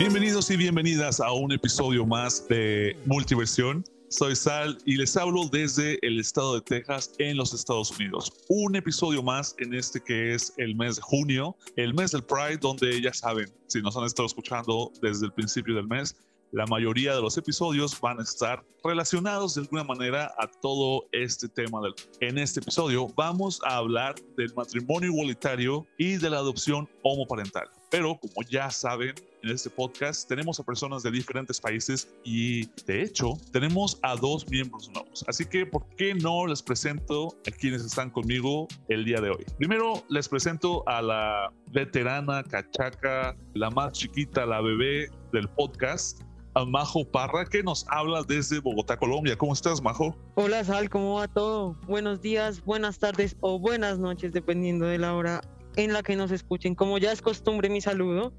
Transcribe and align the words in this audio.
Bienvenidos 0.00 0.50
y 0.50 0.56
bienvenidas 0.56 1.20
a 1.20 1.30
un 1.30 1.52
episodio 1.52 2.06
más 2.06 2.48
de 2.48 2.96
Multiversión. 3.04 3.84
Soy 4.08 4.34
Sal 4.34 4.78
y 4.86 4.96
les 4.96 5.14
hablo 5.14 5.46
desde 5.52 5.98
el 6.00 6.18
estado 6.18 6.54
de 6.54 6.62
Texas 6.62 7.12
en 7.18 7.36
los 7.36 7.52
Estados 7.52 7.90
Unidos. 7.90 8.32
Un 8.48 8.76
episodio 8.76 9.22
más 9.22 9.54
en 9.58 9.74
este 9.74 10.00
que 10.00 10.32
es 10.32 10.54
el 10.56 10.74
mes 10.74 10.96
de 10.96 11.02
junio, 11.02 11.54
el 11.76 11.92
mes 11.92 12.12
del 12.12 12.22
Pride, 12.22 12.56
donde 12.56 12.98
ya 13.02 13.12
saben, 13.12 13.52
si 13.66 13.82
nos 13.82 13.94
han 13.94 14.04
estado 14.04 14.24
escuchando 14.24 14.90
desde 15.02 15.26
el 15.26 15.32
principio 15.34 15.74
del 15.74 15.86
mes, 15.86 16.16
la 16.52 16.64
mayoría 16.64 17.14
de 17.14 17.20
los 17.20 17.36
episodios 17.36 18.00
van 18.00 18.20
a 18.20 18.22
estar 18.22 18.64
relacionados 18.82 19.54
de 19.54 19.60
alguna 19.60 19.84
manera 19.84 20.34
a 20.38 20.50
todo 20.62 21.04
este 21.12 21.46
tema. 21.46 21.78
Del... 21.82 21.94
En 22.20 22.38
este 22.38 22.60
episodio 22.60 23.06
vamos 23.16 23.60
a 23.66 23.76
hablar 23.76 24.14
del 24.38 24.54
matrimonio 24.54 25.10
igualitario 25.10 25.86
y 25.98 26.16
de 26.16 26.30
la 26.30 26.38
adopción 26.38 26.88
homoparental. 27.02 27.68
Pero 27.90 28.18
como 28.18 28.48
ya 28.48 28.70
saben, 28.70 29.14
en 29.42 29.50
este 29.50 29.70
podcast 29.70 30.28
tenemos 30.28 30.60
a 30.60 30.62
personas 30.62 31.02
de 31.02 31.10
diferentes 31.10 31.60
países 31.60 32.08
y 32.24 32.66
de 32.84 33.02
hecho 33.02 33.34
tenemos 33.52 33.98
a 34.02 34.16
dos 34.16 34.48
miembros 34.48 34.88
nuevos. 34.90 35.24
Así 35.26 35.44
que, 35.46 35.66
¿por 35.66 35.86
qué 35.96 36.14
no 36.14 36.46
les 36.46 36.62
presento 36.62 37.36
a 37.46 37.50
quienes 37.50 37.84
están 37.84 38.10
conmigo 38.10 38.68
el 38.88 39.04
día 39.04 39.20
de 39.20 39.30
hoy? 39.30 39.44
Primero 39.58 40.04
les 40.08 40.28
presento 40.28 40.86
a 40.88 41.02
la 41.02 41.52
veterana 41.72 42.42
cachaca, 42.42 43.36
la 43.54 43.70
más 43.70 43.92
chiquita, 43.92 44.46
la 44.46 44.60
bebé 44.60 45.08
del 45.32 45.48
podcast, 45.48 46.22
a 46.54 46.64
Majo 46.64 47.04
Parra, 47.04 47.44
que 47.44 47.62
nos 47.62 47.86
habla 47.88 48.22
desde 48.24 48.58
Bogotá, 48.58 48.96
Colombia. 48.96 49.36
¿Cómo 49.36 49.52
estás, 49.52 49.80
Majo? 49.80 50.16
Hola, 50.34 50.64
Sal, 50.64 50.90
¿cómo 50.90 51.14
va 51.14 51.28
todo? 51.28 51.76
Buenos 51.86 52.20
días, 52.20 52.64
buenas 52.64 52.98
tardes 52.98 53.36
o 53.40 53.58
buenas 53.58 53.98
noches, 53.98 54.32
dependiendo 54.32 54.86
de 54.86 54.98
la 54.98 55.14
hora 55.14 55.40
en 55.76 55.92
la 55.92 56.02
que 56.02 56.16
nos 56.16 56.30
escuchen. 56.30 56.74
Como 56.74 56.98
ya 56.98 57.12
es 57.12 57.22
costumbre, 57.22 57.68
mi 57.68 57.80
saludo. 57.80 58.32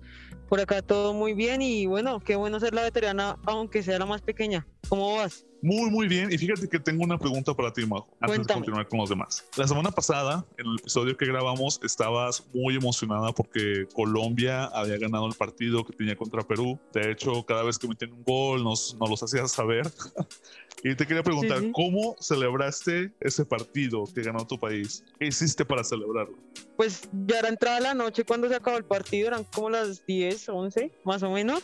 Por 0.50 0.60
acá 0.60 0.82
todo 0.82 1.14
muy 1.14 1.34
bien 1.34 1.62
y 1.62 1.86
bueno, 1.86 2.20
qué 2.20 2.36
bueno 2.36 2.60
ser 2.60 2.74
la 2.74 2.84
veterana, 2.84 3.38
aunque 3.46 3.84
sea 3.84 4.00
la 4.00 4.06
más 4.06 4.22
pequeña. 4.22 4.68
¿Cómo 4.90 5.16
vas? 5.16 5.46
Muy, 5.62 5.90
muy 5.92 6.08
bien. 6.08 6.32
Y 6.32 6.38
fíjate 6.38 6.68
que 6.68 6.80
tengo 6.80 7.04
una 7.04 7.18
pregunta 7.18 7.54
para 7.54 7.72
ti, 7.72 7.86
Majo, 7.86 8.10
antes 8.20 8.48
de 8.48 8.54
continuar 8.54 8.88
con 8.88 9.00
los 9.00 9.10
demás. 9.10 9.46
La 9.56 9.68
semana 9.68 9.92
pasada, 9.92 10.46
en 10.58 10.66
el 10.66 10.80
episodio 10.80 11.16
que 11.16 11.26
grabamos, 11.26 11.80
estabas 11.84 12.44
muy 12.54 12.76
emocionada 12.76 13.32
porque 13.32 13.88
Colombia 13.94 14.66
había 14.66 14.98
ganado 14.98 15.28
el 15.28 15.34
partido 15.36 15.86
que 15.86 15.94
tenía 15.94 16.16
contra 16.16 16.42
Perú. 16.42 16.80
De 16.94 17.12
hecho, 17.12 17.46
cada 17.46 17.64
vez 17.64 17.78
que 17.78 17.88
metían 17.88 18.14
un 18.14 18.24
gol, 18.24 18.64
nos, 18.64 18.96
nos 19.00 19.10
los 19.10 19.24
hacías 19.24 19.52
saber. 19.52 19.90
y 20.84 20.96
te 20.96 21.06
quería 21.06 21.24
preguntar, 21.24 21.62
¿cómo 21.74 22.16
celebraste 22.20 23.12
ese 23.20 23.46
partido 23.46 24.04
que 24.14 24.24
ganó 24.24 24.46
tu 24.46 24.60
país? 24.60 25.04
¿Qué 25.20 25.28
hiciste 25.28 25.64
para 25.64 25.84
celebrarlo? 25.84 26.36
Pues 26.76 27.08
ya 27.28 27.40
era 27.40 27.50
entrada 27.50 27.80
la 27.80 27.94
noche 27.94 28.24
cuando 28.24 28.50
se 28.50 28.56
acabó 28.56 28.78
el 28.78 28.86
partido, 28.86 29.28
eran 29.28 29.44
como 29.44 29.70
las 29.70 30.06
10, 30.06 30.50
11, 30.50 30.92
más 31.04 31.22
o 31.24 31.32
menos. 31.32 31.64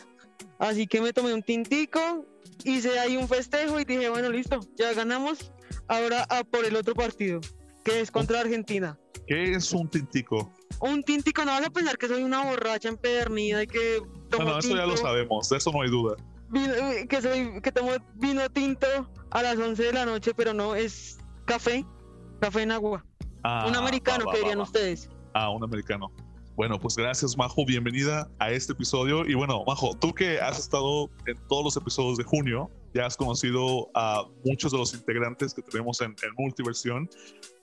Así 0.58 0.86
que 0.86 1.00
me 1.00 1.12
tomé 1.12 1.34
un 1.34 1.42
tintico, 1.42 2.24
hice 2.64 2.98
ahí 3.00 3.16
un 3.16 3.28
festejo 3.28 3.80
y 3.80 3.84
dije, 3.84 4.08
bueno, 4.08 4.30
listo, 4.30 4.60
ya 4.76 4.92
ganamos, 4.92 5.52
ahora 5.88 6.24
a 6.30 6.44
por 6.44 6.64
el 6.64 6.76
otro 6.76 6.94
partido, 6.94 7.40
que 7.84 8.00
es 8.00 8.10
contra 8.10 8.40
Argentina. 8.40 8.96
¿Qué 9.26 9.54
es 9.54 9.72
un 9.72 9.88
tintico? 9.88 10.52
Un 10.80 11.02
tintico, 11.02 11.44
no 11.44 11.50
vas 11.50 11.66
a 11.66 11.70
pensar 11.70 11.98
que 11.98 12.06
soy 12.06 12.22
una 12.22 12.44
borracha 12.44 12.88
empedernida 12.88 13.64
y 13.64 13.66
que 13.66 14.00
tomo 14.30 14.44
No, 14.44 14.50
no, 14.52 14.58
eso 14.58 14.76
ya 14.76 14.86
lo 14.86 14.96
sabemos, 14.96 15.48
de 15.48 15.56
eso 15.56 15.72
no 15.72 15.82
hay 15.82 15.90
duda. 15.90 16.16
Eh, 16.54 17.06
que, 17.08 17.20
soy, 17.20 17.60
que 17.60 17.72
tomo 17.72 17.90
vino 18.14 18.48
tinto 18.50 18.86
a 19.30 19.42
las 19.42 19.58
11 19.58 19.82
de 19.82 19.92
la 19.92 20.06
noche, 20.06 20.32
pero 20.34 20.54
no, 20.54 20.74
es 20.74 21.18
café, 21.44 21.84
café 22.40 22.62
en 22.62 22.72
agua. 22.72 23.04
Ah, 23.42 23.66
un 23.68 23.76
americano, 23.76 24.24
que 24.30 24.38
dirían 24.38 24.60
ustedes. 24.60 25.10
Ah, 25.34 25.50
un 25.50 25.62
americano. 25.62 26.10
Bueno, 26.56 26.78
pues 26.80 26.96
gracias, 26.96 27.36
Majo. 27.36 27.64
Bienvenida 27.64 28.28
a 28.40 28.50
este 28.50 28.72
episodio. 28.72 29.24
Y 29.24 29.34
bueno, 29.34 29.62
Majo, 29.66 29.94
tú 29.94 30.12
que 30.12 30.40
has 30.40 30.58
estado 30.58 31.08
en 31.26 31.36
todos 31.48 31.64
los 31.64 31.76
episodios 31.76 32.18
de 32.18 32.24
junio, 32.24 32.68
ya 32.94 33.06
has 33.06 33.16
conocido 33.16 33.88
a 33.94 34.24
muchos 34.44 34.72
de 34.72 34.78
los 34.78 34.92
integrantes 34.94 35.54
que 35.54 35.62
tenemos 35.62 36.00
en, 36.00 36.16
en 36.22 36.30
Multiversión, 36.36 37.08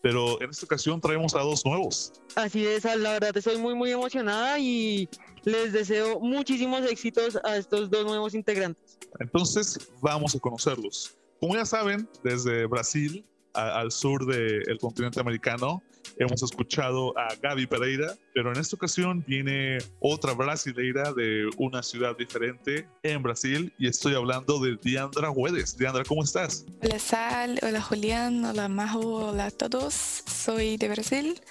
pero 0.01 0.41
en 0.41 0.49
esta 0.49 0.65
ocasión 0.65 1.01
traemos 1.01 1.35
a 1.35 1.39
dos 1.39 1.65
nuevos. 1.65 2.13
Así 2.35 2.65
es, 2.65 2.85
la 2.85 3.13
verdad 3.13 3.35
estoy 3.35 3.57
muy, 3.57 3.75
muy 3.75 3.91
emocionada 3.91 4.57
y 4.59 5.09
les 5.45 5.71
deseo 5.71 6.19
muchísimos 6.19 6.81
éxitos 6.85 7.39
a 7.43 7.57
estos 7.57 7.89
dos 7.89 8.05
nuevos 8.05 8.33
integrantes. 8.33 8.97
Entonces, 9.19 9.79
vamos 10.01 10.35
a 10.35 10.39
conocerlos. 10.39 11.15
Como 11.39 11.55
ya 11.55 11.65
saben, 11.65 12.09
desde 12.23 12.65
Brasil 12.65 13.23
al 13.55 13.91
sur 13.91 14.25
del 14.25 14.77
continente 14.79 15.19
americano. 15.19 15.81
Hemos 16.17 16.43
escuchado 16.43 17.17
a 17.17 17.35
Gaby 17.41 17.65
Pereira, 17.67 18.15
pero 18.33 18.51
en 18.51 18.59
esta 18.59 18.75
ocasión 18.75 19.23
viene 19.27 19.79
otra 19.99 20.33
brasileira 20.33 21.11
de 21.13 21.49
una 21.57 21.81
ciudad 21.81 22.15
diferente 22.15 22.87
en 23.03 23.23
Brasil 23.23 23.73
y 23.77 23.87
estoy 23.87 24.13
hablando 24.13 24.59
de 24.59 24.77
Diandra 24.81 25.31
Huedes. 25.31 25.77
Diandra, 25.77 26.03
¿cómo 26.03 26.23
estás? 26.23 26.65
Hola 26.81 26.99
Sal, 26.99 27.59
hola 27.63 27.81
Julián, 27.81 28.45
hola 28.45 28.69
Majo, 28.69 29.29
hola 29.29 29.47
a 29.47 29.51
todos. 29.51 29.93
Soy 29.93 30.77
de 30.77 30.89
Brasil 30.89 31.41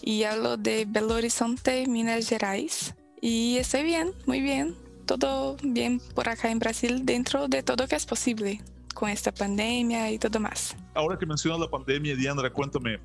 y 0.00 0.22
hablo 0.22 0.56
de 0.56 0.84
Belo 0.86 1.14
Horizonte, 1.14 1.86
Minas 1.86 2.28
Gerais. 2.28 2.94
Y 3.28 3.56
estoy 3.56 3.82
bien, 3.82 4.12
muy 4.24 4.40
bien. 4.40 4.76
Todo 5.04 5.56
bien 5.60 6.00
por 6.14 6.28
acá 6.28 6.48
en 6.48 6.60
Brasil 6.60 7.04
dentro 7.04 7.48
de 7.48 7.64
todo 7.64 7.88
que 7.88 7.96
es 7.96 8.06
posible 8.06 8.62
con 8.94 9.08
esta 9.08 9.32
pandemia 9.32 10.12
y 10.12 10.18
todo 10.20 10.38
más. 10.38 10.76
Ahora 10.94 11.18
que 11.18 11.26
mencionas 11.26 11.58
la 11.58 11.68
pandemia, 11.68 12.14
Diandra, 12.14 12.52
cuéntame, 12.52 13.00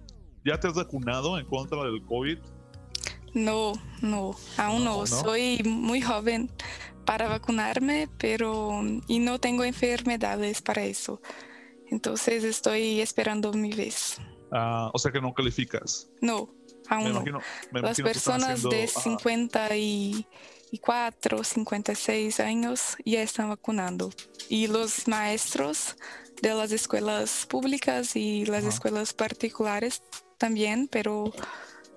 ¿ya 0.45 0.59
te 0.59 0.67
has 0.67 0.75
vacunado 0.75 1.39
en 1.39 1.45
contra 1.47 1.83
del 1.85 2.05
COVID? 2.05 2.37
No, 3.33 3.73
no, 4.03 4.35
aún 4.57 4.83
no, 4.83 5.07
Soy 5.07 5.63
muy 5.65 6.01
joven 6.01 6.51
para 7.03 7.27
vacunarme, 7.27 8.07
pero 8.19 8.79
y 9.07 9.17
no 9.17 9.39
tengo 9.39 9.63
enfermedades 9.63 10.61
para 10.61 10.83
eso. 10.83 11.19
Entonces 11.89 12.43
estoy 12.43 13.01
esperando 13.01 13.53
mi 13.53 13.71
vez. 13.71 14.21
Ah, 14.51 14.91
o 14.93 14.99
sea 14.99 15.11
que 15.11 15.19
no 15.19 15.33
calificas. 15.33 16.11
No, 16.21 16.53
aún. 16.91 17.41
Las 17.71 17.99
personas 17.99 18.61
de 18.63 18.87
50 18.87 19.75
y 19.77 20.27
y 20.71 20.79
4, 20.79 21.43
56 21.43 22.39
años 22.39 22.95
ya 23.05 23.21
están 23.21 23.49
vacunando. 23.49 24.09
Y 24.49 24.67
los 24.67 25.07
maestros 25.07 25.97
de 26.41 26.53
las 26.53 26.71
escuelas 26.71 27.45
públicas 27.47 28.15
y 28.15 28.45
las 28.45 28.63
escuelas 28.63 29.13
particulares 29.13 30.01
también, 30.37 30.87
pero 30.89 31.31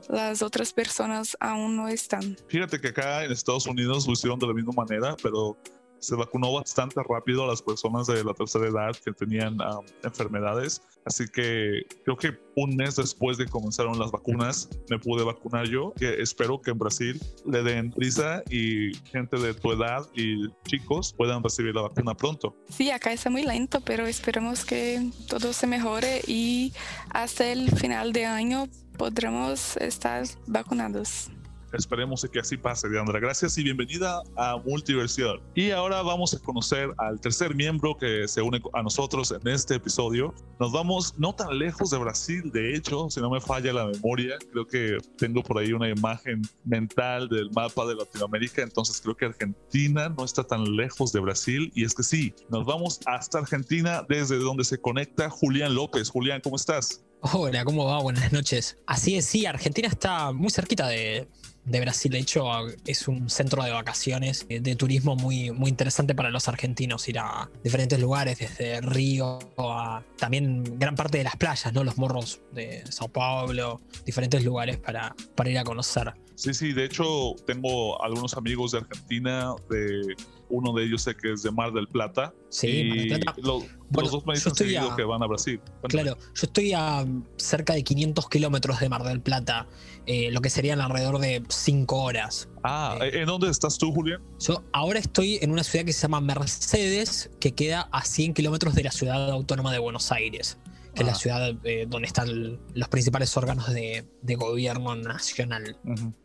las 0.08 0.42
otras 0.42 0.72
personas 0.72 1.36
aún 1.40 1.76
no 1.76 1.88
están. 1.88 2.36
Fíjate 2.48 2.80
que 2.80 2.88
acá 2.88 3.24
en 3.24 3.32
Estados 3.32 3.66
Unidos 3.66 4.06
lo 4.06 4.12
hicieron 4.12 4.38
de 4.38 4.48
la 4.48 4.52
misma 4.52 4.72
manera, 4.76 5.16
pero 5.22 5.56
se 6.04 6.14
vacunó 6.16 6.52
bastante 6.52 7.00
rápido 7.08 7.44
a 7.44 7.46
las 7.46 7.62
personas 7.62 8.06
de 8.06 8.22
la 8.22 8.34
tercera 8.34 8.68
edad 8.68 8.96
que 9.04 9.12
tenían 9.12 9.56
enfermedades. 10.02 10.82
Así 11.04 11.26
que 11.26 11.82
creo 12.04 12.16
que 12.16 12.38
un 12.56 12.76
mes 12.76 12.96
después 12.96 13.36
de 13.36 13.46
comenzaron 13.46 13.98
las 13.98 14.10
vacunas 14.10 14.68
me 14.88 14.98
pude 14.98 15.24
vacunar 15.24 15.66
yo. 15.66 15.92
Que 15.96 16.22
espero 16.22 16.60
que 16.60 16.70
en 16.70 16.78
Brasil 16.78 17.20
le 17.46 17.62
den 17.62 17.90
prisa 17.90 18.42
y 18.50 18.94
gente 19.10 19.38
de 19.38 19.54
tu 19.54 19.72
edad 19.72 20.06
y 20.14 20.48
chicos 20.66 21.12
puedan 21.12 21.42
recibir 21.42 21.74
la 21.74 21.82
vacuna 21.82 22.14
pronto. 22.14 22.56
Sí, 22.68 22.90
acá 22.90 23.12
está 23.12 23.30
muy 23.30 23.42
lento, 23.42 23.80
pero 23.80 24.06
esperamos 24.06 24.64
que 24.64 25.10
todo 25.28 25.52
se 25.52 25.66
mejore 25.66 26.20
y 26.26 26.72
hasta 27.10 27.50
el 27.50 27.70
final 27.70 28.12
de 28.12 28.26
año 28.26 28.68
podremos 28.96 29.76
estar 29.78 30.24
vacunados. 30.46 31.30
Esperemos 31.74 32.24
que 32.30 32.38
así 32.38 32.56
pase, 32.56 32.88
Diandra. 32.88 33.18
Gracias 33.18 33.58
y 33.58 33.64
bienvenida 33.64 34.22
a 34.36 34.56
Multiversión. 34.64 35.40
Y 35.56 35.72
ahora 35.72 36.02
vamos 36.02 36.32
a 36.32 36.38
conocer 36.38 36.94
al 36.98 37.20
tercer 37.20 37.54
miembro 37.56 37.96
que 37.96 38.28
se 38.28 38.40
une 38.42 38.62
a 38.74 38.82
nosotros 38.82 39.32
en 39.32 39.48
este 39.48 39.74
episodio. 39.74 40.32
Nos 40.60 40.70
vamos 40.70 41.18
no 41.18 41.34
tan 41.34 41.58
lejos 41.58 41.90
de 41.90 41.98
Brasil, 41.98 42.52
de 42.52 42.76
hecho, 42.76 43.10
si 43.10 43.20
no 43.20 43.28
me 43.28 43.40
falla 43.40 43.72
la 43.72 43.86
memoria, 43.86 44.36
creo 44.52 44.66
que 44.66 44.98
tengo 45.18 45.42
por 45.42 45.58
ahí 45.58 45.72
una 45.72 45.88
imagen 45.88 46.42
mental 46.64 47.28
del 47.28 47.50
mapa 47.50 47.84
de 47.86 47.96
Latinoamérica, 47.96 48.62
entonces 48.62 49.00
creo 49.00 49.16
que 49.16 49.24
Argentina 49.24 50.08
no 50.08 50.24
está 50.24 50.44
tan 50.44 50.76
lejos 50.76 51.12
de 51.12 51.18
Brasil. 51.18 51.72
Y 51.74 51.84
es 51.84 51.92
que 51.92 52.04
sí, 52.04 52.32
nos 52.50 52.64
vamos 52.64 53.00
hasta 53.06 53.38
Argentina 53.38 54.06
desde 54.08 54.36
donde 54.38 54.62
se 54.62 54.78
conecta 54.80 55.28
Julián 55.28 55.74
López. 55.74 56.08
Julián, 56.08 56.40
¿cómo 56.40 56.54
estás? 56.54 57.04
Hola, 57.32 57.64
¿cómo 57.64 57.86
va? 57.86 58.00
Buenas 58.02 58.32
noches. 58.32 58.76
Así 58.86 59.16
es, 59.16 59.24
sí, 59.24 59.46
Argentina 59.46 59.88
está 59.88 60.30
muy 60.30 60.50
cerquita 60.50 60.88
de, 60.88 61.26
de 61.64 61.80
Brasil. 61.80 62.12
De 62.12 62.18
hecho, 62.18 62.44
es 62.86 63.08
un 63.08 63.30
centro 63.30 63.62
de 63.62 63.70
vacaciones, 63.70 64.46
eh, 64.48 64.60
de 64.60 64.76
turismo 64.76 65.16
muy, 65.16 65.50
muy 65.50 65.70
interesante 65.70 66.14
para 66.14 66.30
los 66.30 66.48
argentinos. 66.48 67.08
Ir 67.08 67.18
a 67.18 67.50
diferentes 67.62 67.98
lugares, 67.98 68.38
desde 68.38 68.80
Río 68.80 69.38
a 69.58 70.02
también 70.18 70.78
gran 70.78 70.94
parte 70.94 71.18
de 71.18 71.24
las 71.24 71.36
playas, 71.36 71.72
¿no? 71.72 71.84
Los 71.84 71.96
morros 71.96 72.40
de 72.52 72.84
Sao 72.90 73.08
Paulo, 73.08 73.80
diferentes 74.04 74.44
lugares 74.44 74.78
para, 74.78 75.14
para 75.34 75.50
ir 75.50 75.58
a 75.58 75.64
conocer. 75.64 76.14
Sí, 76.34 76.52
sí, 76.52 76.72
de 76.72 76.84
hecho 76.84 77.36
tengo 77.46 78.02
algunos 78.02 78.36
amigos 78.36 78.72
de 78.72 78.78
Argentina, 78.78 79.54
de 79.70 80.16
uno 80.48 80.72
de 80.72 80.84
ellos 80.84 81.02
sé 81.02 81.16
que 81.16 81.32
es 81.32 81.42
de 81.42 81.50
Mar 81.50 81.72
del 81.72 81.86
Plata. 81.86 82.34
Sí, 82.48 82.84
Mar 82.84 82.98
del 82.98 83.20
Plata. 83.20 83.40
los 83.40 84.10
dos 84.10 84.26
me 84.26 84.34
dicen 84.34 84.54
seguido 84.54 84.94
que 84.96 85.04
van 85.04 85.22
a 85.22 85.26
Brasil. 85.26 85.60
Claro, 85.88 86.16
yo 86.16 86.42
estoy 86.42 86.72
a 86.72 87.04
cerca 87.36 87.74
de 87.74 87.84
500 87.84 88.28
kilómetros 88.28 88.80
de 88.80 88.88
Mar 88.88 89.04
del 89.04 89.20
Plata, 89.20 89.66
eh, 90.06 90.30
lo 90.30 90.40
que 90.40 90.50
serían 90.50 90.80
alrededor 90.80 91.18
de 91.18 91.42
cinco 91.48 92.02
horas. 92.02 92.48
Ah, 92.62 92.98
eh, 93.00 93.20
¿en 93.20 93.26
dónde 93.26 93.50
estás 93.50 93.78
tú, 93.78 93.92
Julián? 93.92 94.22
Yo 94.38 94.62
ahora 94.72 94.98
estoy 94.98 95.38
en 95.42 95.50
una 95.50 95.64
ciudad 95.64 95.84
que 95.84 95.92
se 95.92 96.02
llama 96.02 96.20
Mercedes, 96.20 97.30
que 97.40 97.54
queda 97.54 97.88
a 97.92 98.04
100 98.04 98.34
kilómetros 98.34 98.74
de 98.74 98.84
la 98.84 98.90
ciudad 98.90 99.30
autónoma 99.30 99.72
de 99.72 99.78
Buenos 99.78 100.12
Aires 100.12 100.58
que 100.94 101.02
es 101.02 101.06
la 101.06 101.12
ah. 101.12 101.16
ciudad 101.16 101.54
eh, 101.64 101.86
donde 101.88 102.06
están 102.06 102.60
los 102.72 102.88
principales 102.88 103.36
órganos 103.36 103.72
de, 103.72 104.04
gobierno 104.36 104.94
nacional. 104.94 105.76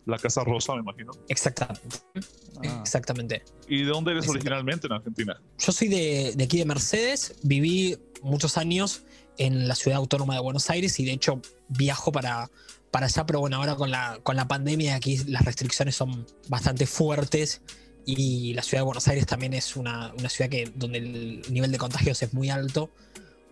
La 0.05 0.17
Casa 0.17 0.43
Rosa, 0.43 0.75
me 0.75 0.81
imagino. 0.81 1.11
Exactamente. 1.27 1.97
Ah. 2.63 2.79
Exactamente. 2.81 3.43
¿Y 3.67 3.83
de 3.83 3.89
dónde 3.89 4.11
eres 4.11 4.27
originalmente 4.27 4.87
en 4.87 4.93
Argentina? 4.93 5.41
Yo 5.57 5.71
soy 5.71 5.87
de, 5.87 6.33
de, 6.35 6.43
aquí 6.43 6.59
de 6.59 6.65
Mercedes, 6.65 7.35
viví 7.41 7.97
muchos 8.21 8.57
años 8.57 9.03
en 9.37 9.67
la 9.67 9.75
ciudad 9.75 9.97
autónoma 9.97 10.35
de 10.35 10.41
Buenos 10.41 10.69
Aires 10.69 10.99
y 10.99 11.05
de 11.05 11.13
hecho 11.13 11.41
viajo 11.69 12.11
para, 12.11 12.49
para 12.91 13.05
allá, 13.05 13.25
pero 13.25 13.39
bueno, 13.39 13.57
ahora 13.57 13.75
con 13.75 13.91
la, 13.91 14.19
con 14.23 14.35
la 14.35 14.47
pandemia 14.47 14.95
aquí 14.95 15.17
las 15.27 15.45
restricciones 15.45 15.95
son 15.95 16.25
bastante 16.47 16.85
fuertes 16.85 17.61
y 18.05 18.53
la 18.53 18.63
ciudad 18.63 18.81
de 18.81 18.85
Buenos 18.85 19.07
Aires 19.07 19.25
también 19.25 19.53
es 19.53 19.75
una, 19.75 20.13
una 20.17 20.29
ciudad 20.29 20.49
que, 20.49 20.71
donde 20.75 20.97
el 20.97 21.41
nivel 21.49 21.71
de 21.71 21.77
contagios 21.77 22.21
es 22.23 22.33
muy 22.33 22.49
alto 22.49 22.89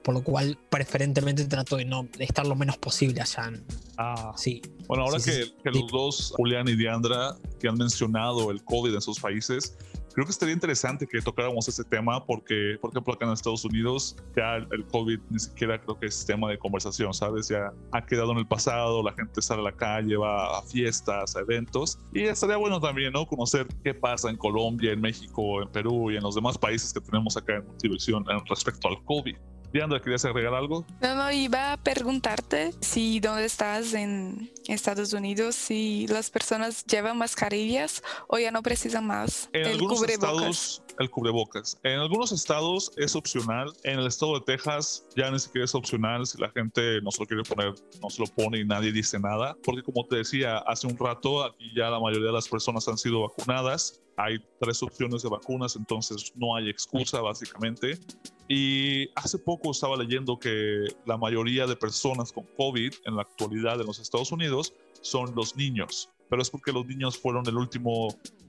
por 0.07 0.13
lo 0.13 0.23
cual 0.23 0.57
preferentemente 0.69 1.43
trato 1.47 1.75
de 1.75 1.83
no 1.83 2.07
estar 2.17 2.47
lo 2.47 2.55
menos 2.55 2.77
posible 2.77 3.19
allá. 3.19 3.51
Ah, 3.97 4.33
sí. 4.37 4.61
Bueno, 4.87 5.03
ahora 5.03 5.17
que, 5.21 5.51
los 5.65 5.91
dos, 5.91 6.33
Julián 6.33 6.65
y 6.69 6.77
Diandra, 6.77 7.35
que 7.59 7.67
han 7.67 7.77
mencionado 7.77 8.49
el 8.49 8.63
COVID 8.63 8.95
en 8.95 9.01
sus 9.01 9.19
países, 9.19 9.75
creo 10.17 10.25
que 10.25 10.31
estaría 10.31 10.55
interesante 10.55 11.05
que 11.05 11.21
tocáramos 11.21 11.67
ese 11.67 11.83
tema 11.83 12.25
porque, 12.25 12.75
por 12.81 12.89
ejemplo, 12.89 13.13
acá 13.13 13.27
en 13.27 13.33
Estados 13.33 13.63
Unidos 13.65 14.15
ya 14.35 14.55
el, 14.55 14.83
COVID 14.87 15.19
ni 15.29 15.37
siquiera 15.37 15.79
creo 15.79 15.99
que 15.99 16.07
es 16.07 16.25
tema 16.25 16.49
de 16.49 16.57
conversación, 16.57 17.13
¿sabes? 17.13 17.49
Ya 17.49 17.71
ha 17.91 18.03
quedado 18.03 18.31
en 18.31 18.39
el 18.39 18.47
pasado, 18.47 19.03
la 19.03 19.13
gente 19.13 19.43
sale 19.43 19.61
a 19.61 19.65
la 19.65 19.71
calle, 19.73 20.17
va 20.17 20.57
a 20.57 20.63
fiestas, 20.63 21.35
a 21.35 21.41
eventos 21.41 21.99
y 22.11 22.21
estaría 22.23 22.57
bueno 22.57 22.79
también, 22.79 23.13
¿no? 23.13 23.27
Conocer 23.27 23.67
qué 23.83 23.93
pasa 23.93 24.31
en 24.31 24.37
Colombia, 24.37 24.91
en 24.91 25.01
México, 25.01 25.61
en 25.61 25.69
Perú 25.69 26.09
y 26.09 26.17
en 26.17 26.23
los 26.23 26.33
demás 26.33 26.57
países 26.57 26.91
que 26.91 26.99
tenemos 26.99 27.37
acá 27.37 27.57
en 27.57 27.67
Multiversión 27.67 28.25
respecto 28.49 28.87
al 28.87 29.03
COVID. 29.03 29.37
Diandra, 29.73 30.01
¿querías 30.01 30.23
agregar 30.25 30.53
algo? 30.53 30.85
No, 31.01 31.15
no, 31.15 31.31
iba 31.31 31.73
a 31.73 31.77
preguntarte 31.77 32.71
si 32.79 33.19
donde 33.19 33.45
estás 33.45 33.93
en 33.93 34.49
Estados 34.67 35.13
Unidos, 35.13 35.55
si 35.55 36.07
las 36.07 36.29
personas 36.29 36.85
llevan 36.85 37.17
mascarillas 37.17 38.01
o 38.27 38.39
ya 38.39 38.51
no 38.51 38.63
precisan 38.63 39.05
más 39.05 39.49
en 39.53 39.65
el 39.65 39.71
algunos 39.73 40.03
Estados, 40.03 40.83
el 40.99 41.09
cubrebocas. 41.09 41.77
En 41.83 41.99
algunos 41.99 42.31
estados 42.31 42.91
es 42.97 43.15
opcional. 43.15 43.71
En 43.83 43.99
el 43.99 44.07
estado 44.07 44.39
de 44.39 44.45
Texas 44.45 45.05
ya 45.15 45.29
ni 45.29 45.39
siquiera 45.39 45.65
es 45.65 45.75
opcional. 45.75 46.25
Si 46.25 46.39
la 46.39 46.49
gente 46.49 47.01
no 47.01 47.11
se 47.11 47.21
lo 47.21 47.27
quiere 47.27 47.43
poner, 47.43 47.75
no 48.01 48.09
se 48.09 48.21
lo 48.21 48.27
pone 48.27 48.59
y 48.59 48.65
nadie 48.65 48.91
dice 48.91 49.19
nada. 49.19 49.55
Porque 49.63 49.83
como 49.83 50.05
te 50.05 50.17
decía 50.17 50.57
hace 50.59 50.87
un 50.87 50.97
rato, 50.97 51.43
aquí 51.43 51.71
ya 51.75 51.89
la 51.89 51.99
mayoría 51.99 52.27
de 52.27 52.33
las 52.33 52.47
personas 52.47 52.87
han 52.87 52.97
sido 52.97 53.21
vacunadas. 53.21 54.01
Hay 54.17 54.39
tres 54.59 54.81
opciones 54.81 55.21
de 55.21 55.29
vacunas, 55.29 55.75
entonces 55.75 56.33
no 56.35 56.55
hay 56.55 56.69
excusa 56.69 57.21
básicamente. 57.21 57.99
Y 58.47 59.09
hace 59.15 59.37
poco 59.37 59.71
estaba 59.71 59.95
leyendo 59.95 60.39
que 60.39 60.87
la 61.05 61.17
mayoría 61.17 61.67
de 61.67 61.75
personas 61.75 62.31
con 62.31 62.45
COVID 62.57 62.93
en 63.05 63.15
la 63.15 63.21
actualidad 63.21 63.79
en 63.79 63.87
los 63.87 63.99
Estados 63.99 64.31
Unidos 64.31 64.73
son 65.01 65.35
los 65.35 65.55
niños, 65.55 66.09
pero 66.29 66.41
es 66.41 66.49
porque 66.49 66.71
los 66.71 66.85
niños 66.85 67.17
fueron 67.17 67.47
el 67.47 67.57
último 67.57 68.07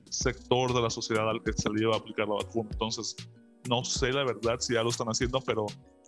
sector 0.09 0.73
de 0.73 0.81
la 0.81 0.91
sociedad 0.91 1.29
al 1.29 1.43
que 1.43 1.53
se 1.53 1.69
le 1.70 1.82
iba 1.82 1.94
a 1.94 1.99
aplicar 1.99 2.29
la 2.29 2.37
vacuna. 2.37 2.70
Entonces, 2.73 3.15
no 3.69 3.85
sé 3.85 4.12
la 4.12 4.25
verdad 4.25 4.56
si 4.61 4.75
ya 4.75 4.82
lo 4.82 4.88
están 4.88 5.09
haciendo, 5.09 5.41
pero 5.41 5.67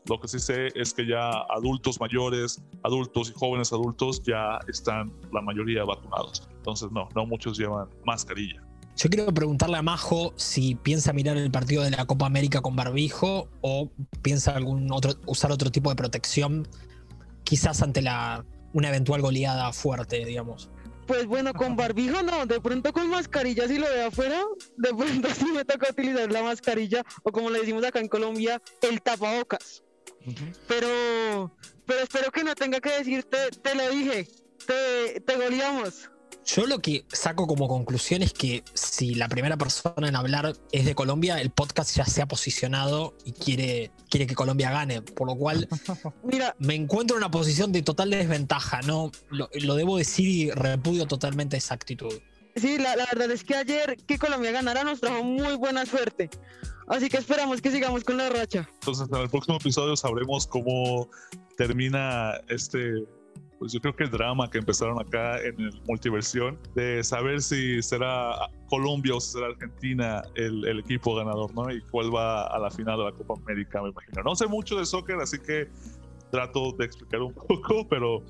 lo 0.08 0.18
que 0.18 0.28
sí 0.28 0.38
sé 0.38 0.68
es 0.74 0.94
que 0.94 1.06
ya 1.06 1.30
adultos 1.50 2.00
mayores, 2.00 2.62
adultos 2.82 3.30
y 3.30 3.38
jóvenes 3.38 3.72
adultos 3.72 4.22
ya 4.22 4.58
están 4.68 5.12
la 5.32 5.42
mayoría 5.42 5.84
vacunados. 5.84 6.48
Entonces, 6.56 6.90
no, 6.92 7.08
no 7.14 7.26
muchos 7.26 7.58
llevan 7.58 7.88
mascarilla. 8.04 8.69
Yo 9.02 9.08
quiero 9.08 9.32
preguntarle 9.32 9.78
a 9.78 9.82
Majo 9.82 10.34
si 10.36 10.74
piensa 10.74 11.14
mirar 11.14 11.38
el 11.38 11.50
partido 11.50 11.82
de 11.82 11.90
la 11.90 12.04
Copa 12.04 12.26
América 12.26 12.60
con 12.60 12.76
barbijo 12.76 13.48
o 13.62 13.90
piensa 14.20 14.54
algún 14.54 14.92
otro, 14.92 15.14
usar 15.24 15.50
otro 15.52 15.70
tipo 15.70 15.88
de 15.88 15.96
protección, 15.96 16.68
quizás 17.42 17.80
ante 17.80 18.02
la, 18.02 18.44
una 18.74 18.90
eventual 18.90 19.22
goleada 19.22 19.72
fuerte, 19.72 20.22
digamos. 20.26 20.68
Pues 21.06 21.24
bueno, 21.24 21.54
con 21.54 21.76
barbijo 21.76 22.22
no, 22.22 22.44
de 22.44 22.60
pronto 22.60 22.92
con 22.92 23.08
mascarilla 23.08 23.66
si 23.66 23.78
lo 23.78 23.86
veo 23.86 24.08
afuera, 24.08 24.42
de 24.76 24.90
pronto 24.90 25.28
sí 25.34 25.46
me 25.46 25.64
toca 25.64 25.88
utilizar 25.92 26.30
la 26.30 26.42
mascarilla 26.42 27.02
o 27.22 27.32
como 27.32 27.48
le 27.48 27.60
decimos 27.60 27.82
acá 27.82 28.00
en 28.00 28.08
Colombia, 28.08 28.60
el 28.82 29.00
tapabocas. 29.00 29.82
Pero, 30.68 31.56
pero 31.86 32.00
espero 32.02 32.30
que 32.30 32.44
no 32.44 32.54
tenga 32.54 32.80
que 32.80 32.90
decirte, 32.98 33.38
te 33.62 33.74
lo 33.74 33.88
dije, 33.88 34.28
te, 34.66 35.20
te 35.22 35.36
goleamos. 35.36 36.10
Yo 36.56 36.66
lo 36.66 36.80
que 36.80 37.04
saco 37.12 37.46
como 37.46 37.68
conclusión 37.68 38.22
es 38.22 38.32
que 38.32 38.64
si 38.74 39.14
la 39.14 39.28
primera 39.28 39.56
persona 39.56 40.08
en 40.08 40.16
hablar 40.16 40.52
es 40.72 40.84
de 40.84 40.96
Colombia, 40.96 41.40
el 41.40 41.50
podcast 41.50 41.94
ya 41.96 42.04
se 42.04 42.22
ha 42.22 42.26
posicionado 42.26 43.14
y 43.24 43.32
quiere, 43.32 43.92
quiere 44.08 44.26
que 44.26 44.34
Colombia 44.34 44.72
gane. 44.72 45.00
Por 45.00 45.28
lo 45.28 45.36
cual, 45.36 45.68
Mira, 46.24 46.56
me 46.58 46.74
encuentro 46.74 47.16
en 47.16 47.22
una 47.22 47.30
posición 47.30 47.70
de 47.70 47.82
total 47.82 48.10
desventaja. 48.10 48.82
¿no? 48.82 49.12
Lo, 49.30 49.74
debo 49.76 49.96
decir 49.96 50.26
y 50.26 50.50
repudio 50.50 51.06
totalmente 51.06 51.56
esa 51.56 51.74
actitud. 51.74 52.20
Sí, 52.56 52.78
la, 52.78 52.96
la, 52.96 53.06
verdad 53.12 53.30
es 53.30 53.44
que 53.44 53.54
ayer 53.54 53.96
que 54.08 54.18
Colombia 54.18 54.50
ganara 54.50 54.82
nos 54.82 55.00
trajo 55.00 55.22
muy 55.22 55.54
buena 55.54 55.86
suerte. 55.86 56.30
Así 56.88 57.08
que 57.08 57.18
esperamos 57.18 57.62
que 57.62 57.70
sigamos 57.70 58.02
con 58.02 58.16
la 58.16 58.28
racha. 58.28 58.68
Entonces, 58.74 59.06
en 59.08 59.18
el 59.18 59.30
próximo 59.30 59.58
episodio 59.58 59.94
sabremos 59.94 60.48
cómo 60.48 61.08
termina 61.56 62.40
este 62.48 63.04
pues 63.60 63.72
yo 63.72 63.80
creo 63.82 63.94
que 63.94 64.04
el 64.04 64.10
drama 64.10 64.48
que 64.48 64.56
empezaron 64.56 64.98
acá 64.98 65.38
en 65.38 65.60
el 65.60 65.82
multiversión 65.86 66.58
de 66.74 67.04
saber 67.04 67.42
si 67.42 67.82
será 67.82 68.34
Colombia 68.70 69.14
o 69.14 69.20
si 69.20 69.32
será 69.32 69.48
Argentina 69.48 70.22
el, 70.34 70.66
el, 70.66 70.78
equipo 70.78 71.14
ganador, 71.14 71.54
¿no? 71.54 71.70
Y 71.70 71.82
cuál 71.90 72.12
va 72.12 72.46
a 72.46 72.58
la 72.58 72.70
final 72.70 72.96
de 72.96 73.04
la 73.04 73.12
Copa 73.12 73.34
América, 73.34 73.82
me 73.82 73.90
imagino. 73.90 74.22
No 74.22 74.34
sé 74.34 74.46
mucho 74.46 74.76
de 74.76 74.86
soccer, 74.86 75.16
así 75.20 75.38
que 75.38 75.68
trato 76.30 76.72
de 76.72 76.86
explicar 76.86 77.20
un 77.20 77.34
poco, 77.48 77.86
pero 77.86 78.24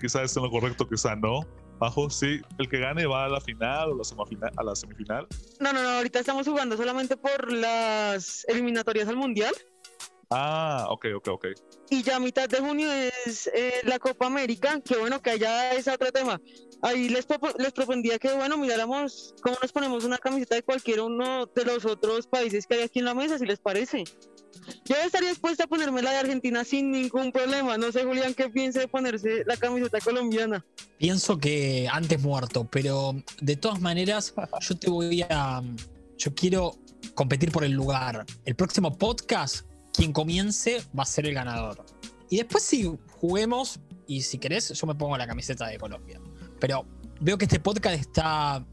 quizás 0.00 0.22
esté 0.22 0.38
en 0.38 0.44
lo 0.44 0.50
correcto, 0.52 0.88
quizás 0.88 1.18
no. 1.18 1.40
Bajo, 1.80 2.08
sí, 2.08 2.40
el 2.58 2.68
que 2.68 2.78
gane 2.78 3.04
va 3.06 3.24
a 3.24 3.28
la 3.28 3.40
final 3.40 3.90
o 3.90 3.98
la 3.98 4.04
semifinal, 4.04 4.52
a 4.56 4.62
la 4.62 4.76
semifinal. 4.76 5.26
No, 5.58 5.72
no, 5.72 5.82
no, 5.82 5.88
ahorita 5.90 6.20
estamos 6.20 6.46
jugando 6.46 6.76
solamente 6.76 7.16
por 7.16 7.52
las 7.52 8.44
eliminatorias 8.48 9.08
al 9.08 9.16
Mundial. 9.16 9.54
Ah, 10.30 10.86
ok, 10.90 11.06
ok, 11.16 11.28
ok. 11.28 11.46
Y 11.88 12.02
ya 12.02 12.16
a 12.16 12.20
mitad 12.20 12.48
de 12.48 12.58
junio 12.58 12.90
es 12.92 13.50
eh, 13.54 13.80
la 13.84 13.98
Copa 13.98 14.26
América, 14.26 14.78
que 14.84 14.96
bueno, 14.96 15.22
que 15.22 15.30
allá 15.30 15.72
es 15.72 15.88
otro 15.88 16.12
tema. 16.12 16.38
Ahí 16.82 17.08
les, 17.08 17.26
les 17.58 17.72
propondría 17.72 18.18
que, 18.18 18.34
bueno, 18.34 18.58
miráramos 18.58 19.34
cómo 19.42 19.56
nos 19.60 19.72
ponemos 19.72 20.04
una 20.04 20.18
camiseta 20.18 20.54
de 20.56 20.62
cualquier 20.62 21.00
uno 21.00 21.46
de 21.46 21.64
los 21.64 21.86
otros 21.86 22.26
países 22.26 22.66
que 22.66 22.74
hay 22.74 22.82
aquí 22.82 22.98
en 22.98 23.06
la 23.06 23.14
mesa, 23.14 23.38
si 23.38 23.46
les 23.46 23.58
parece. 23.58 24.04
Yo 24.84 24.96
estaría 24.96 25.30
dispuesta 25.30 25.64
a 25.64 25.66
ponerme 25.66 26.02
la 26.02 26.10
de 26.10 26.18
Argentina 26.18 26.62
sin 26.62 26.90
ningún 26.90 27.32
problema. 27.32 27.78
No 27.78 27.90
sé, 27.90 28.04
Julián, 28.04 28.34
qué 28.34 28.50
piensa 28.50 28.80
de 28.80 28.88
ponerse 28.88 29.44
la 29.46 29.56
camiseta 29.56 29.98
colombiana. 30.00 30.64
Pienso 30.98 31.38
que 31.38 31.88
antes 31.90 32.20
muerto, 32.20 32.68
pero 32.70 33.14
de 33.40 33.56
todas 33.56 33.80
maneras, 33.80 34.34
yo 34.60 34.78
te 34.78 34.90
voy 34.90 35.22
a. 35.22 35.62
Yo 36.18 36.34
quiero 36.34 36.76
competir 37.14 37.50
por 37.50 37.64
el 37.64 37.72
lugar. 37.72 38.26
El 38.44 38.56
próximo 38.56 38.96
podcast 38.96 39.67
quien 39.98 40.12
comience 40.12 40.80
va 40.96 41.02
a 41.02 41.06
ser 41.06 41.26
el 41.26 41.34
ganador. 41.34 41.84
Y 42.30 42.36
después 42.36 42.62
si 42.62 42.96
juguemos, 43.20 43.80
y 44.06 44.22
si 44.22 44.38
querés, 44.38 44.68
yo 44.68 44.86
me 44.86 44.94
pongo 44.94 45.18
la 45.18 45.26
camiseta 45.26 45.66
de 45.66 45.76
Colombia. 45.76 46.20
Pero 46.60 46.86
veo 47.20 47.36
que 47.36 47.46
este 47.46 47.58
podcast 47.58 47.98
está. 47.98 48.64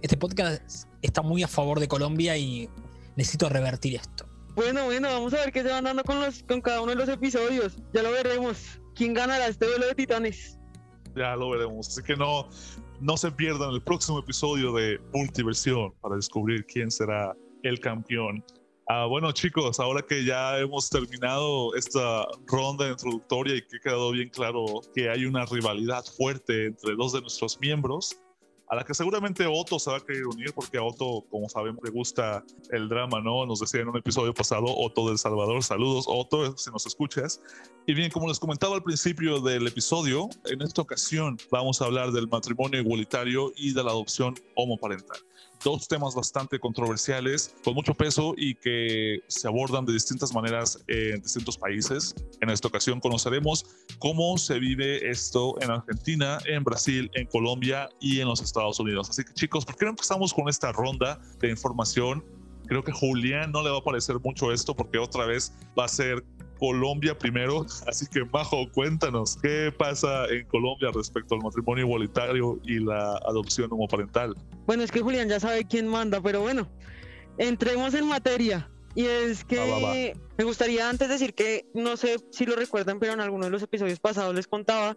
Este 0.00 0.16
podcast 0.16 0.88
está 1.02 1.20
muy 1.20 1.42
a 1.42 1.48
favor 1.48 1.78
de 1.78 1.88
Colombia 1.88 2.38
y 2.38 2.70
necesito 3.16 3.50
revertir 3.50 3.96
esto. 3.96 4.26
Bueno, 4.54 4.86
bueno, 4.86 5.08
vamos 5.08 5.34
a 5.34 5.38
ver 5.38 5.52
qué 5.52 5.62
se 5.62 5.68
van 5.68 5.84
dando 5.84 6.02
con, 6.04 6.18
los, 6.20 6.42
con 6.44 6.62
cada 6.62 6.80
uno 6.80 6.92
de 6.92 6.96
los 6.96 7.08
episodios. 7.10 7.76
Ya 7.92 8.02
lo 8.02 8.10
veremos. 8.10 8.80
¿Quién 8.94 9.12
ganará 9.12 9.48
este 9.48 9.66
duelo 9.66 9.86
de 9.88 9.94
titanes? 9.94 10.58
Ya 11.14 11.36
lo 11.36 11.50
veremos. 11.50 11.88
Así 11.88 12.02
que 12.02 12.16
no, 12.16 12.48
no 13.00 13.16
se 13.18 13.30
pierdan 13.30 13.70
el 13.72 13.82
próximo 13.82 14.20
episodio 14.20 14.72
de 14.72 14.98
Multiversión 15.12 15.92
para 16.00 16.16
descubrir 16.16 16.64
quién 16.64 16.90
será 16.90 17.36
el 17.62 17.78
campeón 17.78 18.42
Ah, 18.94 19.06
bueno 19.06 19.32
chicos, 19.32 19.80
ahora 19.80 20.02
que 20.02 20.22
ya 20.22 20.58
hemos 20.58 20.90
terminado 20.90 21.74
esta 21.74 22.26
ronda 22.46 22.90
introductoria 22.90 23.56
y 23.56 23.62
que 23.62 23.78
ha 23.78 23.80
quedado 23.80 24.10
bien 24.10 24.28
claro 24.28 24.82
que 24.94 25.08
hay 25.08 25.24
una 25.24 25.46
rivalidad 25.46 26.04
fuerte 26.04 26.66
entre 26.66 26.94
dos 26.94 27.14
de 27.14 27.22
nuestros 27.22 27.58
miembros, 27.58 28.18
a 28.68 28.76
la 28.76 28.84
que 28.84 28.92
seguramente 28.92 29.46
Otto 29.46 29.78
se 29.78 29.90
va 29.90 29.96
a 29.96 30.00
querer 30.00 30.26
unir 30.26 30.52
porque 30.52 30.76
a 30.76 30.82
Otto, 30.82 31.24
como 31.30 31.48
sabemos, 31.48 31.82
le 31.82 31.90
gusta 31.90 32.44
el 32.70 32.90
drama, 32.90 33.22
¿no? 33.22 33.46
Nos 33.46 33.60
decía 33.60 33.80
en 33.80 33.88
un 33.88 33.96
episodio 33.96 34.34
pasado 34.34 34.66
Otto 34.66 35.08
del 35.08 35.16
Salvador. 35.16 35.62
Saludos, 35.62 36.04
Otto, 36.06 36.54
si 36.58 36.70
nos 36.70 36.84
escuchas. 36.84 37.40
Y 37.86 37.94
bien, 37.94 38.10
como 38.10 38.28
les 38.28 38.38
comentaba 38.38 38.74
al 38.74 38.82
principio 38.82 39.40
del 39.40 39.66
episodio, 39.66 40.28
en 40.44 40.60
esta 40.60 40.82
ocasión 40.82 41.38
vamos 41.50 41.80
a 41.80 41.86
hablar 41.86 42.12
del 42.12 42.28
matrimonio 42.28 42.78
igualitario 42.78 43.54
y 43.56 43.72
de 43.72 43.84
la 43.84 43.92
adopción 43.92 44.34
homoparental. 44.54 45.16
Dos 45.64 45.88
temas 45.88 46.14
bastante 46.14 46.58
controversiales, 46.58 47.54
con 47.64 47.74
mucho 47.74 47.94
peso 47.94 48.34
y 48.36 48.54
que 48.54 49.20
se 49.28 49.48
abordan 49.48 49.84
de 49.84 49.92
distintas 49.92 50.34
maneras 50.34 50.82
en 50.88 51.20
distintos 51.20 51.56
países. 51.56 52.14
En 52.40 52.50
esta 52.50 52.68
ocasión 52.68 53.00
conoceremos 53.00 53.64
cómo 53.98 54.36
se 54.38 54.58
vive 54.58 55.08
esto 55.10 55.60
en 55.60 55.70
Argentina, 55.70 56.38
en 56.46 56.64
Brasil, 56.64 57.10
en 57.14 57.26
Colombia 57.26 57.88
y 58.00 58.20
en 58.20 58.28
los 58.28 58.40
Estados 58.40 58.78
Unidos. 58.80 59.10
Así 59.10 59.24
que 59.24 59.32
chicos, 59.34 59.64
¿por 59.64 59.76
qué 59.76 59.84
no 59.84 59.90
empezamos 59.90 60.32
con 60.32 60.48
esta 60.48 60.72
ronda 60.72 61.20
de 61.40 61.50
información? 61.50 62.24
Creo 62.66 62.82
que 62.82 62.92
Julián 62.92 63.52
no 63.52 63.62
le 63.62 63.70
va 63.70 63.78
a 63.78 63.84
parecer 63.84 64.16
mucho 64.20 64.52
esto 64.52 64.74
porque 64.74 64.98
otra 64.98 65.26
vez 65.26 65.52
va 65.78 65.84
a 65.84 65.88
ser 65.88 66.24
Colombia 66.62 67.18
primero. 67.18 67.66
Así 67.88 68.06
que, 68.06 68.24
Majo, 68.32 68.70
cuéntanos, 68.70 69.36
¿qué 69.42 69.74
pasa 69.76 70.26
en 70.26 70.46
Colombia 70.46 70.90
respecto 70.94 71.34
al 71.34 71.42
matrimonio 71.42 71.84
igualitario 71.84 72.60
y 72.62 72.78
la 72.78 73.16
adopción 73.26 73.72
homoparental? 73.72 74.32
Bueno, 74.64 74.84
es 74.84 74.92
que 74.92 75.00
Julián 75.00 75.28
ya 75.28 75.40
sabe 75.40 75.64
quién 75.64 75.88
manda, 75.88 76.20
pero 76.20 76.40
bueno, 76.40 76.68
entremos 77.36 77.94
en 77.94 78.06
materia. 78.06 78.70
Y 78.94 79.06
es 79.06 79.44
que 79.44 80.14
me 80.36 80.44
gustaría 80.44 80.88
antes 80.88 81.08
decir 81.08 81.34
que, 81.34 81.66
no 81.72 81.96
sé 81.96 82.16
si 82.30 82.44
lo 82.44 82.56
recuerdan, 82.56 82.98
pero 82.98 83.12
en 83.12 83.20
alguno 83.20 83.46
de 83.46 83.50
los 83.50 83.62
episodios 83.62 84.00
pasados 84.00 84.34
les 84.34 84.46
contaba 84.46 84.96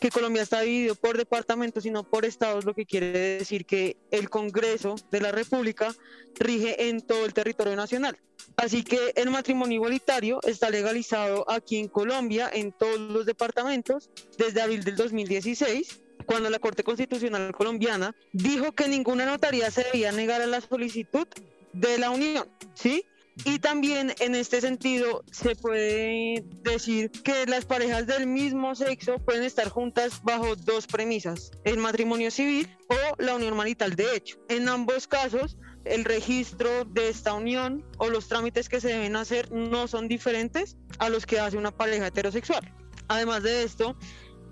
que 0.00 0.10
Colombia 0.10 0.42
está 0.42 0.60
dividido 0.60 0.94
por 0.94 1.16
departamentos 1.16 1.84
y 1.86 1.90
no 1.90 2.04
por 2.04 2.24
estados, 2.24 2.64
lo 2.64 2.74
que 2.74 2.86
quiere 2.86 3.38
decir 3.38 3.66
que 3.66 3.96
el 4.10 4.30
Congreso 4.30 4.94
de 5.10 5.20
la 5.20 5.32
República 5.32 5.94
rige 6.38 6.88
en 6.88 7.00
todo 7.00 7.24
el 7.24 7.34
territorio 7.34 7.74
nacional. 7.74 8.16
Así 8.56 8.84
que 8.84 9.12
el 9.16 9.30
matrimonio 9.30 9.76
igualitario 9.76 10.40
está 10.42 10.70
legalizado 10.70 11.48
aquí 11.50 11.78
en 11.78 11.88
Colombia, 11.88 12.50
en 12.52 12.72
todos 12.72 12.98
los 12.98 13.26
departamentos, 13.26 14.10
desde 14.38 14.62
abril 14.62 14.84
del 14.84 14.96
2016 14.96 16.00
cuando 16.24 16.50
la 16.50 16.60
Corte 16.60 16.84
Constitucional 16.84 17.52
colombiana 17.52 18.14
dijo 18.32 18.72
que 18.72 18.86
ninguna 18.86 19.26
notaría 19.26 19.70
se 19.72 19.82
debía 19.84 20.12
negar 20.12 20.40
a 20.40 20.46
la 20.46 20.60
solicitud 20.60 21.26
de 21.72 21.98
la 21.98 22.10
unión, 22.10 22.46
¿sí? 22.74 23.04
Y 23.44 23.58
también 23.58 24.14
en 24.20 24.34
este 24.34 24.60
sentido 24.60 25.24
se 25.30 25.56
puede 25.56 26.44
decir 26.62 27.10
que 27.10 27.46
las 27.46 27.64
parejas 27.64 28.06
del 28.06 28.26
mismo 28.26 28.74
sexo 28.74 29.18
pueden 29.18 29.42
estar 29.42 29.68
juntas 29.70 30.22
bajo 30.22 30.54
dos 30.54 30.86
premisas, 30.86 31.50
el 31.64 31.78
matrimonio 31.78 32.30
civil 32.30 32.68
o 32.88 33.22
la 33.22 33.34
unión 33.34 33.56
marital 33.56 33.96
de 33.96 34.16
hecho. 34.16 34.36
En 34.48 34.68
ambos 34.68 35.08
casos, 35.08 35.56
el 35.84 36.04
registro 36.04 36.84
de 36.84 37.08
esta 37.08 37.32
unión 37.32 37.84
o 37.98 38.10
los 38.10 38.28
trámites 38.28 38.68
que 38.68 38.80
se 38.80 38.88
deben 38.88 39.16
hacer 39.16 39.50
no 39.50 39.88
son 39.88 40.08
diferentes 40.08 40.76
a 40.98 41.08
los 41.08 41.24
que 41.24 41.40
hace 41.40 41.56
una 41.56 41.70
pareja 41.70 42.08
heterosexual. 42.08 42.70
Además 43.08 43.42
de 43.42 43.64
esto, 43.64 43.96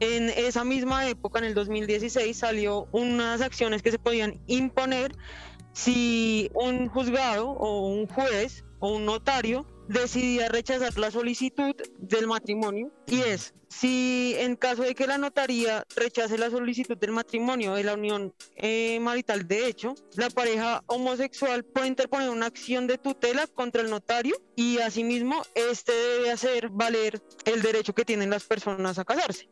en 0.00 0.30
esa 0.30 0.64
misma 0.64 1.06
época, 1.06 1.38
en 1.38 1.44
el 1.44 1.54
2016, 1.54 2.36
salió 2.36 2.88
unas 2.92 3.42
acciones 3.42 3.82
que 3.82 3.90
se 3.90 3.98
podían 3.98 4.40
imponer 4.46 5.12
si 5.72 6.50
un 6.54 6.88
juzgado 6.88 7.50
o 7.50 7.86
un 7.86 8.06
juez 8.06 8.64
o 8.80 8.88
un 8.88 9.04
notario 9.04 9.64
decidía 9.90 10.48
rechazar 10.48 10.96
la 10.98 11.10
solicitud 11.10 11.74
del 11.98 12.28
matrimonio 12.28 12.92
y 13.06 13.22
es 13.22 13.54
si 13.68 14.34
en 14.38 14.54
caso 14.56 14.82
de 14.82 14.94
que 14.94 15.06
la 15.06 15.18
notaría 15.18 15.84
rechace 15.96 16.38
la 16.38 16.50
solicitud 16.50 16.96
del 16.96 17.10
matrimonio 17.10 17.74
de 17.74 17.84
la 17.84 17.94
unión 17.94 18.32
eh, 18.56 18.98
marital 19.00 19.46
de 19.48 19.66
hecho, 19.66 19.94
la 20.14 20.30
pareja 20.30 20.82
homosexual 20.86 21.64
puede 21.64 21.88
interponer 21.88 22.30
una 22.30 22.46
acción 22.46 22.86
de 22.86 22.98
tutela 22.98 23.48
contra 23.48 23.82
el 23.82 23.90
notario 23.90 24.36
y 24.54 24.78
asimismo 24.78 25.42
este 25.54 25.92
debe 25.92 26.30
hacer 26.30 26.68
valer 26.68 27.20
el 27.44 27.62
derecho 27.62 27.92
que 27.92 28.04
tienen 28.04 28.30
las 28.30 28.44
personas 28.44 28.98
a 28.98 29.04
casarse. 29.04 29.48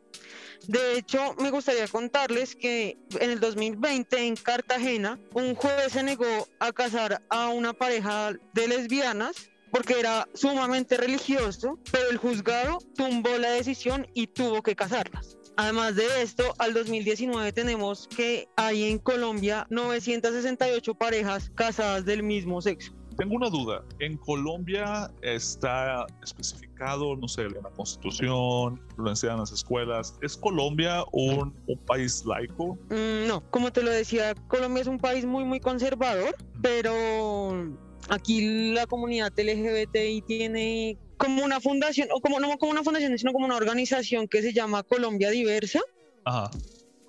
De 0.67 0.97
hecho, 0.97 1.35
me 1.39 1.51
gustaría 1.51 1.87
contarles 1.87 2.55
que 2.55 2.97
en 3.19 3.29
el 3.29 3.39
2020 3.39 4.27
en 4.27 4.35
Cartagena 4.35 5.19
un 5.33 5.55
juez 5.55 5.93
se 5.93 6.03
negó 6.03 6.47
a 6.59 6.71
casar 6.73 7.21
a 7.29 7.49
una 7.49 7.73
pareja 7.73 8.33
de 8.53 8.67
lesbianas 8.67 9.49
porque 9.71 9.99
era 9.99 10.27
sumamente 10.33 10.97
religioso, 10.97 11.79
pero 11.91 12.09
el 12.09 12.17
juzgado 12.17 12.79
tumbó 12.95 13.37
la 13.37 13.51
decisión 13.51 14.07
y 14.13 14.27
tuvo 14.27 14.61
que 14.61 14.75
casarlas. 14.75 15.37
Además 15.57 15.95
de 15.95 16.21
esto, 16.21 16.53
al 16.57 16.73
2019 16.73 17.51
tenemos 17.51 18.07
que 18.07 18.47
hay 18.55 18.85
en 18.85 18.97
Colombia 18.97 19.67
968 19.69 20.93
parejas 20.95 21.51
casadas 21.53 22.05
del 22.05 22.23
mismo 22.23 22.61
sexo. 22.61 22.93
Tengo 23.17 23.35
una 23.35 23.49
duda. 23.49 23.83
En 23.99 24.15
Colombia 24.15 25.11
está 25.21 26.07
especificado, 26.23 27.17
no 27.17 27.27
sé, 27.27 27.41
en 27.41 27.55
la 27.61 27.69
constitución, 27.71 28.81
lo 28.95 29.09
enseñan 29.09 29.35
en 29.35 29.39
las 29.41 29.51
escuelas. 29.51 30.17
¿Es 30.21 30.37
Colombia 30.37 31.03
un, 31.11 31.53
país 31.85 32.23
laico? 32.25 32.77
Mm, 32.89 33.27
no, 33.27 33.43
como 33.51 33.73
te 33.73 33.83
lo 33.83 33.91
decía, 33.91 34.35
Colombia 34.47 34.83
es 34.83 34.87
un 34.87 34.99
país 34.99 35.25
muy, 35.25 35.43
muy 35.43 35.59
conservador, 35.59 36.33
pero 36.61 37.75
aquí 38.09 38.71
la 38.73 38.85
comunidad 38.87 39.31
LGBTI 39.37 40.21
tiene 40.27 40.97
como 41.17 41.43
una 41.43 41.59
fundación, 41.59 42.09
o 42.13 42.21
como 42.21 42.39
no 42.39 42.57
como 42.57 42.71
una 42.71 42.83
fundación, 42.83 43.17
sino 43.17 43.33
como 43.33 43.45
una 43.45 43.55
organización 43.55 44.27
que 44.27 44.41
se 44.41 44.53
llama 44.53 44.83
Colombia 44.83 45.29
Diversa. 45.29 45.81
Ajá. 46.25 46.51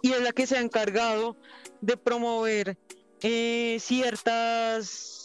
Y 0.03 0.13
es 0.13 0.23
la 0.23 0.33
que 0.33 0.47
se 0.47 0.57
ha 0.57 0.61
encargado 0.61 1.37
de 1.81 1.97
promover 1.97 2.77
eh, 3.23 3.77
ciertas 3.81 5.21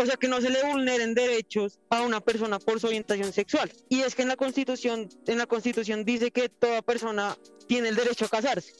o 0.00 0.06
sea, 0.06 0.16
que 0.16 0.28
no 0.28 0.40
se 0.40 0.48
le 0.48 0.62
vulneren 0.62 1.12
derechos 1.12 1.80
a 1.90 2.02
una 2.02 2.20
persona 2.20 2.60
por 2.60 2.78
su 2.78 2.86
orientación 2.86 3.32
sexual. 3.32 3.72
Y 3.88 4.02
es 4.02 4.14
que 4.14 4.22
en 4.22 4.28
la 4.28 4.36
Constitución, 4.36 5.08
en 5.26 5.38
la 5.38 5.46
Constitución 5.46 6.04
dice 6.04 6.30
que 6.30 6.48
toda 6.48 6.82
persona 6.82 7.36
tiene 7.66 7.88
el 7.88 7.96
derecho 7.96 8.26
a 8.26 8.28
casarse. 8.28 8.74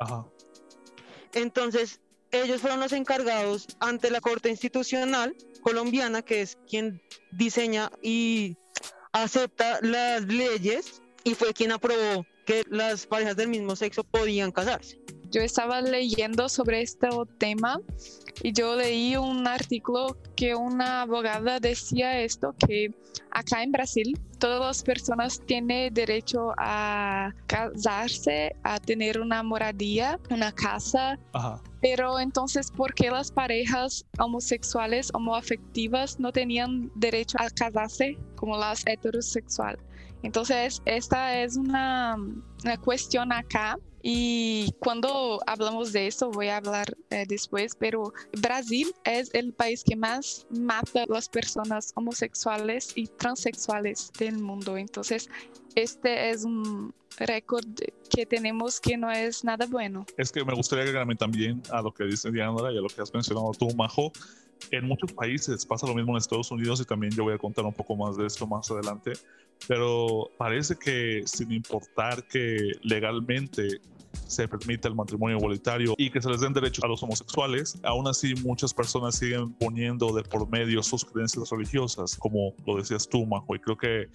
Ajá. 0.00 0.26
Entonces, 1.32 2.00
ellos 2.32 2.60
fueron 2.60 2.80
los 2.80 2.92
encargados 2.92 3.68
ante 3.78 4.10
la 4.10 4.20
Corte 4.20 4.50
Institucional 4.50 5.36
colombiana, 5.68 6.22
que 6.22 6.40
es 6.40 6.56
quien 6.66 7.02
diseña 7.32 7.90
y 8.02 8.56
acepta 9.12 9.78
las 9.82 10.22
leyes, 10.22 11.02
y 11.24 11.34
fue 11.34 11.52
quien 11.52 11.72
aprobó 11.72 12.24
que 12.46 12.62
las 12.70 13.06
parejas 13.06 13.36
del 13.36 13.48
mismo 13.48 13.76
sexo 13.76 14.02
podían 14.02 14.50
casarse. 14.50 14.98
Yo 15.30 15.42
estaba 15.42 15.82
leyendo 15.82 16.48
sobre 16.48 16.80
este 16.80 17.08
tema 17.36 17.82
y 18.42 18.52
yo 18.54 18.76
leí 18.76 19.14
un 19.16 19.46
artículo 19.46 20.16
que 20.34 20.54
una 20.54 21.02
abogada 21.02 21.60
decía 21.60 22.18
esto, 22.22 22.54
que 22.66 22.94
acá 23.30 23.62
en 23.62 23.72
Brasil 23.72 24.18
todas 24.38 24.60
las 24.60 24.82
personas 24.82 25.40
tienen 25.46 25.92
derecho 25.92 26.52
a 26.58 27.32
casarse, 27.46 28.54
a 28.62 28.78
tener 28.78 29.20
una 29.20 29.42
moradía, 29.42 30.18
una 30.30 30.52
casa, 30.52 31.18
pero 31.80 32.20
entonces 32.20 32.70
¿por 32.70 32.94
qué 32.94 33.10
las 33.10 33.30
parejas 33.32 34.04
homosexuales, 34.18 35.10
homoafectivas 35.14 36.20
no 36.20 36.32
tenían 36.32 36.90
derecho 36.94 37.36
a 37.40 37.50
casarse 37.50 38.16
como 38.36 38.56
las 38.56 38.86
heterosexuales? 38.86 39.80
Entonces, 40.22 40.82
esta 40.84 41.40
es 41.40 41.56
una, 41.56 42.16
una 42.64 42.76
cuestión 42.78 43.32
acá 43.32 43.78
y 44.10 44.72
cuando 44.78 45.38
hablamos 45.46 45.92
de 45.92 46.06
eso, 46.06 46.30
voy 46.30 46.48
a 46.48 46.56
hablar 46.56 46.96
eh, 47.10 47.26
después, 47.28 47.76
pero 47.78 48.14
Brasil 48.40 48.90
es 49.04 49.28
el 49.34 49.52
país 49.52 49.84
que 49.84 49.96
más 49.96 50.46
mata 50.48 51.02
a 51.02 51.12
las 51.12 51.28
personas 51.28 51.92
homosexuales 51.94 52.90
y 52.94 53.06
transexuales 53.06 54.10
del 54.18 54.38
mundo. 54.38 54.78
Entonces, 54.78 55.28
este 55.74 56.30
es 56.30 56.46
un 56.46 56.94
récord 57.18 57.66
que 58.08 58.24
tenemos 58.24 58.80
que 58.80 58.96
no 58.96 59.10
es 59.10 59.44
nada 59.44 59.66
bueno. 59.66 60.06
Es 60.16 60.32
que 60.32 60.42
me 60.42 60.54
gustaría 60.54 60.84
agregarme 60.84 61.14
también 61.14 61.62
a 61.70 61.82
lo 61.82 61.92
que 61.92 62.04
dice 62.04 62.30
Diana 62.30 62.72
y 62.72 62.78
a 62.78 62.80
lo 62.80 62.88
que 62.88 63.02
has 63.02 63.12
mencionado 63.12 63.50
tú, 63.58 63.68
Majo. 63.76 64.10
En 64.70 64.86
muchos 64.86 65.12
países 65.12 65.66
pasa 65.66 65.86
lo 65.86 65.94
mismo 65.94 66.12
en 66.12 66.16
Estados 66.16 66.50
Unidos 66.50 66.80
y 66.80 66.86
también 66.86 67.12
yo 67.12 67.24
voy 67.24 67.34
a 67.34 67.38
contar 67.38 67.66
un 67.66 67.74
poco 67.74 67.94
más 67.94 68.16
de 68.16 68.26
esto 68.26 68.46
más 68.46 68.70
adelante 68.70 69.12
pero 69.66 70.30
parece 70.36 70.76
que 70.76 71.22
sin 71.26 71.52
importar 71.52 72.26
que 72.28 72.72
legalmente 72.82 73.80
se 74.12 74.48
permite 74.48 74.88
el 74.88 74.94
matrimonio 74.94 75.36
igualitario 75.38 75.94
y 75.96 76.10
que 76.10 76.20
se 76.20 76.28
les 76.28 76.40
den 76.40 76.52
derechos 76.52 76.84
a 76.84 76.88
los 76.88 77.02
homosexuales, 77.02 77.78
aún 77.82 78.06
así 78.08 78.34
muchas 78.36 78.72
personas 78.74 79.16
siguen 79.16 79.52
poniendo 79.54 80.12
de 80.12 80.22
por 80.22 80.48
medio 80.48 80.82
sus 80.82 81.04
creencias 81.04 81.50
religiosas, 81.50 82.16
como 82.16 82.54
lo 82.66 82.76
decías 82.76 83.08
tú, 83.08 83.24
Majo, 83.26 83.54
y 83.54 83.58
creo 83.58 83.76
que 83.76 84.08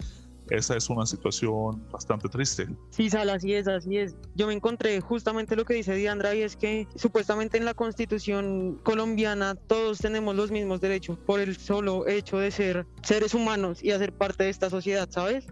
esa 0.50 0.76
es 0.76 0.90
una 0.90 1.06
situación 1.06 1.82
bastante 1.90 2.28
triste. 2.28 2.68
Sí, 2.90 3.08
Sal, 3.08 3.30
así 3.30 3.54
es, 3.54 3.66
así 3.66 3.96
es. 3.96 4.14
Yo 4.34 4.46
me 4.46 4.52
encontré 4.52 5.00
justamente 5.00 5.56
lo 5.56 5.64
que 5.64 5.74
dice 5.74 5.94
Diandra 5.94 6.34
y 6.34 6.42
es 6.42 6.56
que 6.56 6.86
supuestamente 6.96 7.56
en 7.56 7.64
la 7.64 7.74
constitución 7.74 8.78
colombiana 8.82 9.54
todos 9.54 9.98
tenemos 9.98 10.36
los 10.36 10.50
mismos 10.50 10.80
derechos 10.80 11.18
por 11.18 11.40
el 11.40 11.56
solo 11.56 12.06
hecho 12.06 12.38
de 12.38 12.50
ser 12.50 12.86
seres 13.02 13.32
humanos 13.32 13.82
y 13.82 13.92
hacer 13.92 14.12
parte 14.12 14.44
de 14.44 14.50
esta 14.50 14.68
sociedad, 14.68 15.08
¿sabes? 15.10 15.46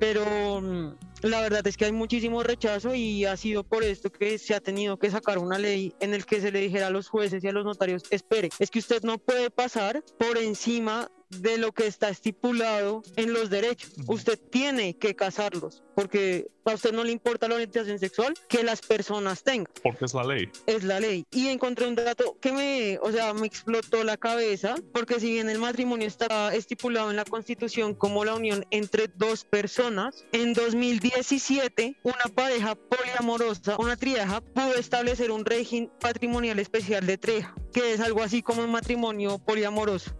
Pero 0.00 0.60
mm, 0.60 0.94
la 1.28 1.40
verdad 1.40 1.66
es 1.66 1.76
que 1.76 1.86
hay 1.86 1.92
muchísimo 1.92 2.42
rechazo 2.42 2.94
y 2.94 3.24
ha 3.24 3.36
sido 3.36 3.64
por 3.64 3.84
esto 3.84 4.10
que 4.10 4.38
se 4.38 4.54
ha 4.54 4.60
tenido 4.60 4.98
que 4.98 5.10
sacar 5.10 5.38
una 5.38 5.58
ley 5.58 5.94
en 6.00 6.14
el 6.14 6.26
que 6.26 6.40
se 6.40 6.52
le 6.52 6.60
dijera 6.60 6.88
a 6.88 6.90
los 6.90 7.08
jueces 7.08 7.42
y 7.42 7.48
a 7.48 7.52
los 7.52 7.64
notarios, 7.64 8.04
espere, 8.10 8.50
es 8.58 8.70
que 8.70 8.78
usted 8.78 9.02
no 9.02 9.18
puede 9.18 9.50
pasar 9.50 10.02
por 10.18 10.38
encima 10.38 11.10
de 11.30 11.58
lo 11.58 11.72
que 11.72 11.86
está 11.86 12.08
estipulado 12.08 13.02
en 13.16 13.32
los 13.32 13.50
derechos. 13.50 13.92
Usted 14.06 14.38
tiene 14.38 14.96
que 14.96 15.14
casarlos 15.14 15.82
porque 15.96 16.46
a 16.66 16.74
usted 16.74 16.92
no 16.92 17.04
le 17.04 17.12
importa 17.12 17.48
la 17.48 17.54
orientación 17.54 17.98
sexual 17.98 18.34
que 18.48 18.62
las 18.62 18.82
personas 18.82 19.42
tengan. 19.42 19.72
Porque 19.82 20.04
es 20.04 20.12
la 20.12 20.24
ley. 20.24 20.50
Es 20.66 20.84
la 20.84 21.00
ley. 21.00 21.24
Y 21.30 21.48
encontré 21.48 21.88
un 21.88 21.94
dato 21.94 22.36
que 22.38 22.52
me, 22.52 22.98
o 23.00 23.10
sea, 23.10 23.32
me 23.32 23.46
explotó 23.46 24.04
la 24.04 24.18
cabeza, 24.18 24.74
porque 24.92 25.18
si 25.18 25.32
bien 25.32 25.48
el 25.48 25.58
matrimonio 25.58 26.06
está 26.06 26.54
estipulado 26.54 27.10
en 27.10 27.16
la 27.16 27.24
Constitución 27.24 27.94
como 27.94 28.24
la 28.24 28.34
unión 28.34 28.66
entre 28.70 29.08
dos 29.08 29.44
personas, 29.44 30.26
en 30.32 30.52
2017 30.52 31.96
una 32.02 32.34
pareja 32.34 32.74
poliamorosa, 32.74 33.76
una 33.78 33.96
trieja, 33.96 34.42
pudo 34.42 34.74
establecer 34.74 35.30
un 35.30 35.46
régimen 35.46 35.90
patrimonial 35.98 36.58
especial 36.58 37.06
de 37.06 37.16
treja, 37.16 37.54
que 37.72 37.94
es 37.94 38.00
algo 38.00 38.22
así 38.22 38.42
como 38.42 38.62
un 38.62 38.70
matrimonio 38.70 39.38
poliamoroso 39.38 40.14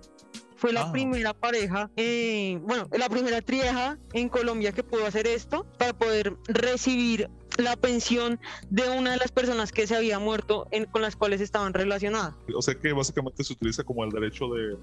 fue 0.56 0.72
la 0.72 0.82
ah. 0.82 0.92
primera 0.92 1.34
pareja, 1.34 1.90
eh, 1.96 2.58
bueno, 2.62 2.88
la 2.92 3.08
primera 3.08 3.40
trieja 3.40 3.98
en 4.12 4.28
Colombia 4.28 4.72
que 4.72 4.82
pudo 4.82 5.06
hacer 5.06 5.26
esto 5.26 5.66
para 5.78 5.92
poder 5.92 6.34
recibir 6.48 7.30
la 7.58 7.76
pensión 7.76 8.38
de 8.70 8.88
una 8.90 9.12
de 9.12 9.16
las 9.18 9.32
personas 9.32 9.72
que 9.72 9.86
se 9.86 9.96
había 9.96 10.18
muerto 10.18 10.68
con 10.90 11.02
las 11.02 11.16
cuales 11.16 11.40
estaban 11.40 11.72
relacionadas. 11.72 12.34
O 12.54 12.62
sea 12.62 12.74
que 12.74 12.92
básicamente 12.92 13.44
se 13.44 13.52
utiliza 13.54 13.82
como 13.84 14.04
el 14.04 14.10
derecho 14.10 14.48
de, 14.48 14.76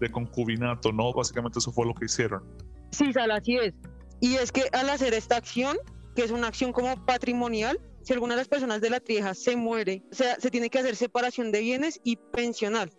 de 0.00 0.10
concubinato, 0.10 0.92
¿no? 0.92 1.12
Básicamente 1.12 1.58
eso 1.58 1.72
fue 1.72 1.86
lo 1.86 1.94
que 1.94 2.06
hicieron. 2.06 2.42
Sí, 2.92 3.12
Sal, 3.12 3.30
así 3.30 3.56
es. 3.56 3.74
Y 4.20 4.34
es 4.36 4.52
que 4.52 4.64
al 4.72 4.90
hacer 4.90 5.14
esta 5.14 5.36
acción, 5.36 5.76
que 6.14 6.22
es 6.22 6.30
una 6.30 6.48
acción 6.48 6.72
como 6.72 7.04
patrimonial, 7.04 7.80
si 8.02 8.12
alguna 8.12 8.34
de 8.34 8.40
las 8.40 8.48
personas 8.48 8.80
de 8.80 8.90
la 8.90 9.00
trieja 9.00 9.34
se 9.34 9.56
muere, 9.56 10.02
o 10.10 10.14
sea, 10.14 10.36
se 10.38 10.50
tiene 10.50 10.70
que 10.70 10.78
hacer 10.78 10.96
separación 10.96 11.52
de 11.52 11.60
bienes 11.60 12.00
y 12.04 12.16
pensional. 12.16 12.90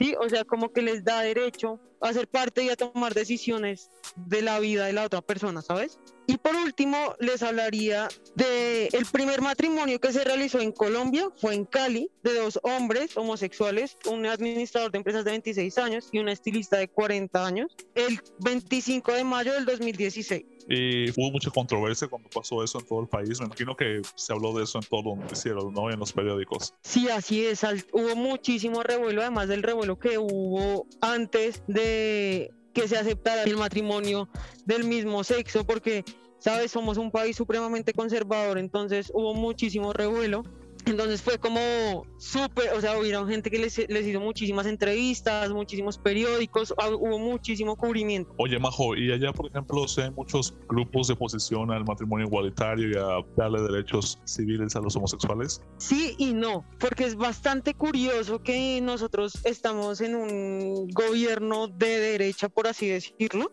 ¿Sí? 0.00 0.14
O 0.18 0.28
sea, 0.28 0.44
como 0.44 0.72
que 0.72 0.82
les 0.82 1.04
da 1.04 1.20
derecho 1.20 1.78
a 2.00 2.12
ser 2.12 2.26
parte 2.26 2.64
y 2.64 2.70
a 2.70 2.76
tomar 2.76 3.12
decisiones 3.12 3.90
de 4.16 4.40
la 4.40 4.58
vida 4.58 4.86
de 4.86 4.94
la 4.94 5.04
otra 5.04 5.20
persona, 5.20 5.60
¿sabes? 5.60 5.98
Y 6.26 6.38
por 6.38 6.56
último, 6.56 7.14
les 7.18 7.42
hablaría 7.42 8.08
de 8.34 8.86
el 8.92 9.04
primer 9.06 9.42
matrimonio 9.42 10.00
que 10.00 10.12
se 10.12 10.24
realizó 10.24 10.60
en 10.60 10.72
Colombia, 10.72 11.28
fue 11.36 11.54
en 11.54 11.64
Cali, 11.66 12.10
de 12.22 12.34
dos 12.34 12.58
hombres 12.62 13.16
homosexuales, 13.16 13.98
un 14.08 14.24
administrador 14.26 14.90
de 14.92 14.98
empresas 14.98 15.24
de 15.24 15.32
26 15.32 15.78
años 15.78 16.08
y 16.12 16.20
una 16.20 16.32
estilista 16.32 16.78
de 16.78 16.88
40 16.88 17.44
años, 17.44 17.76
el 17.94 18.20
25 18.38 19.12
de 19.12 19.24
mayo 19.24 19.52
del 19.52 19.66
2016. 19.66 20.44
Y 20.72 21.10
hubo 21.10 21.32
mucha 21.32 21.50
controversia 21.50 22.06
cuando 22.06 22.30
pasó 22.30 22.62
eso 22.62 22.78
en 22.78 22.86
todo 22.86 23.00
el 23.00 23.08
país. 23.08 23.40
Me 23.40 23.46
imagino 23.46 23.74
que 23.74 24.02
se 24.14 24.32
habló 24.32 24.56
de 24.56 24.62
eso 24.62 24.78
en 24.78 24.84
todo 24.84 25.16
lo 25.16 25.32
hicieron, 25.32 25.74
¿no? 25.74 25.90
En 25.90 25.98
los 25.98 26.12
periódicos. 26.12 26.74
Sí, 26.82 27.08
así 27.08 27.44
es. 27.44 27.64
Hubo 27.92 28.14
muchísimo 28.14 28.84
revuelo, 28.84 29.20
además 29.20 29.48
del 29.48 29.64
revuelo 29.64 29.98
que 29.98 30.16
hubo 30.16 30.86
antes 31.00 31.64
de 31.66 32.52
que 32.72 32.86
se 32.86 32.96
aceptara 32.96 33.42
el 33.42 33.56
matrimonio 33.56 34.28
del 34.64 34.84
mismo 34.84 35.24
sexo, 35.24 35.66
porque, 35.66 36.04
sabes, 36.38 36.70
somos 36.70 36.98
un 36.98 37.10
país 37.10 37.34
supremamente 37.34 37.92
conservador, 37.92 38.56
entonces 38.56 39.10
hubo 39.12 39.34
muchísimo 39.34 39.92
revuelo. 39.92 40.44
Entonces 40.90 41.22
fue 41.22 41.38
como 41.38 42.04
súper, 42.18 42.72
o 42.74 42.80
sea, 42.80 42.98
hubieron 42.98 43.28
gente 43.28 43.50
que 43.50 43.58
les, 43.58 43.78
hizo 43.78 44.20
muchísimas 44.20 44.66
entrevistas, 44.66 45.50
muchísimos 45.50 45.98
periódicos, 45.98 46.74
ah, 46.78 46.88
hubo 46.88 47.18
muchísimo 47.18 47.76
cubrimiento. 47.76 48.32
Oye, 48.38 48.58
Majo, 48.58 48.96
y 48.96 49.12
allá, 49.12 49.32
por 49.32 49.46
ejemplo, 49.46 49.86
se 49.88 50.02
hay 50.02 50.10
muchos 50.10 50.54
grupos 50.68 51.08
de 51.08 51.14
oposición 51.14 51.70
al 51.70 51.84
matrimonio 51.84 52.26
igualitario 52.26 52.90
y 52.90 52.96
a 52.96 53.24
darle 53.36 53.62
derechos 53.62 54.18
civiles 54.24 54.76
a 54.76 54.80
los 54.80 54.96
homosexuales. 54.96 55.62
Sí 55.78 56.14
y 56.18 56.32
no, 56.32 56.64
porque 56.78 57.04
es 57.04 57.14
bastante 57.14 57.74
curioso 57.74 58.42
que 58.42 58.80
nosotros 58.80 59.40
estamos 59.44 60.00
en 60.00 60.14
un 60.14 60.88
gobierno 60.90 61.68
de 61.68 62.00
derecha, 62.00 62.48
por 62.48 62.66
así 62.66 62.88
decirlo, 62.88 63.52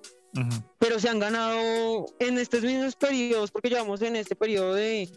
pero 0.79 0.99
se 0.99 1.09
han 1.09 1.19
ganado 1.19 2.05
en 2.19 2.37
estos 2.37 2.61
mismos 2.61 2.95
periodos, 2.95 3.51
porque 3.51 3.69
llevamos 3.69 4.01
en 4.01 4.15
este 4.15 4.35
periodo 4.35 4.73
de, 4.73 5.09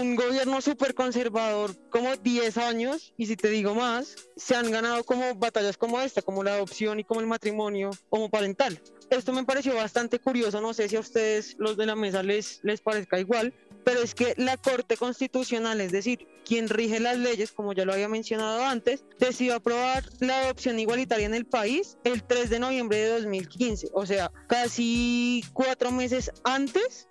un 0.00 0.16
gobierno 0.16 0.60
súper 0.60 0.94
conservador 0.94 1.76
como 1.90 2.16
10 2.16 2.56
años, 2.58 3.12
y 3.16 3.26
si 3.26 3.36
te 3.36 3.48
digo 3.48 3.74
más, 3.74 4.16
se 4.36 4.56
han 4.56 4.70
ganado 4.70 5.04
como 5.04 5.34
batallas 5.34 5.76
como 5.76 6.00
esta, 6.00 6.22
como 6.22 6.42
la 6.42 6.54
adopción 6.54 7.00
y 7.00 7.04
como 7.04 7.20
el 7.20 7.26
matrimonio 7.26 7.90
homoparental. 8.10 8.80
Esto 9.10 9.32
me 9.32 9.44
pareció 9.44 9.74
bastante 9.74 10.18
curioso, 10.18 10.60
no 10.60 10.72
sé 10.72 10.88
si 10.88 10.96
a 10.96 11.00
ustedes, 11.00 11.56
los 11.58 11.76
de 11.76 11.86
la 11.86 11.96
mesa, 11.96 12.22
les, 12.22 12.60
les 12.62 12.80
parezca 12.80 13.18
igual, 13.18 13.54
pero 13.90 14.02
es 14.04 14.14
que 14.14 14.34
la 14.36 14.56
Corte 14.56 14.96
Constitucional, 14.96 15.80
es 15.80 15.90
decir, 15.90 16.28
quien 16.44 16.68
rige 16.68 17.00
las 17.00 17.18
leyes, 17.18 17.50
como 17.50 17.72
ya 17.72 17.84
lo 17.84 17.92
había 17.92 18.08
mencionado 18.08 18.62
antes, 18.64 19.04
decidió 19.18 19.56
aprobar 19.56 20.04
la 20.20 20.42
adopción 20.42 20.78
igualitaria 20.78 21.26
en 21.26 21.34
el 21.34 21.44
país 21.44 21.98
el 22.04 22.22
3 22.22 22.50
de 22.50 22.60
noviembre 22.60 22.98
de 22.98 23.08
2015, 23.08 23.88
o 23.92 24.06
sea, 24.06 24.30
casi 24.46 25.44
cuatro 25.54 25.90
meses 25.90 26.30
antes 26.44 27.08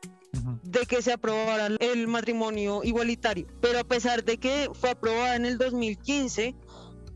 de 0.63 0.85
que 0.85 1.01
se 1.01 1.11
aprobara 1.11 1.67
el 1.67 2.07
matrimonio 2.07 2.81
igualitario. 2.85 3.45
Pero 3.59 3.79
a 3.79 3.83
pesar 3.83 4.23
de 4.23 4.37
que 4.37 4.69
fue 4.71 4.91
aprobada 4.91 5.35
en 5.35 5.45
el 5.45 5.57
2015, 5.57 6.55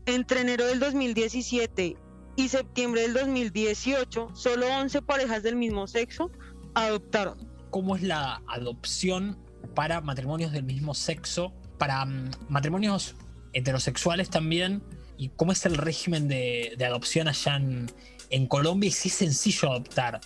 entre 0.04 0.42
enero 0.42 0.66
del 0.66 0.78
2017 0.78 1.96
y 2.36 2.48
septiembre 2.48 3.00
del 3.00 3.14
2018, 3.14 4.28
solo 4.34 4.66
11 4.66 5.00
parejas 5.00 5.42
del 5.42 5.56
mismo 5.56 5.86
sexo 5.86 6.30
adoptaron. 6.74 7.38
¿Cómo 7.70 7.96
es 7.96 8.02
la 8.02 8.42
adopción 8.46 9.42
para 9.66 10.00
matrimonios 10.00 10.52
del 10.52 10.64
mismo 10.64 10.94
sexo, 10.94 11.52
para 11.78 12.04
mm, 12.04 12.30
matrimonios 12.48 13.14
heterosexuales 13.52 14.30
también, 14.30 14.82
y 15.16 15.28
cómo 15.30 15.52
es 15.52 15.64
el 15.66 15.76
régimen 15.76 16.28
de, 16.28 16.76
adopción 16.84 17.28
allá 17.28 17.56
en, 17.56 17.90
en, 18.30 18.46
Colombia 18.46 18.88
y 18.88 18.90
si 18.90 19.08
es 19.08 19.14
sencillo 19.14 19.70
adoptar. 19.70 20.20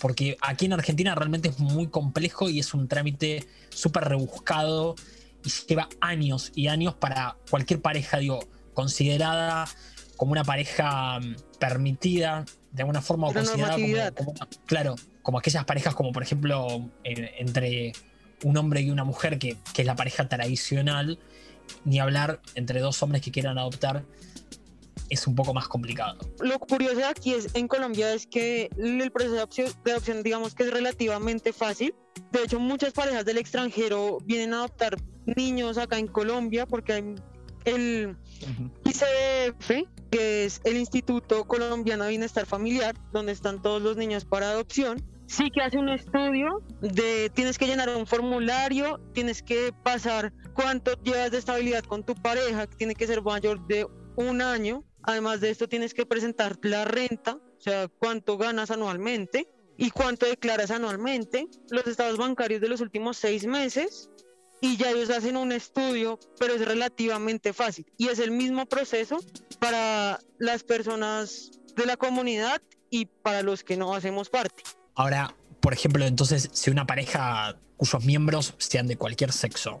Porque 0.00 0.36
aquí 0.40 0.66
en 0.66 0.72
Argentina 0.72 1.14
realmente 1.14 1.48
es 1.48 1.60
muy 1.60 1.86
complejo 1.86 2.50
y 2.50 2.58
es 2.58 2.74
un 2.74 2.88
trámite 2.88 3.46
súper 3.70 4.04
rebuscado 4.04 4.96
y 5.44 5.50
lleva 5.68 5.88
años 6.00 6.50
y 6.54 6.66
años 6.66 6.94
para 6.94 7.36
cualquier 7.50 7.80
pareja, 7.80 8.18
digo, 8.18 8.40
considerada 8.74 9.68
como 10.16 10.32
una 10.32 10.44
pareja 10.44 11.20
mm, 11.20 11.36
permitida 11.58 12.44
de 12.72 12.82
alguna 12.82 13.02
forma 13.02 13.28
o 13.28 13.32
considerada 13.32 14.12
como, 14.12 14.34
claro, 14.66 14.96
como 15.22 15.38
aquellas 15.38 15.64
parejas 15.64 15.94
como 15.94 16.12
por 16.12 16.22
ejemplo 16.22 16.90
entre 17.04 17.92
un 18.42 18.56
hombre 18.56 18.80
y 18.80 18.90
una 18.90 19.04
mujer, 19.04 19.38
que, 19.38 19.56
es 19.76 19.86
la 19.86 19.96
pareja 19.96 20.28
tradicional, 20.28 21.18
ni 21.84 22.00
hablar 22.00 22.40
entre 22.54 22.80
dos 22.80 23.02
hombres 23.02 23.22
que 23.22 23.30
quieran 23.30 23.58
adoptar, 23.58 24.04
es 25.08 25.26
un 25.26 25.34
poco 25.34 25.52
más 25.52 25.68
complicado. 25.68 26.18
Lo 26.40 26.58
curioso 26.58 27.06
aquí 27.06 27.34
es, 27.34 27.54
en 27.54 27.68
Colombia 27.68 28.14
es 28.14 28.26
que 28.26 28.70
el 28.78 29.10
proceso 29.10 29.34
de 29.84 29.92
adopción, 29.92 30.22
digamos 30.22 30.54
que 30.54 30.64
es 30.64 30.70
relativamente 30.70 31.52
fácil. 31.52 31.94
De 32.30 32.44
hecho, 32.44 32.58
muchas 32.58 32.92
parejas 32.92 33.24
del 33.24 33.38
extranjero 33.38 34.18
vienen 34.24 34.54
a 34.54 34.58
adoptar 34.58 34.96
niños 35.26 35.76
acá 35.78 35.98
en 35.98 36.06
Colombia 36.06 36.66
porque 36.66 36.92
hay 36.94 37.14
el 37.64 38.16
ICF, 38.84 39.86
que 40.10 40.44
es 40.44 40.60
el 40.64 40.76
Instituto 40.76 41.44
Colombiano 41.44 42.04
de 42.04 42.10
Bienestar 42.10 42.46
Familiar, 42.46 42.94
donde 43.12 43.32
están 43.32 43.62
todos 43.62 43.82
los 43.82 43.96
niños 43.96 44.24
para 44.24 44.50
adopción 44.50 45.02
sí 45.26 45.50
que 45.50 45.60
hace 45.60 45.78
un 45.78 45.88
estudio 45.88 46.62
de 46.80 47.30
tienes 47.34 47.58
que 47.58 47.66
llenar 47.66 47.88
un 47.90 48.06
formulario, 48.06 48.98
tienes 49.12 49.42
que 49.42 49.72
pasar 49.82 50.32
cuánto 50.54 50.92
llevas 51.02 51.30
de 51.30 51.38
estabilidad 51.38 51.84
con 51.84 52.04
tu 52.04 52.14
pareja, 52.14 52.66
que 52.66 52.76
tiene 52.76 52.94
que 52.94 53.06
ser 53.06 53.22
mayor 53.22 53.66
de 53.66 53.86
un 54.16 54.42
año. 54.42 54.84
Además 55.02 55.40
de 55.40 55.50
esto 55.50 55.68
tienes 55.68 55.94
que 55.94 56.06
presentar 56.06 56.58
la 56.62 56.84
renta, 56.84 57.34
o 57.34 57.60
sea, 57.60 57.88
cuánto 57.88 58.38
ganas 58.38 58.70
anualmente 58.70 59.48
y 59.76 59.90
cuánto 59.90 60.26
declaras 60.26 60.70
anualmente, 60.70 61.48
los 61.70 61.86
estados 61.86 62.18
bancarios 62.18 62.60
de 62.60 62.68
los 62.68 62.80
últimos 62.80 63.16
seis 63.16 63.46
meses 63.46 64.10
y 64.60 64.76
ya 64.76 64.90
ellos 64.90 65.10
hacen 65.10 65.36
un 65.36 65.50
estudio, 65.50 66.20
pero 66.38 66.54
es 66.54 66.64
relativamente 66.64 67.52
fácil 67.52 67.84
y 67.98 68.08
es 68.08 68.20
el 68.20 68.30
mismo 68.30 68.66
proceso 68.66 69.18
para 69.58 70.20
las 70.38 70.62
personas 70.62 71.50
de 71.74 71.86
la 71.86 71.96
comunidad 71.96 72.62
y 72.88 73.06
para 73.06 73.42
los 73.42 73.64
que 73.64 73.76
no 73.76 73.94
hacemos 73.94 74.30
parte. 74.30 74.62
Ahora, 74.94 75.34
por 75.60 75.72
ejemplo, 75.72 76.04
entonces, 76.04 76.50
si 76.52 76.70
una 76.70 76.86
pareja 76.86 77.56
cuyos 77.76 78.04
miembros 78.04 78.54
sean 78.58 78.86
de 78.86 78.96
cualquier 78.96 79.32
sexo, 79.32 79.80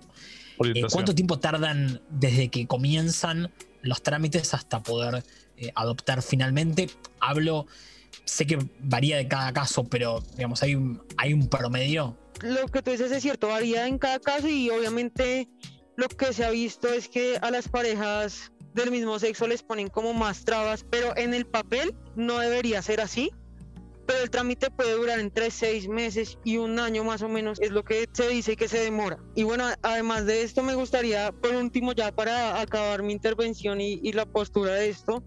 eh, 0.64 0.82
¿cuánto 0.90 1.14
tiempo 1.14 1.38
tardan 1.38 2.00
desde 2.08 2.48
que 2.48 2.66
comienzan 2.66 3.52
los 3.82 4.02
trámites 4.02 4.54
hasta 4.54 4.82
poder 4.82 5.24
eh, 5.56 5.72
adoptar 5.74 6.22
finalmente? 6.22 6.88
Hablo, 7.20 7.66
sé 8.24 8.46
que 8.46 8.58
varía 8.80 9.16
de 9.16 9.28
cada 9.28 9.52
caso, 9.52 9.84
pero 9.84 10.22
digamos, 10.36 10.62
hay 10.62 10.74
un, 10.74 11.02
hay 11.16 11.32
un 11.32 11.48
promedio. 11.48 12.16
Lo 12.42 12.66
que 12.68 12.82
tú 12.82 12.90
dices 12.90 13.12
es 13.12 13.22
cierto, 13.22 13.48
varía 13.48 13.86
en 13.86 13.98
cada 13.98 14.18
caso 14.18 14.48
y 14.48 14.70
obviamente 14.70 15.48
lo 15.96 16.08
que 16.08 16.32
se 16.32 16.44
ha 16.44 16.50
visto 16.50 16.88
es 16.88 17.08
que 17.08 17.38
a 17.42 17.50
las 17.50 17.68
parejas 17.68 18.52
del 18.74 18.90
mismo 18.90 19.18
sexo 19.18 19.46
les 19.46 19.62
ponen 19.62 19.88
como 19.88 20.14
más 20.14 20.44
trabas, 20.44 20.84
pero 20.88 21.16
en 21.16 21.34
el 21.34 21.44
papel 21.44 21.94
no 22.16 22.38
debería 22.38 22.80
ser 22.82 23.00
así 23.00 23.30
pero 24.06 24.22
el 24.22 24.30
trámite 24.30 24.70
puede 24.70 24.92
durar 24.92 25.20
entre 25.20 25.50
seis 25.50 25.88
meses 25.88 26.38
y 26.44 26.56
un 26.56 26.78
año 26.78 27.04
más 27.04 27.22
o 27.22 27.28
menos, 27.28 27.60
es 27.60 27.70
lo 27.70 27.84
que 27.84 28.08
se 28.12 28.28
dice 28.28 28.56
que 28.56 28.68
se 28.68 28.78
demora. 28.78 29.18
Y 29.34 29.44
bueno, 29.44 29.64
además 29.82 30.26
de 30.26 30.42
esto 30.42 30.62
me 30.62 30.74
gustaría, 30.74 31.32
por 31.32 31.54
último, 31.54 31.92
ya 31.92 32.12
para 32.12 32.60
acabar 32.60 33.02
mi 33.02 33.12
intervención 33.12 33.80
y, 33.80 34.12
la 34.12 34.26
postura 34.26 34.74
de 34.74 34.90
esto, 34.90 35.22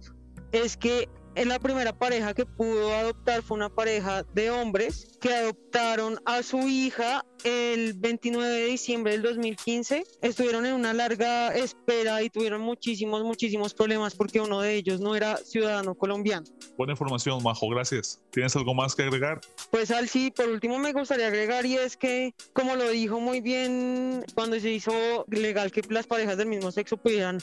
es 0.51 0.77
que 0.77 1.09
la 1.35 1.59
primera 1.59 1.97
pareja 1.97 2.33
que 2.33 2.45
pudo 2.45 2.93
adoptar 2.93 3.41
fue 3.41 3.57
una 3.57 3.69
pareja 3.69 4.23
de 4.33 4.51
hombres 4.51 5.14
que 5.25 5.33
adoptaron 5.33 6.19
a 6.25 6.43
su 6.43 6.59
hija 6.67 7.25
el 7.43 7.93
29 7.95 8.47
de 8.47 8.65
diciembre 8.67 9.13
del 9.13 9.23
2015. 9.23 10.03
Estuvieron 10.21 10.67
en 10.67 10.75
una 10.75 10.93
larga 10.93 11.51
espera 11.55 12.21
y 12.21 12.29
tuvieron 12.29 12.61
muchísimos, 12.61 13.23
muchísimos 13.23 13.73
problemas 13.73 14.13
porque 14.13 14.39
uno 14.39 14.61
de 14.61 14.75
ellos 14.75 14.99
no 15.01 15.15
era 15.15 15.37
ciudadano 15.37 15.95
colombiano. 15.95 16.45
Buena 16.77 16.93
información, 16.93 17.41
Majo, 17.41 17.67
gracias. 17.69 18.21
¿Tienes 18.29 18.55
algo 18.55 18.75
más 18.75 18.93
que 18.93 19.01
agregar? 19.01 19.41
Pues 19.71 19.89
al 19.89 20.09
sí, 20.09 20.29
por 20.29 20.47
último 20.47 20.77
me 20.77 20.93
gustaría 20.93 21.25
agregar 21.25 21.65
y 21.65 21.75
es 21.75 21.97
que, 21.97 22.35
como 22.53 22.75
lo 22.75 22.87
dijo 22.89 23.19
muy 23.19 23.41
bien 23.41 24.23
cuando 24.35 24.59
se 24.59 24.69
hizo 24.69 25.25
legal 25.29 25.71
que 25.71 25.81
las 25.89 26.05
parejas 26.05 26.37
del 26.37 26.49
mismo 26.49 26.71
sexo 26.71 26.97
pudieran 26.97 27.41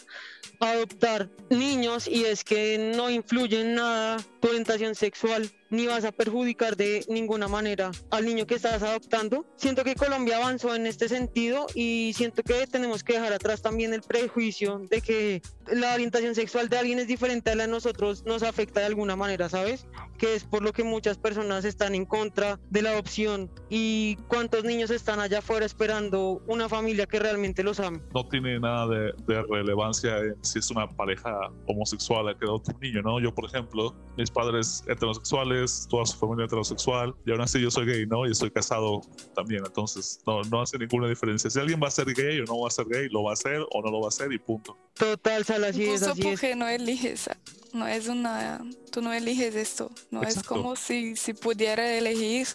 adoptar 0.61 1.31
niños 1.51 2.07
y 2.07 2.27
es 2.27 2.45
que 2.45 2.93
no 2.97 3.11
influye 3.11 3.61
en 3.61 3.75
nada 3.75 4.19
tu 4.41 4.47
orientación 4.47 4.95
sexual 4.95 5.51
ni 5.73 5.87
vas 5.87 6.05
a 6.05 6.13
perjudicar 6.13 6.77
de 6.77 7.05
ninguna 7.09 7.49
manera 7.49 7.91
al 8.11 8.27
niño 8.27 8.47
que 8.47 8.55
estás 8.55 8.83
adoptando. 8.83 9.47
Siento 9.57 9.83
que 9.85 9.95
Colombia 9.95 10.37
avanzó 10.37 10.75
en 10.75 10.87
este 10.87 11.09
sentido 11.09 11.67
y 11.75 12.13
siento 12.15 12.43
que 12.43 12.67
tenemos 12.67 13.03
que 13.03 13.15
dejar 13.15 13.33
atrás 13.33 13.63
también 13.63 13.95
el 13.95 14.03
prejuicio 14.03 14.83
de 14.91 15.01
que 15.01 15.43
la 15.71 15.95
orientación 15.95 16.35
sexual 16.35 16.69
de 16.69 16.79
alguien 16.79 16.99
es 16.99 17.07
diferente 17.07 17.51
a 17.51 17.55
la 17.55 17.65
de 17.65 17.69
nosotros, 17.69 18.25
nos 18.25 18.43
afecta 18.43 18.81
de 18.81 18.87
alguna 18.87 19.17
manera, 19.17 19.49
¿sabes? 19.49 19.87
Que 20.19 20.35
es 20.35 20.45
por 20.45 20.63
lo 20.63 20.73
que 20.73 20.85
muchas 20.85 21.19
personas 21.19 21.65
están 21.65 21.95
en 21.95 22.05
contra 22.05 22.59
de 22.71 22.83
la 22.83 22.91
adopción 22.91 23.51
y 23.69 24.17
cuántos 24.29 24.65
niños 24.65 24.91
están 24.91 25.21
allá 25.21 25.39
afuera 25.39 25.67
esperando 25.67 26.43
una 26.47 26.69
familia 26.69 27.07
que 27.07 27.19
realmente 27.19 27.63
los 27.63 27.81
ame. 27.81 28.01
No 28.15 28.27
tiene 28.29 28.59
nada 28.59 28.87
de, 28.87 29.13
relevancia 29.49 30.17
si 30.43 30.59
es 30.59 30.71
una 30.71 30.89
pareja 30.89 31.51
homosexual 31.67 32.27
la 32.27 32.37
que 32.37 32.45
adopta 32.45 32.73
un 32.73 32.81
niño, 32.81 33.03
¿no? 33.03 33.21
Yo, 33.21 33.35
por 33.35 33.45
ejemplo, 33.47 33.95
mis 34.17 34.31
padres 34.31 34.85
heterosexuales, 34.87 35.87
toda 35.89 36.07
su 36.07 36.19
familia 36.19 36.47
heterosexual, 36.47 37.15
y 37.27 37.33
aún 37.33 37.41
así 37.41 37.61
yo 37.61 37.71
soy 37.71 37.87
gay, 37.87 38.07
¿no? 38.07 38.27
Y 38.27 38.33
estoy 38.33 38.51
casado 38.51 39.01
también, 39.35 39.63
entonces 39.65 40.21
no, 40.27 40.43
no 40.43 40.63
hace 40.63 40.79
ninguna 40.79 41.09
diferencia. 41.09 41.51
Si 41.51 41.59
alguien 41.59 41.81
va 41.83 41.89
a 41.89 41.91
ser 41.91 42.07
gay 42.07 42.41
o 42.41 42.45
no 42.45 42.61
va 42.61 42.69
a 42.69 42.71
ser 42.71 42.87
gay, 42.89 43.09
lo 43.09 43.25
va 43.25 43.31
a 43.31 43.35
hacer 43.35 43.61
o 43.71 43.83
no 43.83 43.91
lo 43.91 44.01
va 44.01 44.07
a 44.07 44.09
hacer 44.09 44.33
y 44.33 44.39
punto. 44.39 44.77
Total, 44.95 45.45
Sal, 45.53 45.65
así 45.65 45.85
es, 45.85 46.03
así 46.03 46.23
porque 46.23 46.55
no 46.55 46.69
eliges, 46.69 47.29
no 47.73 47.87
es 47.87 48.09
una, 48.09 48.65
tú 48.91 49.03
no 49.03 49.13
eliges 49.13 49.55
esto, 49.55 49.91
no 50.11 50.23
es 50.23 50.43
como 50.43 50.77
si, 50.77 51.17
si 51.17 51.35
pudiera 51.35 51.97
elegir 51.97 52.47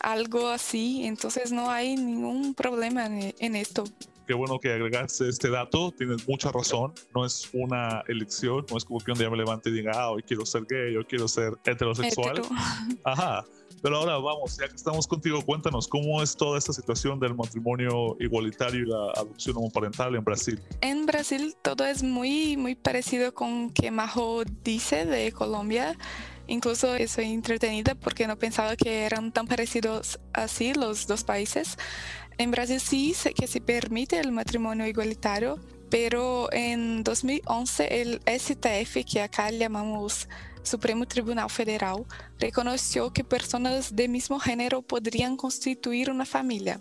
algo 0.00 0.48
así, 0.48 1.04
entonces 1.04 1.52
no 1.52 1.70
hay 1.70 1.96
ningún 1.96 2.54
problema 2.54 3.06
en, 3.06 3.34
en 3.38 3.56
esto. 3.56 3.84
Qué 4.26 4.34
bueno 4.34 4.58
que 4.60 4.72
agregaste 4.72 5.28
este 5.28 5.50
dato, 5.50 5.92
tienes 5.92 6.26
mucha 6.28 6.52
razón, 6.52 6.92
no 7.14 7.26
es 7.26 7.48
una 7.52 8.04
elección, 8.06 8.64
no 8.70 8.76
es 8.76 8.84
como 8.84 9.00
que 9.00 9.12
un 9.12 9.18
día 9.18 9.28
me 9.28 9.36
levante 9.36 9.68
y 9.68 9.72
diga, 9.72 9.92
ah, 9.94 10.10
hoy 10.10 10.22
quiero 10.22 10.46
ser 10.46 10.64
gay, 10.68 10.96
hoy 10.96 11.04
quiero 11.04 11.26
ser 11.26 11.54
heterosexual. 11.64 12.42
Ajá, 13.04 13.44
pero 13.82 13.96
ahora 13.96 14.16
vamos, 14.18 14.56
ya 14.56 14.68
que 14.68 14.76
estamos 14.76 15.06
contigo, 15.06 15.42
cuéntanos 15.44 15.88
cómo 15.88 16.22
es 16.22 16.36
toda 16.36 16.56
esta 16.56 16.72
situación 16.72 17.18
del 17.18 17.34
matrimonio 17.34 18.16
igualitario 18.20 18.82
y 18.82 18.86
la 18.86 19.10
adopción 19.16 19.56
homoparental 19.56 20.14
en 20.14 20.24
Brasil. 20.24 20.62
En 20.80 21.04
Brasil 21.04 21.56
todo 21.62 21.84
es 21.84 22.02
muy, 22.02 22.56
muy 22.56 22.76
parecido 22.76 23.34
con 23.34 23.70
que 23.70 23.90
Majo 23.90 24.44
dice 24.62 25.04
de 25.04 25.32
Colombia. 25.32 25.98
Incluso 26.46 26.94
estoy 26.94 27.32
entretenida 27.32 27.94
porque 27.94 28.26
no 28.26 28.36
pensaba 28.36 28.76
que 28.76 29.04
eran 29.04 29.32
tan 29.32 29.46
parecidos 29.46 30.20
así 30.32 30.74
los 30.74 31.06
dos 31.06 31.24
países. 31.24 31.76
En 32.38 32.50
Brasil 32.50 32.80
sí 32.80 33.14
que 33.34 33.46
se 33.46 33.60
permite 33.60 34.18
el 34.18 34.32
matrimonio 34.32 34.86
igualitario, 34.86 35.58
pero 35.90 36.52
en 36.52 37.04
2011 37.04 38.00
el 38.00 38.20
STF, 38.26 39.04
que 39.10 39.22
acá 39.22 39.50
llamamos 39.50 40.28
Supremo 40.62 41.06
Tribunal 41.06 41.50
Federal 41.50 42.04
reconoció 42.38 43.12
que 43.12 43.24
personas 43.24 43.94
de 43.94 44.08
mismo 44.08 44.38
género 44.38 44.82
podrían 44.82 45.36
constituir 45.36 46.10
una 46.10 46.24
familia, 46.24 46.80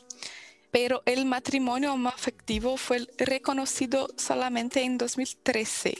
pero 0.71 1.01
el 1.05 1.25
matrimonio 1.25 1.93
afectivo 2.07 2.77
fue 2.77 3.07
reconocido 3.17 4.07
solamente 4.17 4.83
en 4.83 4.97
2013 4.97 5.97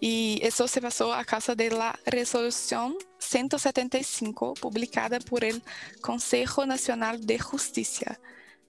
y 0.00 0.40
eso 0.42 0.66
se 0.66 0.80
pasó 0.80 1.12
a 1.12 1.24
causa 1.24 1.54
de 1.54 1.70
la 1.70 1.98
resolución 2.06 2.96
175 3.18 4.54
publicada 4.54 5.20
por 5.20 5.44
el 5.44 5.62
Consejo 6.00 6.64
Nacional 6.64 7.26
de 7.26 7.38
Justicia 7.38 8.18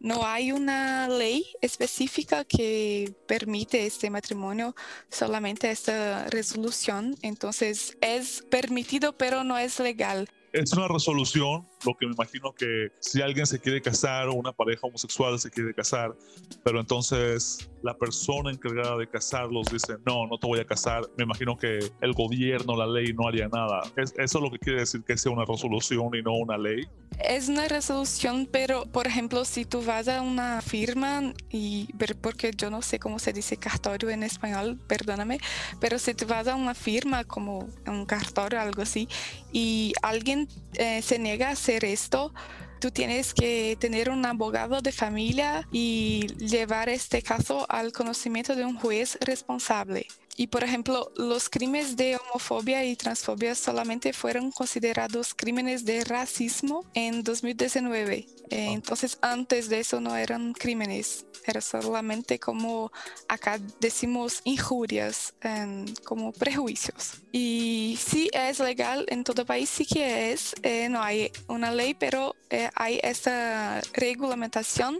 no 0.01 0.25
hay 0.25 0.51
una 0.51 1.07
ley 1.07 1.45
específica 1.61 2.43
que 2.43 3.13
permite 3.27 3.85
este 3.85 4.09
matrimonio, 4.09 4.75
solamente 5.09 5.69
esta 5.69 6.27
resolución. 6.27 7.15
Entonces 7.21 7.97
es 8.01 8.43
permitido, 8.49 9.17
pero 9.17 9.43
no 9.43 9.57
es 9.57 9.79
legal. 9.79 10.27
Es 10.53 10.73
una 10.73 10.87
resolución 10.87 11.70
lo 11.85 11.95
que 11.95 12.05
me 12.05 12.13
imagino 12.13 12.53
que 12.53 12.91
si 12.99 13.21
alguien 13.21 13.45
se 13.45 13.59
quiere 13.59 13.81
casar 13.81 14.27
o 14.27 14.33
una 14.33 14.51
pareja 14.51 14.87
homosexual 14.87 15.39
se 15.39 15.49
quiere 15.49 15.73
casar, 15.73 16.15
pero 16.63 16.79
entonces 16.79 17.69
la 17.81 17.97
persona 17.97 18.51
encargada 18.51 18.97
de 18.97 19.07
casarlos 19.07 19.67
dice, 19.71 19.95
no, 20.05 20.27
no 20.27 20.37
te 20.37 20.47
voy 20.47 20.59
a 20.59 20.65
casar, 20.65 21.03
me 21.17 21.23
imagino 21.23 21.57
que 21.57 21.79
el 22.01 22.13
gobierno, 22.13 22.75
la 22.75 22.87
ley 22.87 23.13
no 23.13 23.27
haría 23.27 23.47
nada. 23.47 23.81
¿Es, 23.97 24.13
¿Eso 24.17 24.37
es 24.37 24.43
lo 24.43 24.51
que 24.51 24.59
quiere 24.59 24.81
decir 24.81 25.03
que 25.03 25.17
sea 25.17 25.31
una 25.31 25.45
resolución 25.45 26.09
y 26.13 26.21
no 26.21 26.33
una 26.33 26.57
ley? 26.57 26.87
Es 27.19 27.49
una 27.49 27.67
resolución, 27.67 28.47
pero 28.51 28.85
por 28.85 29.07
ejemplo, 29.07 29.45
si 29.45 29.65
tú 29.65 29.83
vas 29.83 30.07
a 30.07 30.21
una 30.21 30.61
firma 30.61 31.33
y 31.49 31.87
porque 32.21 32.51
yo 32.55 32.69
no 32.69 32.81
sé 32.81 32.99
cómo 32.99 33.19
se 33.19 33.33
dice 33.33 33.57
cartorio 33.57 34.09
en 34.09 34.23
español, 34.23 34.79
perdóname, 34.87 35.39
pero 35.79 35.99
si 35.99 36.13
tú 36.13 36.25
vas 36.25 36.47
a 36.47 36.55
una 36.55 36.73
firma 36.73 37.23
como 37.23 37.67
un 37.85 38.05
cartorio, 38.05 38.59
algo 38.59 38.81
así, 38.81 39.07
y 39.51 39.93
alguien 40.01 40.47
eh, 40.75 41.01
se 41.01 41.19
niega 41.19 41.49
a 41.49 41.55
esto, 41.79 42.33
tú 42.79 42.91
tienes 42.91 43.33
que 43.33 43.77
tener 43.79 44.09
un 44.09 44.25
abogado 44.25 44.81
de 44.81 44.91
familia 44.91 45.67
y 45.71 46.27
llevar 46.37 46.89
este 46.89 47.21
caso 47.21 47.65
al 47.69 47.91
conocimiento 47.91 48.55
de 48.55 48.65
un 48.65 48.77
juez 48.77 49.17
responsable. 49.21 50.07
Y 50.37 50.47
por 50.47 50.63
ejemplo, 50.63 51.11
los 51.15 51.49
crímenes 51.49 51.95
de 51.95 52.17
homofobia 52.17 52.85
y 52.85 52.95
transfobia 52.95 53.53
solamente 53.55 54.13
fueron 54.13 54.51
considerados 54.51 55.33
crímenes 55.33 55.85
de 55.85 56.03
racismo 56.03 56.85
en 56.93 57.23
2019. 57.23 58.27
Eh, 58.49 58.71
entonces, 58.71 59.17
antes 59.21 59.69
de 59.69 59.79
eso 59.79 60.01
no 60.01 60.15
eran 60.15 60.53
crímenes, 60.53 61.25
era 61.45 61.61
solamente 61.61 62.39
como 62.39 62.91
acá 63.27 63.59
decimos 63.79 64.41
injurias, 64.43 65.33
em, 65.41 65.85
como 66.03 66.31
prejuicios. 66.31 67.13
Y 67.31 67.97
sí 68.03 68.29
es 68.33 68.59
legal 68.59 69.05
en 69.09 69.23
todo 69.23 69.45
país, 69.45 69.69
sí 69.69 69.85
que 69.85 70.31
es, 70.31 70.53
eh, 70.63 70.89
no 70.89 71.01
hay 71.01 71.31
una 71.47 71.71
ley, 71.71 71.93
pero 71.93 72.35
eh, 72.49 72.69
hay 72.75 72.99
esta 73.03 73.81
regulamentación 73.93 74.99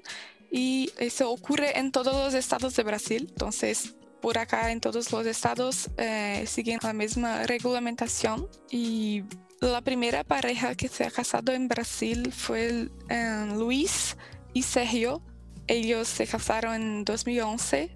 y 0.50 0.92
eso 0.98 1.32
ocurre 1.32 1.78
en 1.80 1.92
todos 1.92 2.14
los 2.14 2.34
estados 2.34 2.76
de 2.76 2.84
Brasil. 2.84 3.28
Entonces, 3.30 3.96
por 4.22 4.38
acá 4.38 4.72
en 4.72 4.80
todos 4.80 5.12
los 5.12 5.26
estados 5.26 5.90
eh, 5.98 6.46
siguen 6.48 6.80
la 6.82 6.94
misma 6.94 7.44
regulamentación 7.44 8.48
y 8.70 9.24
la 9.60 9.82
primera 9.82 10.24
pareja 10.24 10.76
que 10.76 10.88
se 10.88 11.04
ha 11.04 11.12
casado 11.12 11.52
en 11.52 11.68
Brasil 11.68 12.32
fue 12.32 12.90
eh, 13.10 13.48
Luis 13.56 14.18
y 14.54 14.64
Sergio. 14.64 15.22
Ellos 15.68 16.08
se 16.08 16.26
casaron 16.26 16.74
en 16.74 17.06
2011, 17.06 17.96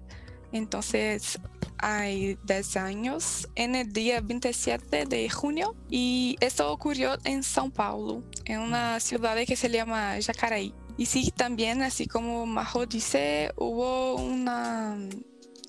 entonces 0.52 1.38
hay 1.78 2.38
10 2.44 2.76
años, 2.76 3.48
en 3.54 3.74
el 3.74 3.92
día 3.92 4.20
27 4.20 5.06
de 5.06 5.28
junio. 5.28 5.74
Y 5.90 6.36
esto 6.40 6.70
ocurrió 6.70 7.18
en 7.24 7.42
São 7.42 7.70
Paulo, 7.72 8.22
en 8.44 8.60
una 8.60 9.00
ciudad 9.00 9.36
que 9.46 9.56
se 9.56 9.68
llama 9.68 10.16
Jacareí. 10.24 10.72
Y 10.96 11.06
sí, 11.06 11.30
también, 11.36 11.82
así 11.82 12.06
como 12.06 12.46
Majo 12.46 12.86
dice, 12.86 13.52
hubo 13.56 14.14
una 14.14 14.96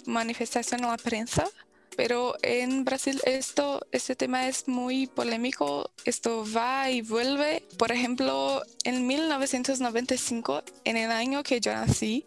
manifestación 0.08 0.82
en 0.84 0.90
la 0.90 0.98
prensa, 0.98 1.48
pero 1.96 2.36
en 2.42 2.86
Brasil 2.86 3.22
esto, 3.26 3.82
este 3.92 4.16
tema 4.16 4.48
es 4.48 4.68
muy 4.68 5.08
polémico, 5.08 5.92
esto 6.06 6.46
va 6.56 6.90
y 6.90 7.02
vuelve. 7.02 7.64
Por 7.78 7.92
ejemplo, 7.92 8.64
en 8.84 9.06
1995, 9.06 10.64
en 10.84 10.98
el 10.98 11.12
año 11.12 11.44
que 11.44 11.60
yo 11.60 11.74
nací, 11.74 12.26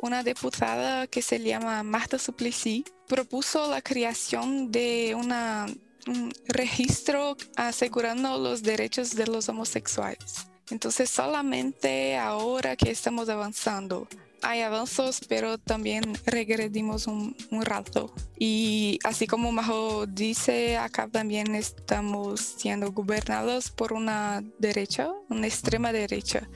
una 0.00 0.22
diputada 0.22 1.06
que 1.06 1.22
se 1.22 1.38
llama 1.40 1.82
Marta 1.82 2.18
Suplicy 2.18 2.84
propuso 3.06 3.70
la 3.70 3.80
creación 3.80 4.70
de 4.70 5.14
un 5.14 6.32
registro 6.46 7.36
asegurando 7.56 8.36
los 8.38 8.62
derechos 8.62 9.14
de 9.14 9.26
los 9.26 9.48
homosexuales. 9.48 10.48
Entonces 10.70 11.08
solamente 11.08 12.18
ahora 12.18 12.76
que 12.76 12.90
estamos 12.90 13.28
avanzando 13.28 14.08
hay 14.42 14.62
avances, 14.62 15.20
pero 15.28 15.58
también 15.58 16.02
regredimos 16.24 17.06
un, 17.06 17.36
rato. 17.50 18.12
Y 18.38 18.98
así 19.04 19.26
como 19.26 19.52
Majo 19.52 20.06
dice, 20.06 20.76
acá 20.76 21.08
también 21.08 21.54
estamos 21.54 22.40
siendo 22.40 22.92
gobernados 22.92 23.70
por 23.70 23.92
una 23.92 24.42
derecha, 24.58 25.10
una 25.28 25.46
extrema 25.46 25.92
derecha. 25.92 26.48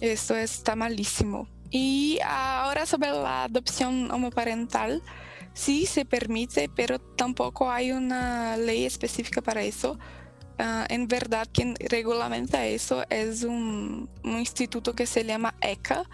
Esto 0.00 0.36
está 0.36 0.76
malísimo. 0.76 1.48
Y 1.70 2.18
ahora 2.24 2.84
sobre 2.86 3.10
la 3.10 3.44
adopción 3.44 4.10
homoparental, 4.10 5.02
sí 5.54 5.86
se 5.86 6.04
permite, 6.04 6.68
pero 6.68 6.98
tampoco 6.98 7.70
hay 7.70 7.92
una 7.92 8.56
ley 8.56 8.84
específica 8.84 9.40
para 9.40 9.62
eso. 9.62 9.98
Ah, 10.58 10.84
en 10.90 11.08
verdad, 11.08 11.48
quien 11.50 11.74
regulamenta 11.88 12.66
eso 12.66 13.04
es 13.08 13.44
un, 13.44 14.10
instituto 14.24 14.94
que 14.94 15.06
se 15.06 15.24
llama 15.24 15.54
ECA, 15.62 16.04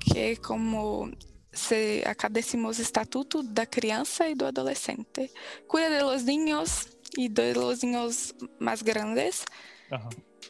que 0.00 0.36
como 0.36 1.10
se, 1.52 2.02
acá 2.06 2.28
decimos 2.28 2.78
Estatuto 2.78 3.42
da 3.42 3.66
Criança 3.66 4.28
y 4.28 4.34
do 4.34 4.46
Adolescente. 4.46 5.30
Cuida 5.66 5.90
de 5.90 6.00
los 6.00 6.24
niños 6.24 6.88
y 7.16 7.28
de 7.28 7.54
los 7.54 7.82
niños 7.82 8.34
más 8.58 8.82
grandes. 8.82 9.44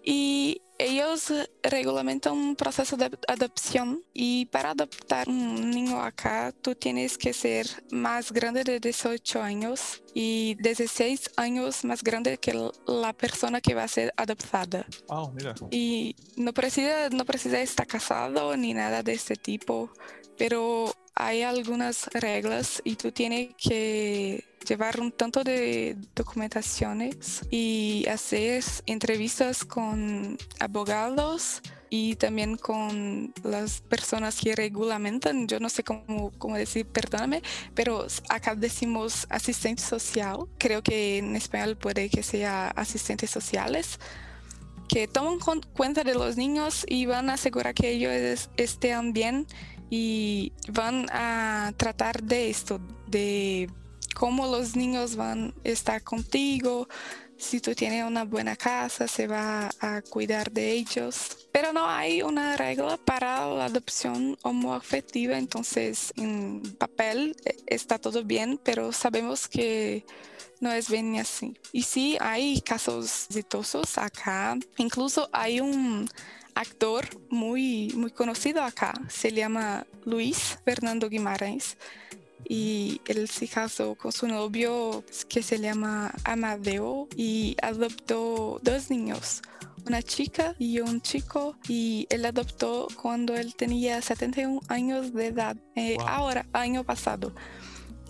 Y 0.05 0.63
ellos 0.81 1.33
regulamentan 1.63 2.33
un 2.33 2.57
proceso 2.57 2.97
de 2.97 3.11
adopción 3.29 4.03
y 4.15 4.47
para 4.47 4.71
adoptar 4.71 5.29
un 5.29 5.71
niño 5.71 6.01
acá 6.01 6.53
tú 6.63 6.75
tienes 6.75 7.19
que 7.19 7.33
ser 7.33 7.67
más 7.91 8.33
grande 8.33 8.65
de 8.65 8.81
18 8.81 9.43
años 9.43 10.03
y 10.15 10.57
16 10.61 11.33
años 11.37 11.85
más 11.85 12.03
grande 12.03 12.39
que 12.39 12.71
la 12.87 13.13
persona 13.13 13.61
que 13.61 13.75
va 13.75 13.85
a 13.85 13.89
ser 13.89 14.13
adoptada. 14.17 14.87
Oh, 15.09 15.31
mira. 15.33 15.55
Y 15.71 16.17
no 16.37 16.53
precisa, 16.55 17.11
no 17.11 17.25
precisa 17.25 17.61
estar 17.61 17.87
casado 17.87 18.57
ni 18.57 18.73
nada 18.73 19.03
de 19.03 19.13
este 19.13 19.37
tipo, 19.37 19.91
pero 20.39 20.95
hay 21.15 21.43
algunas 21.43 22.07
reglas 22.09 22.81
y 22.85 22.97
tú 22.97 23.13
tienes 23.13 23.55
que 23.57 24.45
llevar 24.67 25.01
un 25.01 25.13
tanto 25.13 25.43
de 25.43 25.97
documentaciones 26.15 27.43
y 27.51 28.07
hacer 28.09 28.63
entrevistas 28.87 29.65
con 29.65 30.39
abogados 30.59 31.63
y 31.89 32.15
también 32.15 32.57
con 32.57 33.35
las 33.43 33.81
personas 33.81 34.39
que 34.41 34.55
regulamentan, 34.55 35.49
yo 35.49 35.59
no 35.59 35.69
sé 35.69 35.83
cómo, 35.83 36.31
cómo 36.39 36.57
decir, 36.57 36.87
perdóname, 36.87 37.43
pero 37.75 38.07
acá 38.29 38.55
decimos 38.55 39.27
asistente 39.29 39.83
social, 39.83 40.39
creo 40.57 40.83
que 40.83 41.19
en 41.19 41.35
español 41.35 41.77
puede 41.77 42.09
que 42.09 42.23
sea 42.23 42.69
asistentes 42.69 43.31
sociales, 43.31 43.99
que 44.89 45.09
toman 45.09 45.39
cuenta 45.75 46.05
de 46.05 46.15
los 46.15 46.37
niños 46.37 46.85
y 46.89 47.07
van 47.07 47.29
a 47.31 47.35
asegurar 47.35 47.75
que 47.75 47.91
ellos 47.91 48.51
estén 48.57 49.13
bien 49.13 49.47
y 49.91 50.53
van 50.69 51.07
a 51.11 51.73
tratar 51.77 52.23
de 52.23 52.49
esto, 52.49 52.81
de 53.09 53.69
cómo 54.15 54.47
los 54.47 54.77
niños 54.77 55.17
van 55.17 55.55
a 55.65 55.69
estar 55.69 56.03
contigo, 56.03 56.89
si 57.41 57.59
tú 57.59 57.75
tienes 57.75 58.05
una 58.05 58.25
buena 58.25 58.55
casa, 58.55 59.09
se 59.09 59.27
va 59.27 59.71
a 59.81 60.03
cuidar 60.03 60.53
de 60.53 60.73
ellos. 60.73 61.39
Pero 61.51 61.73
no 61.73 61.89
hay 61.89 62.23
una 62.23 62.57
regla 62.57 62.99
para 62.99 63.47
la 63.49 63.65
adopción 63.65 64.37
homoafectiva, 64.43 65.39
entonces 65.39 66.13
en 66.17 66.61
papel 66.79 67.35
eh, 67.45 67.57
está 67.67 67.99
todo 67.99 68.23
bien, 68.25 68.61
pero 68.63 68.93
sabemos 68.93 69.49
que 69.49 70.05
no 70.61 70.71
es 70.71 70.91
bien 70.91 71.19
así. 71.19 71.57
Y 71.73 71.83
sí, 71.83 72.19
hay 72.21 72.61
casos 72.61 73.27
exitosos 73.31 73.97
acá. 73.97 74.57
Incluso 74.77 75.29
hay 75.33 75.61
un 75.61 76.09
actor 76.55 77.07
muy, 77.29 77.93
muy 77.97 78.11
conocido 78.11 78.63
acá, 78.63 78.95
se 79.09 79.33
llama 79.33 79.87
Luis 80.05 80.59
Fernando 80.65 81.09
Guimarães. 81.09 81.77
Y 82.49 83.01
él 83.07 83.29
se 83.29 83.47
casó 83.47 83.95
con 83.95 84.11
su 84.11 84.27
novio 84.27 85.05
que 85.29 85.43
se 85.43 85.61
llama 85.61 86.13
Amadeo 86.25 87.07
y 87.15 87.57
adoptó 87.63 88.59
dos 88.63 88.91
niños 88.91 89.43
una 89.87 90.03
chica 90.03 90.55
y 90.59 90.81
un 90.81 91.01
chico. 91.01 91.57
Y 91.69 92.07
él 92.11 92.25
adoptó 92.25 92.89
cuando 93.01 93.35
él 93.35 93.55
tenía 93.55 94.01
71 94.01 94.61
años 94.69 95.13
de 95.13 95.27
edad, 95.27 95.57
eh, 95.75 95.97
ahora, 96.07 96.47
año 96.53 96.85
pasado. 96.85 97.33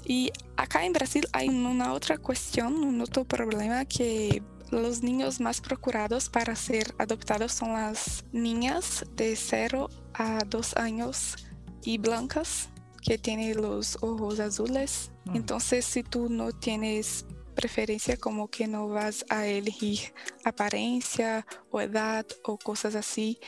Y 0.05 0.33
acá 0.57 0.85
en 0.85 0.92
Brasil 0.92 1.26
hay 1.33 1.48
una 1.48 1.92
otra 1.92 2.18
cuestión, 2.18 2.83
un 2.83 3.00
otro 3.00 3.24
problema 3.24 3.85
que 3.85 4.42
los 4.70 5.02
niños 5.02 5.40
más 5.40 5.61
procurados 5.61 6.28
para 6.28 6.54
ser 6.56 6.94
adoptados 6.98 7.52
son 7.52 7.72
las 7.72 8.24
niñas 8.33 9.04
de 9.16 9.37
0 9.37 9.88
a 10.14 10.38
2 10.46 10.76
años 10.76 11.37
y 11.83 11.98
blancas 11.98 12.68
que 13.02 13.18
tiene 13.18 13.54
los 13.54 13.98
ojos 14.02 14.40
azules. 14.40 15.11
Mm. 15.24 15.37
Entonces, 15.37 15.85
si 15.85 16.02
tú 16.02 16.28
no 16.28 16.52
tienes 16.52 17.24
preferencia, 17.54 18.16
como 18.16 18.48
que 18.48 18.66
no 18.66 18.88
vas 18.88 19.24
a 19.28 19.46
elegir 19.46 20.14
apariencia 20.44 21.46
o 21.70 21.80
edad 21.80 22.26
o 22.44 22.59
cosas 22.59 22.94
así, 22.94 23.38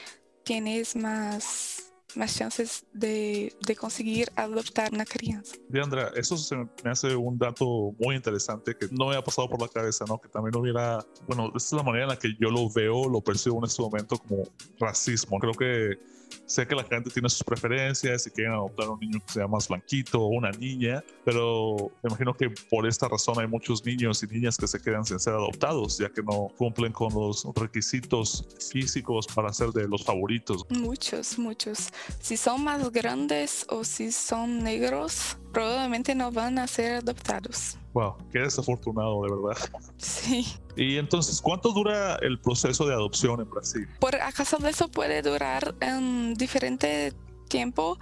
tienes 0.44 0.96
más 0.96 1.91
más 2.16 2.36
chances 2.36 2.84
de, 2.92 3.54
de, 3.66 3.76
conseguir 3.76 4.30
adoptar 4.36 4.92
una 4.92 5.04
crianza. 5.04 5.56
Diandra, 5.68 6.10
eso 6.16 6.36
se 6.36 6.56
me 6.56 6.90
hace 6.90 7.14
un 7.14 7.38
dato 7.38 7.94
muy 7.98 8.16
interesante 8.16 8.76
que 8.76 8.88
no 8.90 9.08
me 9.08 9.16
ha 9.16 9.22
pasado 9.22 9.48
por 9.48 9.60
la 9.60 9.68
cabeza, 9.68 10.04
¿no? 10.06 10.20
Que 10.20 10.28
también 10.28 10.56
hubiera, 10.56 11.04
bueno, 11.26 11.52
esta 11.54 11.58
es 11.58 11.72
la 11.72 11.82
manera 11.82 12.04
en 12.04 12.10
la 12.10 12.18
que 12.18 12.34
yo 12.40 12.50
lo 12.50 12.70
veo, 12.70 13.08
lo 13.08 13.20
percibo 13.20 13.58
en 13.58 13.64
este 13.64 13.82
momento 13.82 14.18
como 14.18 14.44
racismo. 14.78 15.38
Creo 15.38 15.54
que 15.54 15.98
Sé 16.46 16.66
que 16.66 16.74
la 16.74 16.84
gente 16.84 17.10
tiene 17.10 17.28
sus 17.28 17.42
preferencias 17.42 18.26
y 18.26 18.30
quieren 18.30 18.52
adoptar 18.52 18.88
un 18.88 19.00
niño 19.00 19.20
que 19.26 19.32
sea 19.32 19.46
más 19.46 19.68
blanquito 19.68 20.20
o 20.20 20.26
una 20.28 20.50
niña, 20.50 21.02
pero 21.24 21.90
me 22.02 22.08
imagino 22.08 22.34
que 22.34 22.50
por 22.70 22.86
esta 22.86 23.08
razón 23.08 23.38
hay 23.38 23.46
muchos 23.46 23.84
niños 23.84 24.22
y 24.22 24.26
niñas 24.26 24.56
que 24.56 24.66
se 24.66 24.80
quedan 24.80 25.04
sin 25.04 25.18
ser 25.18 25.34
adoptados, 25.34 25.98
ya 25.98 26.08
que 26.08 26.22
no 26.22 26.48
cumplen 26.56 26.92
con 26.92 27.12
los 27.14 27.46
requisitos 27.54 28.46
físicos 28.70 29.26
para 29.26 29.52
ser 29.52 29.70
de 29.70 29.88
los 29.88 30.04
favoritos. 30.04 30.64
Muchos, 30.70 31.38
muchos. 31.38 31.88
Si 32.20 32.36
son 32.36 32.64
más 32.64 32.90
grandes 32.90 33.66
o 33.68 33.84
si 33.84 34.12
son 34.12 34.62
negros, 34.62 35.36
probablemente 35.52 36.14
no 36.14 36.30
van 36.30 36.58
a 36.58 36.66
ser 36.66 36.96
adoptados. 36.96 37.76
Wow, 37.92 38.16
qué 38.32 38.40
desafortunado, 38.40 39.22
de 39.22 39.30
verdad. 39.30 39.70
Sí. 39.98 40.46
Y 40.76 40.96
entonces, 40.96 41.40
¿cuánto 41.40 41.72
dura 41.72 42.16
el 42.22 42.40
proceso 42.40 42.86
de 42.86 42.94
adopción 42.94 43.40
en 43.40 43.50
Brasil? 43.50 43.86
Por 44.00 44.16
acaso 44.16 44.56
de 44.56 44.70
eso 44.70 44.88
puede 44.88 45.20
durar 45.20 45.74
en 45.80 46.34
diferente 46.34 47.12
tiempo. 47.48 47.98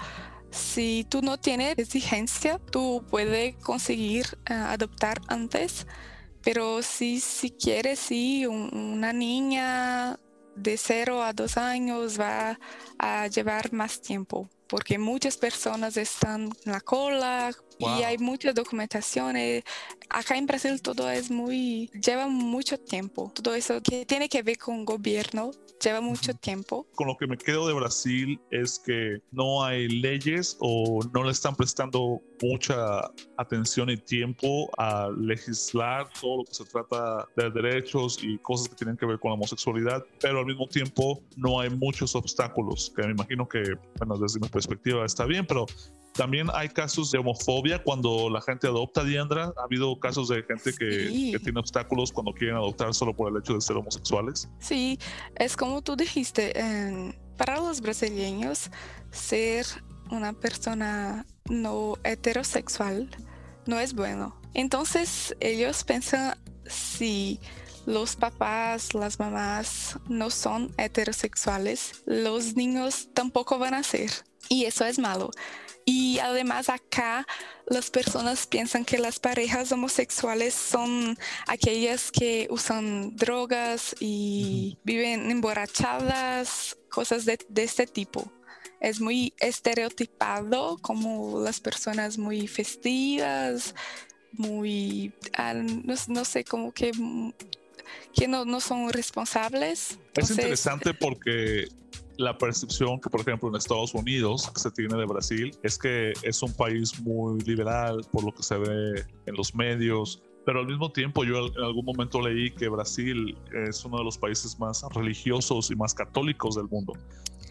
Si 0.50 1.05
tú 1.09 1.22
no 1.22 1.38
tienes 1.38 1.79
exigencia, 1.79 2.59
tú 2.70 3.05
puedes 3.11 3.57
conseguir 3.57 4.26
eh, 4.48 4.55
adoptar 4.55 5.20
antes. 5.29 5.87
Pero 6.42 6.83
si, 6.83 7.20
si 7.20 7.50
quieres, 7.50 7.98
sí, 7.98 8.46
una 8.46 9.12
niña 9.12 10.18
de 10.57 10.76
0 10.76 11.22
a 11.22 11.33
2 11.33 11.57
años 11.57 12.18
va 12.18 12.59
a 12.98 13.26
llevar 13.26 13.72
más 13.72 14.00
tiempo 14.00 14.48
porque 14.70 14.98
muchas 14.98 15.37
personas 15.37 15.96
están 15.96 16.50
en 16.64 16.72
la 16.72 16.81
cola 16.81 17.50
y 17.81 18.03
hay 18.03 18.19
muchas 18.19 18.55
documentaciones. 18.55 19.64
Acá 20.09 20.37
en 20.37 20.47
Brasil 20.47 20.81
todo 20.83 21.09
es 21.11 21.31
muy, 21.31 21.90
lleva 22.05 22.29
mucho 22.29 22.79
tiempo. 22.79 23.33
Todo 23.35 23.55
eso 23.55 23.81
que 23.83 24.05
tiene 24.05 24.29
que 24.29 24.43
ver 24.43 24.59
con 24.59 24.85
gobierno 24.85 25.51
lleva 25.83 26.01
mucho 26.01 26.35
tiempo. 26.35 26.87
Con 26.95 27.07
lo 27.07 27.16
que 27.16 27.27
me 27.27 27.38
quedo 27.38 27.66
de 27.66 27.75
Brasil 27.75 28.40
es 28.51 28.79
que 28.79 29.19
no 29.33 29.64
hay 29.64 29.88
leyes 29.88 30.57
o 30.61 31.01
no 31.14 31.25
le 31.25 31.31
están 31.31 31.57
prestando 31.57 32.21
mucha 32.43 33.11
atención 33.37 33.90
y 33.90 33.97
tiempo 33.97 34.71
a 34.79 35.09
legislar 35.16 36.09
todo 36.21 36.38
lo 36.38 36.45
que 36.45 36.55
se 36.55 36.64
trata 36.64 37.27
de 37.37 37.51
derechos 37.51 38.19
y 38.23 38.38
cosas 38.38 38.69
que 38.69 38.77
tienen 38.77 38.97
que 38.97 39.07
ver 39.07 39.19
con 39.19 39.31
la 39.31 39.35
homosexualidad, 39.35 40.05
pero 40.21 40.40
al 40.40 40.47
mismo 40.47 40.66
tiempo 40.66 41.23
no 41.37 41.61
hay 41.61 41.71
muchos 41.71 42.14
obstáculos, 42.14 42.93
que 42.95 43.03
me 43.03 43.12
imagino 43.12 43.49
que, 43.49 43.62
bueno, 43.99 44.16
desde 44.16 44.40
mi 44.40 44.49
perspectiva 44.49 45.05
está 45.05 45.25
bien, 45.25 45.47
pero 45.47 45.66
también 46.14 46.49
hay 46.55 46.68
casos 46.68 47.11
de 47.11 47.18
homofobia 47.18 47.83
cuando 47.83 48.29
la 48.31 48.40
gente 48.40 48.66
adopta 48.66 49.05
Diandra. 49.05 49.53
Ha 49.57 49.64
habido 49.64 49.99
casos 49.99 50.29
de 50.29 50.42
gente 50.42 50.73
que, 50.73 51.33
que, 51.33 51.38
tiene 51.38 51.61
obstáculos 51.61 52.12
cuando 52.12 52.33
quieren 52.33 52.57
adoptar 52.57 52.92
solo 52.94 53.14
por 53.14 53.31
el 53.31 53.38
hecho 53.38 53.55
de 53.55 53.61
ser 53.61 53.77
homosexuales. 53.77 54.49
Sí, 54.59 54.99
es 55.37 55.57
como 55.57 55.83
tú 55.83 55.96
dijiste, 55.96 56.53
para 57.37 57.57
los 57.57 57.81
brasileños 57.81 58.70
ser 59.11 59.66
una 60.11 60.33
persona 60.33 61.27
no 61.49 61.96
heterosexual 62.05 63.09
no 63.66 63.79
es 63.79 63.94
bueno. 63.94 64.40
Entonces 64.55 65.37
ellos 65.40 65.85
piensan 65.85 66.37
si 66.66 67.40
los 67.87 68.16
papás, 68.16 68.94
las 68.94 69.18
mamás 69.18 69.99
no 70.09 70.31
son 70.31 70.73
heterosexuales, 70.77 72.03
los 72.07 72.57
niños 72.57 73.09
tampoco 73.14 73.59
van 73.59 73.75
a 73.75 73.83
ser. 73.83 74.11
Y 74.49 74.64
eso 74.64 74.85
es 74.85 74.99
malo. 74.99 75.31
Y 75.85 76.19
además 76.19 76.69
acá 76.69 77.27
las 77.66 77.90
personas 77.90 78.47
piensan 78.47 78.85
que 78.85 78.99
las 78.99 79.19
parejas 79.19 79.73
homosexuales 79.73 80.55
son 80.55 81.16
aquellas 81.47 82.11
que 82.11 82.49
usan 82.51 83.16
drogas 83.16 83.95
y 84.01 84.79
viven 84.85 85.31
emborrachadas, 85.31 86.77
cosas 86.90 87.25
de, 87.25 87.38
este 87.57 87.87
tipo. 87.87 88.31
Es 88.81 89.01
muy 89.01 89.35
estereotipado 89.38 90.79
como 90.79 91.40
las 91.40 91.61
personas 91.61 92.19
muy 92.19 92.49
festivas, 92.49 93.75
muy, 94.33 95.12
ah, 95.37 95.55
no, 95.55 96.25
sé, 96.25 96.45
como 96.45 96.73
que, 96.73 96.93
que 98.14 98.27
no, 98.27 98.45
no 98.45 98.61
son 98.61 98.90
responsables. 98.90 99.99
es 100.14 100.31
interesante 100.31 100.95
porque 100.95 101.69
la 102.20 102.37
percepción 102.37 103.00
que, 103.00 103.09
por 103.09 103.20
ejemplo, 103.22 103.48
en 103.48 103.56
Estados 103.56 103.94
Unidos 103.94 104.50
se 104.54 104.70
tiene 104.70 104.96
de 104.96 105.06
Brasil 105.06 105.50
es 105.62 105.78
que 105.78 106.12
es 106.22 106.42
un 106.42 106.52
país 106.52 107.00
muy 107.00 107.40
liberal 107.40 108.02
por 108.12 108.24
lo 108.24 108.33
que 108.33 108.42
se 108.42 108.59
ve 108.59 109.06
en 109.24 109.35
los 109.35 109.54
medios, 109.54 110.22
pero 110.44 110.61
al 110.61 110.66
mismo 110.66 110.92
tiempo 110.92 111.24
yo 111.24 111.46
en 111.46 111.64
algún 111.64 111.87
momento 111.87 112.20
leí 112.20 112.50
que 112.50 112.68
Brasil 112.68 113.38
es 113.66 113.83
uno 113.87 113.98
de 113.98 114.04
los 114.04 114.18
países 114.18 114.59
más 114.61 114.83
religiosos 114.94 115.70
y 115.70 115.76
más 115.76 115.94
católicos 115.94 116.56
del 116.56 116.68
mundo. 116.68 116.92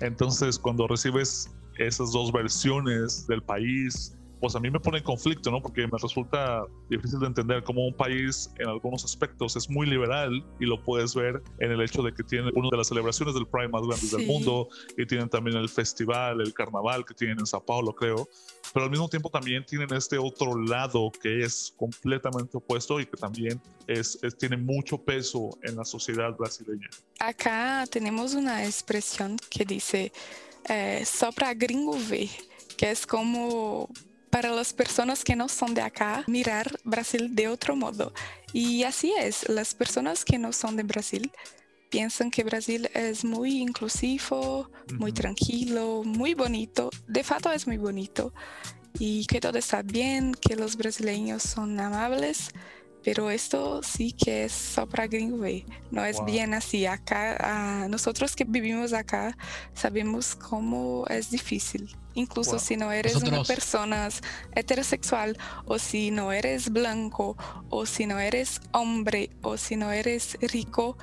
Entonces, 0.02 0.60
cuando 0.60 0.88
recibes 0.88 1.50
esas 1.80 2.12
dos 2.12 2.32
versiones 2.32 3.26
del 3.26 3.42
país, 3.42 4.16
pues 4.40 4.56
a 4.56 4.60
mí 4.60 4.70
me 4.70 4.80
pone 4.80 5.00
en 5.00 5.04
conflicto, 5.04 5.52
¿no? 5.52 5.62
Porque 5.62 5.82
me 5.88 5.98
resulta 6.02 6.64
difícil 6.90 7.20
de 7.20 7.28
entender 7.28 7.64
cómo 7.64 7.86
un 7.86 7.94
país 7.94 8.50
en 8.58 8.68
algunos 8.68 9.04
aspectos 9.04 9.56
es 9.56 9.70
muy 9.70 9.88
liberal 9.88 10.44
y 10.60 10.66
lo 10.66 10.82
puedes 10.84 11.14
ver 11.14 11.42
en 11.60 11.72
el 11.72 11.82
hecho 11.82 12.02
de 12.02 12.14
que 12.14 12.24
tiene 12.24 12.50
una 12.56 12.70
de 12.70 12.78
las 12.78 12.88
celebraciones 12.88 13.34
del 13.36 13.46
Pride 13.48 13.70
más 13.70 13.82
grandes 13.82 14.12
del 14.12 14.26
mundo 14.26 14.70
y 14.98 15.06
tienen 15.06 15.30
también 15.30 15.58
el 15.58 15.70
festival, 15.70 16.42
el 16.42 16.54
carnaval 16.54 17.06
que 17.06 17.14
tienen 17.14 17.40
en 17.40 17.46
Sao 17.46 17.64
Paulo, 17.64 17.94
creo. 17.94 18.28
Pero 18.74 18.86
al 18.86 18.92
mismo 18.92 19.10
tiempo 19.10 19.30
también 19.30 19.66
tienen 19.66 19.92
este 19.94 20.18
otro 20.18 20.56
lado 20.62 21.12
que 21.22 21.42
es 21.42 21.74
completamente 21.76 22.58
opuesto 22.58 23.00
y 23.00 23.06
que 23.06 23.18
también 23.18 23.62
es, 23.88 24.20
tiene 24.38 24.58
mucho 24.58 24.98
peso 24.98 25.50
en 25.64 25.76
la 25.76 25.84
sociedad 25.84 26.36
brasileña. 26.38 26.90
Acá 27.20 27.86
tenemos 27.90 28.34
una 28.36 28.66
expresión 28.66 29.38
que 29.50 29.66
dice 29.66 30.12
eh, 30.68 31.04
só 31.06 31.32
para 31.32 31.54
gringo 31.54 31.98
ver, 32.10 32.30
que 32.78 32.92
es 32.92 33.08
como 33.08 33.90
para 34.30 34.52
las 34.52 34.74
personas 34.74 35.24
que 35.24 35.36
no 35.36 35.50
son 35.50 35.74
de 35.74 35.82
acá, 35.82 36.24
mirar 36.28 36.78
Brasil 36.84 37.36
de 37.36 37.48
otro 37.48 37.76
modo. 37.76 38.14
Y 38.54 38.84
así 38.84 39.14
es, 39.18 39.48
las 39.50 39.74
personas 39.74 40.26
que 40.26 40.38
no 40.38 40.54
son 40.54 40.76
de 40.76 40.84
Brasil 40.84 41.32
piensan 41.90 42.30
que 42.32 42.44
Brasil 42.44 42.90
es 42.94 43.26
muy 43.26 43.60
inclusivo, 43.60 44.70
muy 44.94 45.12
tranquilo, 45.12 46.04
muy 46.04 46.34
bonito. 46.34 46.90
De 47.08 47.24
fato 47.24 47.52
es 47.52 47.68
muy 47.68 47.78
bonito 47.78 48.34
y 48.98 49.26
que 49.26 49.42
todo 49.42 49.58
está 49.58 49.82
bien, 49.82 50.34
que 50.34 50.56
los 50.56 50.76
brasileños 50.76 51.44
son 51.44 51.80
amables 51.80 52.52
pero 53.10 53.32
esto 53.32 53.82
sí 53.82 54.12
que 54.12 54.44
es 54.44 54.52
só 54.52 54.88
para 54.88 55.08
Greenway, 55.08 55.66
no 55.90 56.06
es 56.06 56.24
bien 56.28 56.54
así. 56.54 56.86
Acá, 56.86 57.88
nosotros 57.90 58.36
que 58.36 58.44
vivimos 58.44 58.94
acá 58.94 59.36
sabemos 59.74 60.36
cómo 60.36 61.08
es 61.08 61.32
difícil. 61.32 61.90
Incluso 62.14 62.60
si 62.60 62.78
no 62.78 62.92
eres 62.92 63.16
una 63.16 63.44
persona 63.44 64.10
heterosexual, 64.54 65.40
o 65.66 65.80
si 65.80 66.12
no 66.12 66.32
eres 66.32 66.70
blanco, 66.70 67.36
o 67.70 67.88
si 67.88 68.06
no 68.06 68.20
eres 68.20 68.62
hombre, 68.74 69.32
o 69.42 69.58
si 69.58 69.76
no 69.76 69.92
eres 69.92 70.38
rico, 70.42 70.96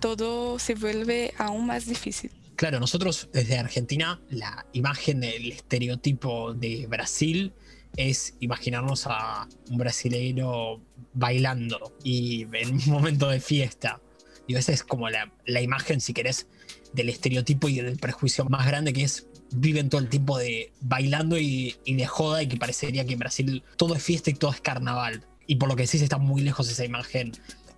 todo 0.00 0.58
se 0.58 0.74
vuelve 0.74 1.32
aún 1.38 1.66
más 1.66 1.86
difícil. 1.86 2.32
Claro, 2.56 2.80
nosotros 2.80 3.28
desde 3.32 3.56
Argentina, 3.56 4.20
la 4.30 4.66
imagen, 4.72 5.22
el 5.22 5.52
estereotipo 5.52 6.54
de 6.54 6.88
Brasil 6.88 7.52
es 7.96 8.34
imaginarnos 8.40 9.06
a 9.06 9.48
un 9.70 9.78
brasileño 9.78 10.80
bailando 11.14 11.94
y 12.02 12.46
en 12.52 12.74
un 12.74 12.86
momento 12.86 13.28
de 13.28 13.40
fiesta. 13.40 14.00
Y 14.46 14.56
esa 14.56 14.72
es 14.72 14.82
como 14.82 15.08
la, 15.08 15.60
imagen, 15.60 16.00
si 16.00 16.12
querés, 16.12 16.46
del 16.92 17.08
estereotipo 17.08 17.68
y 17.68 17.80
del 17.80 17.98
prejuicio 17.98 18.44
más 18.46 18.66
grande 18.66 18.92
que 18.92 19.04
es 19.04 19.26
viven 19.54 19.90
todo 19.90 20.00
el 20.00 20.08
tiempo 20.08 20.38
de 20.38 20.72
bailando 20.80 21.38
y, 21.38 21.76
de 21.86 22.06
joda 22.06 22.42
y 22.42 22.48
que 22.48 22.56
parecería 22.56 23.04
que 23.04 23.12
en 23.12 23.18
Brasil 23.18 23.62
todo 23.76 23.94
es 23.94 24.02
fiesta 24.02 24.30
y 24.30 24.34
todo 24.34 24.50
es 24.50 24.60
carnaval. 24.60 25.26
Y 25.46 25.56
por 25.56 25.68
lo 25.68 25.76
que 25.76 25.82
decís 25.82 26.02
está 26.02 26.18
muy 26.18 26.42
lejos 26.42 26.70
esa 26.70 26.84
imagen 26.84 27.32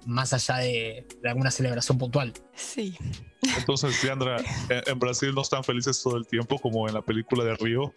más 0.07 0.33
allá 0.33 0.59
de, 0.59 1.07
alguna 1.25 1.51
celebración 1.51 1.99
puntual. 1.99 2.33
Sí. 2.55 2.97
Entonces, 3.59 4.01
Diandra, 4.03 4.43
¿en 4.69 4.99
Brasil 4.99 5.35
no 5.35 5.43
están 5.43 5.65
felices 5.65 6.03
todo 6.03 6.17
el 6.17 6.27
tiempo 6.27 6.59
como 6.59 6.89
en 6.89 6.95
la 6.95 7.03
película 7.03 7.45
de 7.45 7.55
Río? 7.57 7.95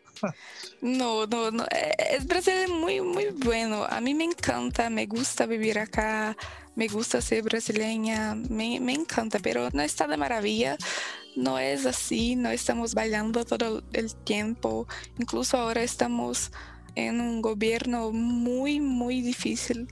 No, 0.81 1.25
no, 1.25 1.51
no. 1.51 1.63
Eh, 1.65 1.95
es 2.11 2.27
Brasil 2.27 2.53
es 2.53 2.69
muy, 2.69 3.01
muy 3.01 3.27
bueno. 3.31 3.85
A 3.85 4.01
mí 4.01 4.13
me 4.13 4.25
encanta, 4.25 4.89
me 4.89 5.05
gusta 5.05 5.45
vivir 5.45 5.79
acá, 5.79 6.37
me 6.75 6.87
gusta 6.87 7.21
ser 7.21 7.43
brasileña, 7.43 8.35
me, 8.35 8.79
me 8.79 8.93
encanta, 8.93 9.39
pero 9.39 9.69
no 9.73 9.81
está 9.81 10.07
de 10.07 10.17
maravilla. 10.17 10.77
No 11.35 11.59
es 11.59 11.85
así, 11.85 12.35
no 12.35 12.49
estamos 12.49 12.93
bailando 12.93 13.45
todo 13.45 13.83
el 13.93 14.15
tiempo. 14.15 14.87
Incluso 15.17 15.57
ahora 15.57 15.83
estamos 15.83 16.51
en 16.95 17.21
un 17.21 17.41
gobierno 17.41 18.11
muy, 18.11 18.79
muy 18.79 19.21
difícil 19.21 19.87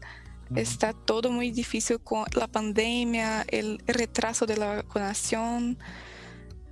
Está 0.54 0.94
todo 0.94 1.32
muy 1.32 1.52
difícil 1.52 2.00
con 2.00 2.26
la 2.34 2.48
pandemia, 2.48 3.44
el 3.48 3.80
retraso 3.88 4.46
de 4.46 4.58
la 4.58 4.76
vacunación. 4.76 5.78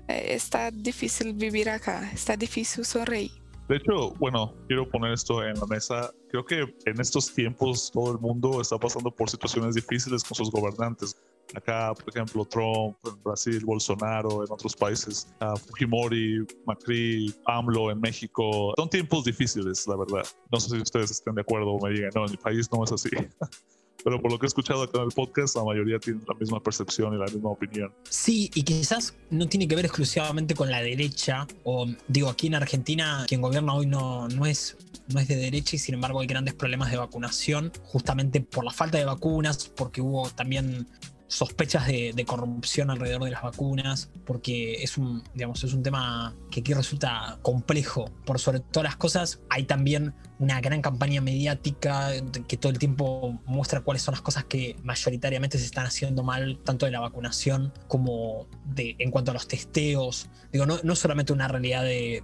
Eh, 0.07 0.35
está 0.35 0.69
difícil 0.69 1.33
vivir 1.33 1.69
acá, 1.69 2.11
está 2.13 2.35
difícil 2.37 2.85
sonreír. 2.85 3.31
De 3.67 3.77
hecho, 3.77 4.11
bueno, 4.19 4.53
quiero 4.67 4.87
poner 4.89 5.13
esto 5.13 5.43
en 5.43 5.57
la 5.59 5.65
mesa. 5.65 6.11
Creo 6.29 6.45
que 6.45 6.75
en 6.85 6.99
estos 6.99 7.33
tiempos 7.33 7.89
todo 7.91 8.11
el 8.11 8.19
mundo 8.19 8.61
está 8.61 8.77
pasando 8.77 9.09
por 9.09 9.29
situaciones 9.29 9.75
difíciles 9.75 10.23
con 10.23 10.35
sus 10.35 10.51
gobernantes. 10.51 11.17
Acá, 11.55 11.93
por 11.93 12.09
ejemplo, 12.09 12.45
Trump, 12.45 12.97
en 13.05 13.23
Brasil, 13.23 13.63
Bolsonaro, 13.63 14.43
en 14.43 14.51
otros 14.51 14.75
países, 14.75 15.27
Fujimori, 15.67 16.45
Macri, 16.65 17.33
AMLO 17.45 17.91
en 17.91 18.01
México. 18.01 18.73
Son 18.75 18.89
tiempos 18.89 19.25
difíciles, 19.25 19.87
la 19.87 19.95
verdad. 19.97 20.25
No 20.51 20.59
sé 20.59 20.69
si 20.75 20.81
ustedes 20.81 21.11
estén 21.11 21.35
de 21.35 21.41
acuerdo 21.41 21.71
o 21.71 21.85
me 21.85 21.93
digan, 21.93 22.11
no, 22.15 22.25
en 22.25 22.31
mi 22.31 22.37
país 22.37 22.69
no 22.71 22.83
es 22.83 22.91
así. 22.91 23.09
pero 24.03 24.21
por 24.21 24.31
lo 24.31 24.39
que 24.39 24.45
he 24.45 24.47
escuchado 24.47 24.83
acá 24.83 24.99
en 24.99 25.05
el 25.05 25.11
podcast, 25.11 25.55
la 25.55 25.63
mayoría 25.63 25.99
tienen 25.99 26.23
la 26.27 26.35
misma 26.35 26.61
percepción 26.61 27.13
y 27.13 27.17
la 27.17 27.25
misma 27.25 27.51
opinión. 27.51 27.93
Sí, 28.09 28.51
y 28.53 28.63
quizás 28.63 29.15
no 29.29 29.47
tiene 29.47 29.67
que 29.67 29.75
ver 29.75 29.85
exclusivamente 29.85 30.55
con 30.55 30.69
la 30.69 30.81
derecha, 30.81 31.47
o 31.63 31.87
digo, 32.07 32.29
aquí 32.29 32.47
en 32.47 32.55
Argentina 32.55 33.25
quien 33.27 33.41
gobierna 33.41 33.73
hoy 33.73 33.85
no, 33.85 34.27
no, 34.27 34.45
es, 34.45 34.77
no 35.07 35.19
es 35.19 35.27
de 35.27 35.35
derecha 35.35 35.75
y 35.75 35.79
sin 35.79 35.95
embargo 35.95 36.19
hay 36.19 36.27
grandes 36.27 36.53
problemas 36.53 36.91
de 36.91 36.97
vacunación, 36.97 37.71
justamente 37.83 38.41
por 38.41 38.65
la 38.65 38.71
falta 38.71 38.97
de 38.97 39.05
vacunas, 39.05 39.69
porque 39.69 40.01
hubo 40.01 40.29
también 40.29 40.87
sospechas 41.33 41.87
de, 41.87 42.25
corrupción 42.27 42.91
alrededor 42.91 43.23
de 43.23 43.31
las 43.31 43.41
vacunas, 43.41 44.11
porque 44.25 44.75
es 44.83 44.97
un, 44.97 45.23
digamos, 45.33 45.63
es 45.63 45.73
un 45.73 45.81
tema 45.81 46.35
que 46.51 46.59
aquí 46.59 46.73
resulta 46.73 47.39
complejo. 47.41 48.05
Por 48.25 48.39
sobre 48.39 48.59
todas 48.59 48.85
las 48.85 48.95
cosas, 48.95 49.41
hay 49.49 49.63
también 49.63 50.13
una 50.39 50.61
gran 50.61 50.81
campaña 50.81 51.21
mediática 51.21 52.11
que 52.47 52.57
todo 52.57 52.71
el 52.71 52.77
tiempo 52.77 53.41
muestra 53.45 53.81
cuáles 53.81 54.03
son 54.03 54.13
las 54.13 54.21
cosas 54.21 54.45
que 54.45 54.75
mayoritariamente 54.83 55.57
se 55.57 55.65
están 55.65 55.85
haciendo 55.85 56.23
mal, 56.23 56.59
tanto 56.63 56.85
de 56.85 56.91
la 56.91 56.99
vacunación 56.99 57.73
como 57.87 58.47
de, 58.65 58.95
en 58.99 59.09
cuanto 59.09 59.31
a 59.31 59.33
los 59.33 59.47
testeos. 59.47 60.29
Digo, 60.51 60.65
no, 60.65 60.79
no 60.83 60.95
solamente 60.95 61.33
una 61.33 61.47
realidad 61.47 61.83
de, 61.83 62.23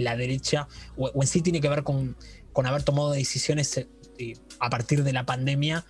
la 0.00 0.16
derecha, 0.16 0.66
o, 0.96 1.10
en 1.14 1.28
sí 1.28 1.42
tiene 1.42 1.60
que 1.60 1.68
ver 1.68 1.82
con, 1.82 2.16
con 2.52 2.66
haber 2.66 2.82
tomado 2.82 3.12
decisiones 3.12 3.76
eh, 3.76 4.34
a 4.60 4.70
partir 4.70 5.04
de 5.04 5.12
la 5.12 5.26
pandemia, 5.26 5.84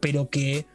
pero 0.00 0.28
que 0.28 0.66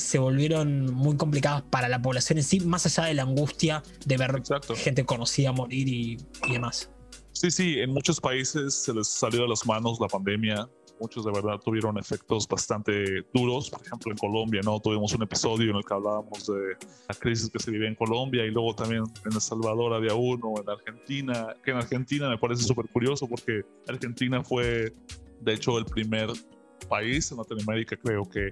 se 0.00 0.18
volvieron 0.18 0.92
muy 0.92 1.16
complicadas 1.16 1.62
para 1.62 1.88
la 1.88 2.02
población 2.02 2.38
en 2.38 2.44
sí, 2.44 2.60
más 2.60 2.86
allá 2.86 3.08
de 3.08 3.14
la 3.14 3.22
angustia 3.22 3.82
de 4.04 4.16
ver 4.16 4.42
gente 4.76 5.04
conocida 5.04 5.52
morir 5.52 5.88
y, 5.88 6.18
demás. 6.50 6.90
Sí, 7.32 7.50
sí, 7.50 7.78
en 7.78 7.90
muchos 7.90 8.20
países 8.20 8.74
se 8.74 8.92
les 8.92 9.08
salió 9.08 9.42
de 9.42 9.48
las 9.48 9.66
manos 9.66 9.98
la 10.00 10.08
pandemia. 10.08 10.68
Muchos 11.00 11.24
de 11.24 11.32
verdad 11.32 11.58
tuvieron 11.64 11.96
efectos 11.96 12.46
bastante 12.46 13.24
duros. 13.32 13.70
Por 13.70 13.80
ejemplo, 13.86 14.12
en 14.12 14.18
Colombia, 14.18 14.60
¿no? 14.62 14.78
Tuvimos 14.80 15.14
un 15.14 15.22
episodio 15.22 15.70
en 15.70 15.76
el 15.76 15.84
que 15.84 15.94
hablábamos 15.94 16.46
de 16.46 16.76
la 17.08 17.14
crisis 17.14 17.48
que 17.48 17.58
se 17.58 17.70
vive 17.70 17.88
en 17.88 17.94
Colombia 17.94 18.44
y 18.44 18.50
luego 18.50 18.74
también 18.74 19.04
en 19.24 19.32
El 19.32 19.40
Salvador 19.40 19.94
había 19.94 20.14
uno, 20.14 20.52
en 20.60 20.68
Argentina, 20.68 21.54
que 21.64 21.70
en 21.70 21.78
Argentina 21.78 22.28
me 22.28 22.36
parece 22.36 22.64
súper 22.64 22.86
curioso 22.88 23.26
porque 23.26 23.62
Argentina 23.88 24.44
fue, 24.44 24.92
de 25.40 25.54
hecho, 25.54 25.78
el 25.78 25.86
primer 25.86 26.28
país 26.90 27.30
en 27.30 27.38
Latinoamérica, 27.38 27.96
creo 27.96 28.24
que 28.24 28.50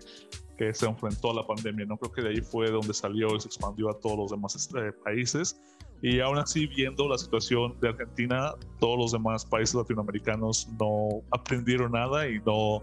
que 0.59 0.75
se 0.75 0.87
enfrentó 0.87 1.31
a 1.31 1.35
la 1.35 1.47
pandemia. 1.47 1.87
No 1.87 1.97
creo 1.97 2.12
que 2.12 2.23
de 2.23 2.29
ahí 2.31 2.40
fue 2.40 2.71
donde 2.71 2.92
salió 2.92 3.35
y 3.35 3.40
se 3.40 3.47
expandió 3.47 3.88
a 3.88 3.99
todos 3.99 4.18
los 4.18 4.31
demás 4.33 4.57
este, 4.57 4.92
países. 5.05 5.59
Y 6.03 6.21
aún 6.21 6.38
así, 6.38 6.66
viendo 6.66 7.09
la 7.09 7.16
situación 7.16 7.79
de 7.81 7.88
Argentina, 7.88 8.53
todos 8.79 8.99
los 8.99 9.12
demás 9.12 9.47
países 9.47 9.75
latinoamericanos 9.75 10.68
no 10.79 11.23
aprendieron 11.31 11.92
nada 11.92 12.29
y 12.29 12.40
no 12.40 12.81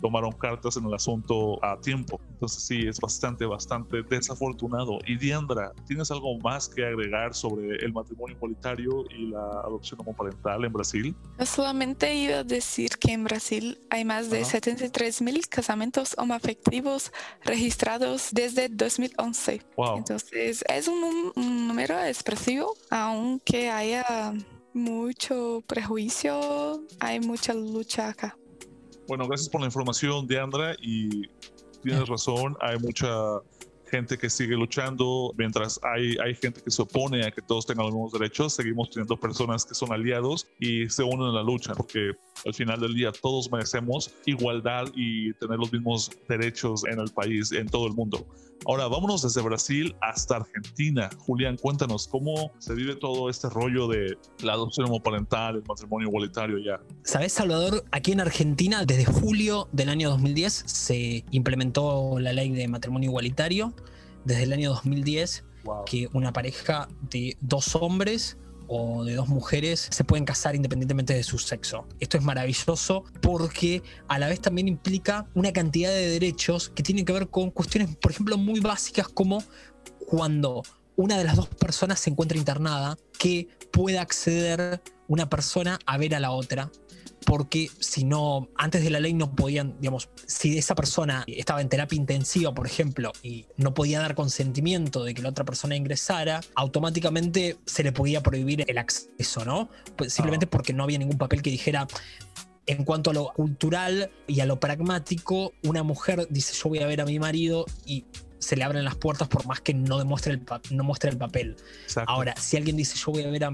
tomaron 0.00 0.32
cartas 0.32 0.76
en 0.76 0.84
el 0.86 0.94
asunto 0.94 1.62
a 1.64 1.78
tiempo. 1.80 2.20
Entonces 2.32 2.62
sí, 2.62 2.86
es 2.86 3.00
bastante, 3.00 3.44
bastante 3.46 4.02
desafortunado. 4.02 4.98
Y 5.06 5.16
Diandra, 5.16 5.72
¿tienes 5.86 6.10
algo 6.10 6.38
más 6.38 6.68
que 6.68 6.84
agregar 6.84 7.34
sobre 7.34 7.76
el 7.84 7.92
matrimonio 7.92 8.36
igualitario 8.36 9.04
y 9.10 9.28
la 9.28 9.44
adopción 9.64 10.00
homoparental 10.00 10.64
en 10.64 10.72
Brasil? 10.72 11.16
Yo 11.38 11.46
solamente 11.46 12.14
iba 12.14 12.38
a 12.38 12.44
decir 12.44 12.90
que 12.98 13.12
en 13.12 13.24
Brasil 13.24 13.78
hay 13.90 14.04
más 14.04 14.30
de 14.30 14.44
73 14.44 15.22
mil 15.22 15.46
casamientos 15.48 16.14
homoafectivos 16.18 17.12
registrados 17.44 18.28
desde 18.32 18.68
2011. 18.68 19.62
Wow. 19.76 19.98
Entonces 19.98 20.64
es 20.68 20.88
un, 20.88 21.32
un 21.34 21.68
número 21.68 21.98
expresivo, 22.04 22.74
aunque 22.90 23.70
haya 23.70 24.34
mucho 24.72 25.62
prejuicio, 25.66 26.82
hay 27.00 27.20
mucha 27.20 27.52
lucha 27.54 28.08
acá. 28.10 28.36
Bueno, 29.08 29.26
gracias 29.26 29.48
por 29.48 29.62
la 29.62 29.66
información, 29.66 30.26
Deandra, 30.26 30.76
y 30.82 31.22
tienes 31.82 32.06
razón, 32.08 32.56
hay 32.60 32.78
mucha 32.78 33.08
gente 33.88 34.18
que 34.18 34.30
sigue 34.30 34.54
luchando, 34.54 35.34
mientras 35.36 35.80
hay, 35.82 36.16
hay 36.22 36.34
gente 36.34 36.62
que 36.62 36.70
se 36.70 36.82
opone 36.82 37.26
a 37.26 37.30
que 37.30 37.42
todos 37.42 37.66
tengan 37.66 37.86
los 37.86 37.94
mismos 37.94 38.12
derechos, 38.12 38.52
seguimos 38.52 38.90
teniendo 38.90 39.18
personas 39.18 39.64
que 39.64 39.74
son 39.74 39.92
aliados 39.92 40.46
y 40.60 40.88
se 40.88 41.02
unen 41.02 41.28
a 41.28 41.32
la 41.32 41.42
lucha, 41.42 41.74
porque 41.74 42.12
al 42.44 42.54
final 42.54 42.80
del 42.80 42.94
día 42.94 43.12
todos 43.12 43.50
merecemos 43.50 44.14
igualdad 44.26 44.86
y 44.94 45.32
tener 45.34 45.58
los 45.58 45.72
mismos 45.72 46.10
derechos 46.28 46.84
en 46.84 47.00
el 47.00 47.10
país, 47.10 47.52
en 47.52 47.66
todo 47.68 47.86
el 47.86 47.94
mundo. 47.94 48.26
Ahora, 48.66 48.88
vámonos 48.88 49.22
desde 49.22 49.40
Brasil 49.40 49.94
hasta 50.00 50.36
Argentina. 50.36 51.08
Julián, 51.18 51.56
cuéntanos 51.56 52.08
cómo 52.08 52.52
se 52.58 52.74
vive 52.74 52.96
todo 52.96 53.30
este 53.30 53.48
rollo 53.48 53.86
de 53.86 54.18
la 54.42 54.54
adopción 54.54 54.88
homoparental, 54.88 55.56
el 55.56 55.62
matrimonio 55.66 56.08
igualitario 56.08 56.58
ya. 56.58 56.80
¿Sabes, 57.02 57.32
Salvador? 57.32 57.84
Aquí 57.92 58.12
en 58.12 58.20
Argentina, 58.20 58.84
desde 58.84 59.04
julio 59.04 59.68
del 59.72 59.88
año 59.88 60.10
2010, 60.10 60.64
se 60.66 61.24
implementó 61.30 62.18
la 62.18 62.32
ley 62.32 62.50
de 62.50 62.68
matrimonio 62.68 63.08
igualitario. 63.08 63.72
Desde 64.24 64.42
el 64.42 64.52
año 64.52 64.70
2010, 64.70 65.44
que 65.86 66.08
una 66.12 66.32
pareja 66.32 66.88
de 67.10 67.36
dos 67.40 67.74
hombres 67.74 68.36
o 68.68 69.02
de 69.04 69.14
dos 69.14 69.28
mujeres 69.28 69.88
se 69.90 70.04
pueden 70.04 70.24
casar 70.24 70.54
independientemente 70.54 71.14
de 71.14 71.22
su 71.22 71.38
sexo. 71.38 71.86
Esto 72.00 72.18
es 72.18 72.22
maravilloso 72.22 73.04
porque 73.22 73.82
a 74.08 74.18
la 74.18 74.28
vez 74.28 74.40
también 74.40 74.68
implica 74.68 75.26
una 75.34 75.52
cantidad 75.52 75.90
de 75.90 76.10
derechos 76.10 76.68
que 76.68 76.82
tienen 76.82 77.04
que 77.04 77.12
ver 77.12 77.28
con 77.28 77.50
cuestiones, 77.50 77.96
por 77.96 78.12
ejemplo, 78.12 78.36
muy 78.36 78.60
básicas 78.60 79.08
como 79.08 79.42
cuando 80.06 80.62
una 80.96 81.16
de 81.16 81.24
las 81.24 81.36
dos 81.36 81.48
personas 81.48 82.00
se 82.00 82.10
encuentra 82.10 82.36
internada, 82.36 82.98
que 83.18 83.48
pueda 83.70 84.02
acceder 84.02 84.82
una 85.06 85.30
persona 85.30 85.78
a 85.86 85.96
ver 85.96 86.14
a 86.14 86.20
la 86.20 86.32
otra 86.32 86.70
porque 87.28 87.70
si 87.78 88.04
no, 88.04 88.48
antes 88.56 88.82
de 88.82 88.88
la 88.88 89.00
ley 89.00 89.12
no 89.12 89.36
podían, 89.36 89.76
digamos, 89.80 90.08
si 90.24 90.56
esa 90.56 90.74
persona 90.74 91.24
estaba 91.26 91.60
en 91.60 91.68
terapia 91.68 91.94
intensiva, 91.94 92.54
por 92.54 92.66
ejemplo, 92.66 93.12
y 93.22 93.44
no 93.58 93.74
podía 93.74 94.00
dar 94.00 94.14
consentimiento 94.14 95.04
de 95.04 95.12
que 95.12 95.20
la 95.20 95.28
otra 95.28 95.44
persona 95.44 95.76
ingresara, 95.76 96.40
automáticamente 96.54 97.58
se 97.66 97.82
le 97.82 97.92
podía 97.92 98.22
prohibir 98.22 98.64
el 98.66 98.78
acceso, 98.78 99.44
¿no? 99.44 99.68
Pues 99.94 100.14
simplemente 100.14 100.46
ah. 100.46 100.50
porque 100.50 100.72
no 100.72 100.84
había 100.84 100.96
ningún 100.96 101.18
papel 101.18 101.42
que 101.42 101.50
dijera, 101.50 101.86
en 102.64 102.84
cuanto 102.84 103.10
a 103.10 103.12
lo 103.12 103.30
cultural 103.34 104.10
y 104.26 104.40
a 104.40 104.46
lo 104.46 104.58
pragmático, 104.58 105.52
una 105.64 105.82
mujer 105.82 106.28
dice 106.30 106.54
yo 106.54 106.70
voy 106.70 106.78
a 106.78 106.86
ver 106.86 107.02
a 107.02 107.04
mi 107.04 107.18
marido 107.18 107.66
y 107.84 108.06
se 108.38 108.56
le 108.56 108.64
abren 108.64 108.84
las 108.84 108.94
puertas 108.94 109.28
por 109.28 109.46
más 109.46 109.60
que 109.60 109.74
no 109.74 109.98
demuestre 109.98 110.34
el, 110.34 110.42
no 110.70 110.84
muestre 110.84 111.10
el 111.10 111.16
papel. 111.16 111.56
Ahora, 112.06 112.34
si 112.36 112.56
alguien 112.56 112.76
dice 112.76 112.96
yo 112.96 113.12
voy 113.12 113.24
a 113.24 113.30
ver 113.30 113.46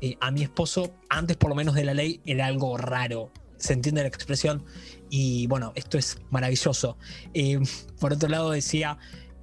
eh, 0.00 0.16
a, 0.20 0.30
mi 0.30 0.42
esposo, 0.42 0.94
antes 1.08 1.36
por 1.36 1.50
lo 1.50 1.56
menos 1.56 1.74
de 1.74 1.84
la 1.84 1.94
ley 1.94 2.20
era 2.24 2.46
algo 2.46 2.76
raro. 2.76 3.30
Se 3.56 3.72
entiende 3.72 4.02
la 4.02 4.08
expresión 4.08 4.64
y 5.08 5.46
bueno, 5.46 5.72
esto 5.74 5.98
es 5.98 6.18
maravilloso. 6.30 6.98
Eh, 7.34 7.58
por 8.00 8.12
otro 8.12 8.28
lado 8.28 8.50
decía, 8.50 8.98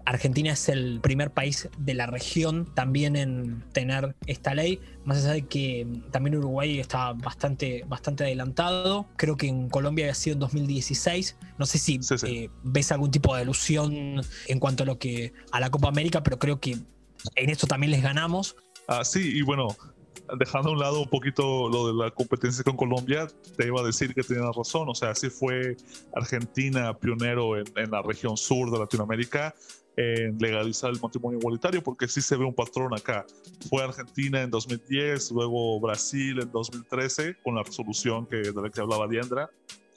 Argentina 0.05 0.51
es 0.51 0.67
el 0.69 0.99
primer 1.01 1.31
país 1.31 1.69
de 1.77 1.93
la 1.93 2.07
región 2.07 2.65
también 2.73 3.15
en 3.15 3.63
tener 3.71 4.15
esta 4.27 4.53
ley, 4.53 4.79
más 5.05 5.19
allá 5.19 5.33
de 5.33 5.43
que 5.43 5.87
también 6.11 6.35
Uruguay 6.37 6.79
está 6.79 7.13
bastante, 7.13 7.85
bastante 7.87 8.25
adelantado. 8.25 9.07
Creo 9.15 9.37
que 9.37 9.47
en 9.47 9.69
Colombia 9.69 10.05
había 10.05 10.15
sido 10.15 10.33
en 10.33 10.39
2016. 10.39 11.37
No 11.57 11.65
sé 11.65 11.77
si 11.77 11.99
eh, 12.25 12.49
ves 12.63 12.91
algún 12.91 13.11
tipo 13.11 13.35
de 13.35 13.41
alusión 13.41 14.21
en 14.47 14.59
cuanto 14.59 14.83
a 14.83 14.85
lo 14.85 14.99
que 14.99 15.33
a 15.51 15.59
la 15.59 15.69
Copa 15.69 15.87
América, 15.87 16.21
pero 16.23 16.37
creo 16.37 16.59
que 16.59 16.77
en 17.35 17.49
esto 17.49 17.67
también 17.67 17.91
les 17.91 18.01
ganamos. 18.01 18.55
Ah, 18.87 19.05
sí, 19.05 19.37
y 19.37 19.41
bueno, 19.41 19.69
dejando 20.37 20.69
a 20.69 20.71
un 20.73 20.79
lado 20.79 21.01
un 21.01 21.09
poquito 21.09 21.69
lo 21.69 21.87
de 21.87 21.93
la 21.93 22.11
competencia 22.11 22.63
con 22.63 22.75
Colombia, 22.75 23.27
te 23.57 23.67
iba 23.67 23.79
a 23.79 23.83
decir 23.83 24.13
que 24.13 24.23
tenías 24.23 24.53
razón. 24.53 24.89
O 24.89 24.95
sea, 24.95 25.11
así 25.11 25.29
fue 25.29 25.77
Argentina 26.13 26.97
pionero 26.97 27.57
en, 27.57 27.65
en 27.77 27.91
la 27.91 28.01
región 28.01 28.35
sur 28.35 28.69
de 28.69 28.79
Latinoamérica 28.79 29.55
en 29.95 30.37
legalizar 30.39 30.91
el 30.91 30.99
matrimonio 30.99 31.39
igualitario, 31.39 31.83
porque 31.83 32.07
sí 32.07 32.21
se 32.21 32.35
ve 32.35 32.45
un 32.45 32.53
patrón 32.53 32.93
acá. 32.93 33.25
Fue 33.69 33.83
Argentina 33.83 34.41
en 34.41 34.49
2010, 34.49 35.31
luego 35.31 35.79
Brasil 35.79 36.39
en 36.41 36.51
2013, 36.51 37.37
con 37.43 37.55
la 37.55 37.63
resolución 37.63 38.25
que, 38.25 38.37
de 38.37 38.61
la 38.61 38.69
que 38.69 38.81
hablaba 38.81 39.07
Diandra, 39.07 39.49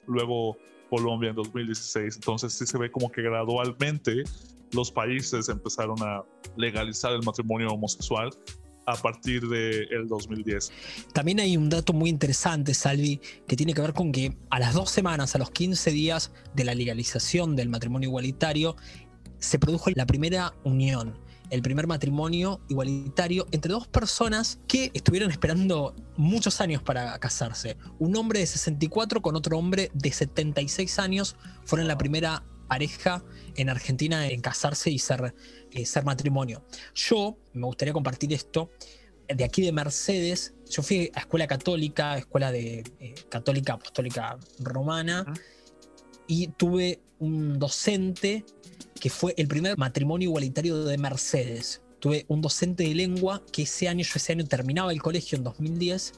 luego 0.06 0.58
Colombia 0.90 1.30
en 1.30 1.36
2016. 1.36 2.16
Entonces 2.16 2.52
sí 2.52 2.66
se 2.66 2.78
ve 2.78 2.90
como 2.90 3.10
que 3.10 3.22
gradualmente 3.22 4.24
los 4.72 4.90
países 4.90 5.48
empezaron 5.48 5.96
a 6.02 6.22
legalizar 6.56 7.12
el 7.12 7.22
matrimonio 7.22 7.68
homosexual 7.68 8.30
a 8.86 8.94
partir 8.94 9.46
del 9.48 9.92
el 9.92 10.08
2010. 10.08 10.70
También 11.12 11.40
hay 11.40 11.56
un 11.56 11.68
dato 11.68 11.92
muy 11.92 12.08
interesante, 12.08 12.72
Salvi, 12.72 13.20
que 13.46 13.56
tiene 13.56 13.74
que 13.74 13.80
ver 13.80 13.92
con 13.92 14.12
que 14.12 14.36
a 14.48 14.60
las 14.60 14.74
dos 14.74 14.90
semanas, 14.90 15.34
a 15.34 15.38
los 15.38 15.50
15 15.50 15.90
días 15.90 16.32
de 16.54 16.64
la 16.64 16.74
legalización 16.74 17.56
del 17.56 17.68
matrimonio 17.68 18.08
igualitario, 18.08 18.76
se 19.38 19.58
produjo 19.58 19.90
la 19.94 20.06
primera 20.06 20.54
unión, 20.64 21.18
el 21.50 21.62
primer 21.62 21.86
matrimonio 21.86 22.60
igualitario 22.68 23.46
entre 23.52 23.72
dos 23.72 23.86
personas 23.86 24.58
que 24.66 24.90
estuvieron 24.94 25.30
esperando 25.30 25.94
muchos 26.16 26.60
años 26.60 26.82
para 26.82 27.18
casarse. 27.18 27.76
Un 27.98 28.16
hombre 28.16 28.40
de 28.40 28.46
64 28.46 29.22
con 29.22 29.36
otro 29.36 29.58
hombre 29.58 29.90
de 29.94 30.12
76 30.12 30.98
años 30.98 31.36
fueron 31.64 31.88
la 31.88 31.98
primera 31.98 32.44
pareja 32.68 33.24
en 33.54 33.68
Argentina 33.68 34.26
en 34.28 34.40
casarse 34.40 34.90
y 34.90 34.98
ser, 34.98 35.34
eh, 35.72 35.86
ser 35.86 36.04
matrimonio. 36.04 36.64
Yo 36.94 37.38
me 37.52 37.66
gustaría 37.66 37.94
compartir 37.94 38.32
esto. 38.32 38.70
De 39.28 39.44
aquí 39.44 39.62
de 39.62 39.72
Mercedes, 39.72 40.54
yo 40.70 40.82
fui 40.82 41.10
a 41.14 41.20
escuela 41.20 41.46
católica, 41.46 42.16
escuela 42.16 42.52
de 42.52 42.84
eh, 43.00 43.14
católica 43.28 43.72
apostólica 43.72 44.38
romana, 44.60 45.24
y 46.28 46.48
tuve 46.48 47.00
un 47.18 47.58
docente 47.58 48.44
que 49.00 49.10
fue 49.10 49.34
el 49.36 49.48
primer 49.48 49.76
matrimonio 49.78 50.28
igualitario 50.28 50.84
de 50.84 50.98
Mercedes. 50.98 51.82
Tuve 52.00 52.24
un 52.28 52.40
docente 52.40 52.84
de 52.84 52.94
lengua 52.94 53.42
que 53.52 53.62
ese 53.62 53.88
año, 53.88 54.04
yo 54.04 54.12
ese 54.16 54.32
año 54.32 54.44
terminaba 54.44 54.92
el 54.92 55.02
colegio 55.02 55.36
en 55.36 55.44
2010 55.44 56.12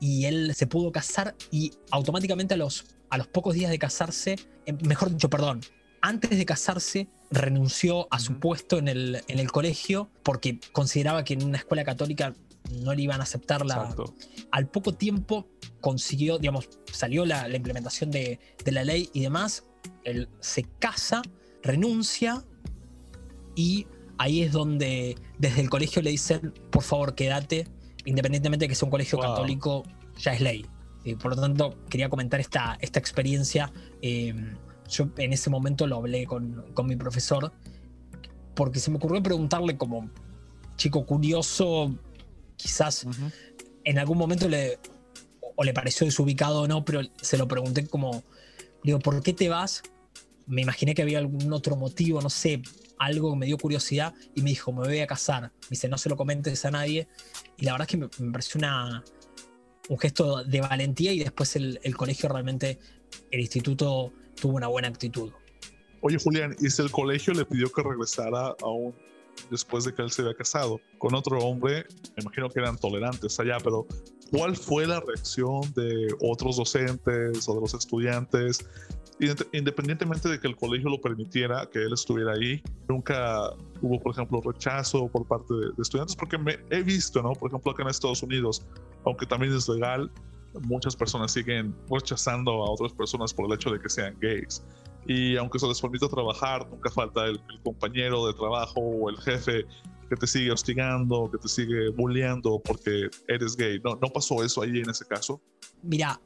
y 0.00 0.24
él 0.24 0.54
se 0.54 0.66
pudo 0.66 0.92
casar 0.92 1.34
y 1.50 1.72
automáticamente 1.90 2.54
a 2.54 2.56
los, 2.56 2.86
a 3.10 3.18
los 3.18 3.26
pocos 3.26 3.54
días 3.54 3.70
de 3.70 3.78
casarse, 3.78 4.36
eh, 4.66 4.72
mejor 4.84 5.10
dicho, 5.10 5.28
perdón, 5.28 5.60
antes 6.00 6.30
de 6.30 6.46
casarse 6.46 7.08
renunció 7.30 8.08
a 8.10 8.18
su 8.18 8.38
puesto 8.38 8.78
en 8.78 8.88
el, 8.88 9.22
en 9.28 9.38
el 9.38 9.52
colegio 9.52 10.10
porque 10.22 10.58
consideraba 10.72 11.24
que 11.24 11.34
en 11.34 11.44
una 11.44 11.58
escuela 11.58 11.84
católica 11.84 12.34
no 12.82 12.94
le 12.94 13.02
iban 13.02 13.20
a 13.20 13.24
aceptar 13.24 13.64
la... 13.64 13.94
Al 14.50 14.68
poco 14.68 14.94
tiempo 14.94 15.48
consiguió, 15.80 16.38
digamos, 16.38 16.68
salió 16.92 17.24
la, 17.24 17.48
la 17.48 17.56
implementación 17.56 18.10
de, 18.10 18.38
de, 18.64 18.72
la 18.72 18.84
ley 18.84 19.10
y 19.12 19.20
demás, 19.20 19.64
él 20.04 20.28
se 20.40 20.64
casa 20.78 21.22
renuncia 21.62 22.44
y 23.54 23.86
ahí 24.18 24.42
es 24.42 24.52
donde 24.52 25.16
desde 25.38 25.60
el 25.60 25.70
colegio 25.70 26.02
le 26.02 26.10
dicen, 26.10 26.52
por 26.70 26.82
favor, 26.82 27.14
quédate, 27.14 27.66
independientemente 28.04 28.64
de 28.64 28.68
que 28.68 28.74
sea 28.74 28.86
un 28.86 28.90
colegio 28.90 29.18
católico, 29.18 29.82
ya 30.18 30.32
es 30.34 30.40
ley. 30.40 30.66
por 31.20 31.34
lo 31.34 31.40
tanto, 31.40 31.76
quería 31.88 32.08
comentar 32.08 32.40
esta, 32.40 32.76
esta 32.80 32.98
experiencia. 32.98 33.72
Em, 34.02 34.56
yo 34.88 35.08
en 35.16 35.32
ese 35.32 35.50
momento 35.50 35.86
lo 35.86 35.96
hablé 35.96 36.26
con, 36.26 36.64
mi 36.84 36.96
profesor, 36.96 37.52
porque 38.54 38.78
se 38.78 38.90
me 38.90 38.96
ocurrió 38.96 39.22
preguntarle 39.22 39.76
como 39.76 40.10
chico 40.76 41.06
curioso, 41.06 41.94
quizás 42.56 43.06
en 43.84 43.98
algún 43.98 44.18
momento 44.18 44.48
le, 44.48 44.78
o 45.56 45.64
le 45.64 45.72
pareció 45.72 46.04
desubicado 46.04 46.62
o 46.62 46.68
no, 46.68 46.84
pero 46.84 47.00
se 47.20 47.38
lo 47.38 47.46
pregunté 47.48 47.86
como, 47.86 48.22
digo, 48.82 48.98
¿por 48.98 49.22
qué 49.22 49.32
te 49.32 49.48
vas 49.48 49.82
me 50.50 50.62
imaginé 50.62 50.94
que 50.94 51.02
había 51.02 51.18
algún 51.18 51.52
otro 51.52 51.76
motivo, 51.76 52.20
no 52.20 52.28
sé, 52.28 52.60
algo 52.98 53.30
que 53.30 53.38
me 53.38 53.46
dio 53.46 53.56
curiosidad 53.56 54.12
y 54.34 54.42
me 54.42 54.50
dijo, 54.50 54.72
me 54.72 54.86
voy 54.86 54.98
a 54.98 55.06
casar. 55.06 55.42
Me 55.42 55.70
dice, 55.70 55.88
no 55.88 55.96
se 55.96 56.08
lo 56.08 56.16
comentes 56.16 56.64
a 56.64 56.72
nadie. 56.72 57.06
Y 57.56 57.64
la 57.64 57.72
verdad 57.72 57.86
es 57.88 57.90
que 57.92 58.22
me, 58.24 58.32
pareció 58.32 58.58
una, 58.58 59.04
un 59.88 59.98
gesto 59.98 60.42
de 60.42 60.60
valentía 60.60 61.12
y 61.12 61.20
después 61.20 61.54
el, 61.54 61.96
colegio 61.96 62.28
realmente, 62.28 62.80
el 63.30 63.40
instituto 63.40 64.12
tuvo 64.40 64.56
una 64.56 64.66
buena 64.66 64.88
actitud. 64.88 65.30
Oye 66.02 66.18
Julián, 66.18 66.56
¿y 66.58 66.68
si 66.68 66.82
el 66.82 66.90
colegio 66.90 67.32
le 67.32 67.44
pidió 67.44 67.70
que 67.70 67.82
regresara 67.82 68.54
aún 68.60 68.94
después 69.50 69.84
de 69.84 69.94
que 69.94 70.02
él 70.02 70.10
se 70.10 70.22
había 70.22 70.34
casado 70.34 70.80
con 70.98 71.14
otro 71.14 71.38
hombre? 71.38 71.86
Me 72.16 72.22
imagino 72.22 72.50
que 72.50 72.58
eran 72.58 72.76
tolerantes 72.76 73.38
allá, 73.38 73.58
pero 73.62 73.86
¿cuál 74.32 74.56
fue 74.56 74.86
la 74.86 74.98
reacción 74.98 75.60
de 75.74 76.12
otros 76.20 76.56
docentes 76.56 77.48
o 77.48 77.54
de 77.54 77.60
los 77.60 77.74
estudiantes? 77.74 78.66
Independientemente 79.52 80.28
de 80.28 80.40
que 80.40 80.48
el 80.48 80.56
colegio 80.56 80.88
lo 80.88 81.00
permitiera, 81.00 81.66
que 81.66 81.80
él 81.80 81.92
estuviera 81.92 82.32
ahí, 82.32 82.62
nunca 82.88 83.50
hubo, 83.82 84.00
por 84.00 84.12
ejemplo, 84.12 84.40
rechazo 84.40 85.08
por 85.08 85.26
parte 85.26 85.52
de, 85.54 85.70
estudiantes, 85.78 86.16
porque 86.16 86.38
me 86.38 86.58
he 86.70 86.82
visto, 86.82 87.22
¿no? 87.22 87.32
Por 87.32 87.50
ejemplo, 87.50 87.72
acá 87.72 87.82
en 87.82 87.88
Estados 87.88 88.22
Unidos, 88.22 88.66
aunque 89.04 89.26
también 89.26 89.54
es 89.54 89.68
legal, 89.68 90.10
muchas 90.62 90.96
personas 90.96 91.32
siguen 91.32 91.74
rechazando 91.90 92.50
a 92.50 92.70
otras 92.70 92.92
personas 92.92 93.32
por 93.32 93.46
el 93.46 93.52
hecho 93.52 93.70
de 93.70 93.80
que 93.80 93.88
sean 93.88 94.16
gays. 94.20 94.64
Y 95.06 95.36
aunque 95.36 95.58
se 95.58 95.66
les 95.66 95.80
permita 95.80 96.08
trabajar, 96.08 96.68
nunca 96.70 96.90
falta 96.90 97.26
el, 97.26 97.40
compañero 97.62 98.26
de 98.26 98.34
trabajo 98.34 98.80
o 98.80 99.10
el 99.10 99.18
jefe 99.18 99.66
que 100.08 100.16
te 100.16 100.26
sigue 100.26 100.50
hostigando, 100.50 101.30
que 101.30 101.38
te 101.38 101.48
sigue 101.48 101.90
bulleando 101.90 102.60
porque 102.64 103.08
eres 103.28 103.56
gay. 103.56 103.80
¿No, 103.84 103.98
¿No 104.00 104.08
pasó 104.08 104.42
eso 104.42 104.62
ahí 104.62 104.80
en 104.80 104.90
ese 104.90 105.06
caso? 105.06 105.40
Mira, 105.82 106.20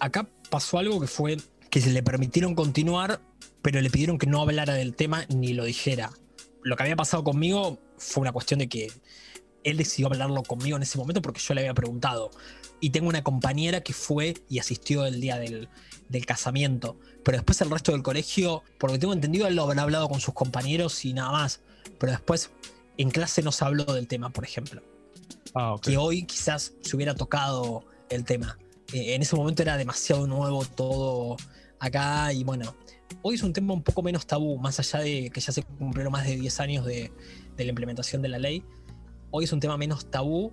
acá 0.00 0.28
pasó 0.50 0.78
algo 0.78 1.00
que 1.00 1.06
fue 1.06 1.36
que 1.76 1.82
se 1.82 1.90
le 1.90 2.02
permitieron 2.02 2.54
continuar, 2.54 3.20
pero 3.60 3.82
le 3.82 3.90
pidieron 3.90 4.16
que 4.16 4.26
no 4.26 4.40
hablara 4.40 4.72
del 4.72 4.94
tema 4.94 5.26
ni 5.28 5.52
lo 5.52 5.66
dijera. 5.66 6.10
lo 6.62 6.74
que 6.74 6.84
había 6.84 6.96
pasado 6.96 7.22
conmigo 7.22 7.78
fue 7.98 8.22
una 8.22 8.32
cuestión 8.32 8.60
de 8.60 8.66
que 8.70 8.90
él 9.62 9.76
decidió 9.76 10.06
hablarlo 10.06 10.42
conmigo 10.42 10.78
en 10.78 10.84
ese 10.84 10.96
momento 10.96 11.20
porque 11.20 11.38
yo 11.38 11.52
le 11.52 11.60
había 11.60 11.74
preguntado. 11.74 12.30
Y 12.80 12.90
tengo 12.90 13.10
una 13.10 13.22
compañera 13.22 13.82
que 13.82 13.92
fue 13.92 14.38
y 14.48 14.58
asistió 14.58 15.04
el 15.04 15.20
día 15.20 15.36
del, 15.38 15.68
casamiento. 16.24 16.98
Pero 17.22 17.36
después 17.36 17.60
el 17.60 17.70
resto 17.70 17.92
del 17.92 18.02
colegio, 18.02 18.62
por 18.78 18.88
lo 18.88 18.94
que 18.94 19.00
tengo 19.00 19.12
entendido, 19.12 19.46
él 19.46 19.54
lo 19.54 19.64
habrá 19.64 19.82
hablado 19.82 20.08
con 20.08 20.18
sus 20.18 20.32
compañeros 20.32 21.04
y 21.04 21.12
nada 21.12 21.30
más. 21.30 21.60
Pero 21.98 22.10
después 22.10 22.52
en 22.96 23.10
clase 23.10 23.42
no 23.42 23.52
se 23.52 23.66
habló 23.66 23.84
del 23.84 24.08
tema, 24.08 24.30
por 24.30 24.44
ejemplo. 24.44 24.82
Ah, 25.54 25.76
que 25.82 25.98
hoy 25.98 26.22
quizás 26.24 26.72
se 26.80 26.96
hubiera 26.96 27.14
tocado 27.14 27.84
el 28.08 28.24
tema. 28.24 28.56
Eh, 28.94 29.14
en 29.14 29.20
ese 29.20 29.36
momento 29.36 29.60
era 29.60 29.76
demasiado 29.76 30.26
nuevo 30.26 30.64
todo 30.64 31.36
acá 31.78 32.32
y 32.32 32.44
bueno, 32.44 32.74
hoy 33.22 33.36
es 33.36 33.42
un 33.42 33.52
tema 33.52 33.74
un 33.74 33.82
poco 33.82 34.02
menos 34.02 34.26
tabú, 34.26 34.58
más 34.58 34.78
allá 34.78 35.00
de 35.00 35.30
que 35.30 35.40
ya 35.40 35.52
se 35.52 35.62
cumplieron 35.62 36.12
más 36.12 36.26
de 36.26 36.36
10 36.36 36.60
años 36.60 36.84
de, 36.84 37.12
la 37.56 37.64
implementación 37.64 38.22
de 38.22 38.28
la 38.28 38.38
ley. 38.38 38.62
Hoy 39.30 39.44
es 39.44 39.52
un 39.52 39.60
tema 39.60 39.76
menos 39.76 40.10
tabú, 40.10 40.52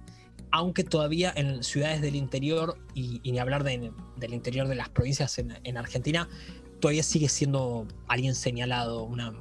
aunque 0.52 0.84
todavía 0.84 1.34
en 1.36 1.64
ciudades 1.64 2.02
del 2.02 2.16
interior, 2.16 2.78
y, 2.94 3.20
ni 3.24 3.40
hablar 3.40 3.64
del 3.64 4.34
interior 4.34 4.68
de 4.68 4.76
las 4.76 4.90
provincias 4.90 5.38
en, 5.38 5.78
Argentina, 5.78 6.28
todavía 6.80 7.04
sigue 7.04 7.30
siendo 7.30 7.88
alguien 8.08 8.36
señalado, 8.36 9.04
una, 9.04 9.34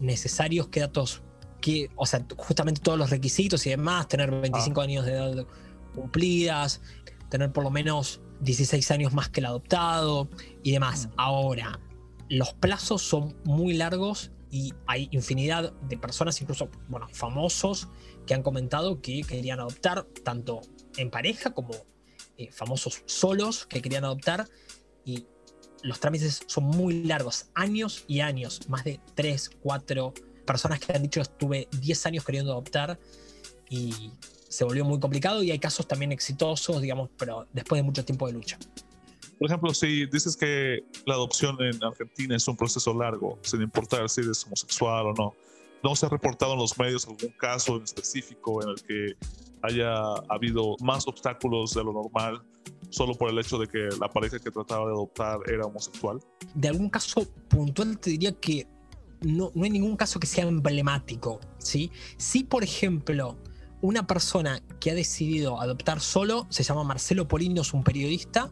necesarios, 0.00 0.68
qué 0.68 0.80
datos, 0.80 1.22
que, 1.60 1.90
o 1.96 2.06
sea, 2.06 2.24
justamente 2.36 2.80
todos 2.80 2.98
los 2.98 3.10
requisitos 3.10 3.66
y 3.66 3.70
demás, 3.70 4.08
tener 4.08 4.30
25 4.30 4.80
ah. 4.80 4.84
años 4.84 5.06
de 5.06 5.12
edad 5.12 5.46
cumplidas, 5.94 6.80
tener 7.28 7.52
por 7.52 7.64
lo 7.64 7.70
menos 7.70 8.20
16 8.40 8.90
años 8.90 9.12
más 9.12 9.28
que 9.28 9.40
el 9.40 9.46
adoptado 9.46 10.28
y 10.62 10.72
demás. 10.72 11.06
Mm. 11.06 11.10
Ahora, 11.16 11.80
los 12.28 12.54
plazos 12.54 13.02
son 13.02 13.36
muy 13.44 13.74
largos 13.74 14.32
y 14.50 14.72
hay 14.86 15.08
infinidad 15.12 15.72
de 15.72 15.98
personas, 15.98 16.40
incluso, 16.40 16.70
bueno, 16.88 17.08
famosos, 17.12 17.88
que 18.26 18.34
han 18.34 18.42
comentado 18.42 19.00
que 19.00 19.22
querían 19.22 19.60
adoptar, 19.60 20.04
tanto 20.24 20.60
en 20.96 21.10
pareja 21.10 21.52
como 21.54 21.70
eh, 22.36 22.50
famosos 22.52 23.02
solos 23.06 23.66
que 23.66 23.82
querían 23.82 24.04
adoptar. 24.04 24.48
Y 25.04 25.26
los 25.82 26.00
trámites 26.00 26.42
son 26.46 26.64
muy 26.64 27.04
largos, 27.04 27.50
años 27.54 28.04
y 28.06 28.20
años, 28.20 28.68
más 28.68 28.84
de 28.84 29.00
3, 29.14 29.50
4 29.62 30.14
personas 30.46 30.80
que 30.80 30.92
han 30.92 31.02
dicho 31.02 31.20
estuve 31.20 31.68
10 31.78 32.06
años 32.06 32.24
queriendo 32.24 32.52
adoptar 32.52 32.98
y 33.68 34.12
se 34.48 34.64
volvió 34.64 34.84
muy 34.84 34.98
complicado 34.98 35.42
y 35.42 35.50
hay 35.50 35.58
casos 35.58 35.86
también 35.86 36.10
exitosos, 36.10 36.80
digamos, 36.80 37.10
pero 37.18 37.46
después 37.52 37.78
de 37.78 37.82
mucho 37.82 38.04
tiempo 38.04 38.26
de 38.26 38.32
lucha. 38.32 38.58
Por 39.38 39.48
ejemplo, 39.48 39.72
si 39.72 40.06
dices 40.06 40.36
que 40.36 40.84
la 41.06 41.14
adopción 41.14 41.56
en 41.60 41.82
Argentina 41.82 42.34
es 42.34 42.48
un 42.48 42.56
proceso 42.56 42.92
largo, 42.92 43.38
sin 43.42 43.62
importar 43.62 44.08
si 44.08 44.22
eres 44.22 44.44
homosexual 44.44 45.06
o 45.06 45.14
no, 45.14 45.34
¿no 45.82 45.94
se 45.94 46.06
ha 46.06 46.08
reportado 46.08 46.54
en 46.54 46.58
los 46.58 46.76
medios 46.78 47.06
algún 47.06 47.32
caso 47.38 47.76
en 47.76 47.84
específico 47.84 48.62
en 48.62 48.70
el 48.70 48.82
que 48.82 49.14
haya 49.62 50.02
habido 50.28 50.76
más 50.80 51.06
obstáculos 51.06 51.74
de 51.74 51.84
lo 51.84 51.92
normal 51.92 52.42
solo 52.90 53.14
por 53.14 53.30
el 53.30 53.38
hecho 53.38 53.58
de 53.58 53.66
que 53.68 53.88
la 54.00 54.08
pareja 54.08 54.38
que 54.38 54.50
trataba 54.50 54.86
de 54.86 54.92
adoptar 54.92 55.38
era 55.46 55.66
homosexual? 55.66 56.18
De 56.54 56.68
algún 56.68 56.90
caso 56.90 57.26
puntual 57.48 57.98
te 57.98 58.10
diría 58.10 58.32
que 58.32 58.66
no, 59.20 59.50
no 59.54 59.64
hay 59.64 59.70
ningún 59.70 59.96
caso 59.96 60.18
que 60.18 60.26
sea 60.26 60.44
emblemático, 60.44 61.40
¿sí? 61.58 61.90
Sí, 62.16 62.44
por 62.44 62.64
ejemplo, 62.64 63.36
una 63.80 64.06
persona 64.06 64.62
que 64.80 64.90
ha 64.90 64.94
decidido 64.94 65.60
adoptar 65.60 66.00
solo, 66.00 66.46
se 66.50 66.62
llama 66.62 66.84
Marcelo 66.84 67.28
Polinos, 67.28 67.74
un 67.74 67.84
periodista, 67.84 68.50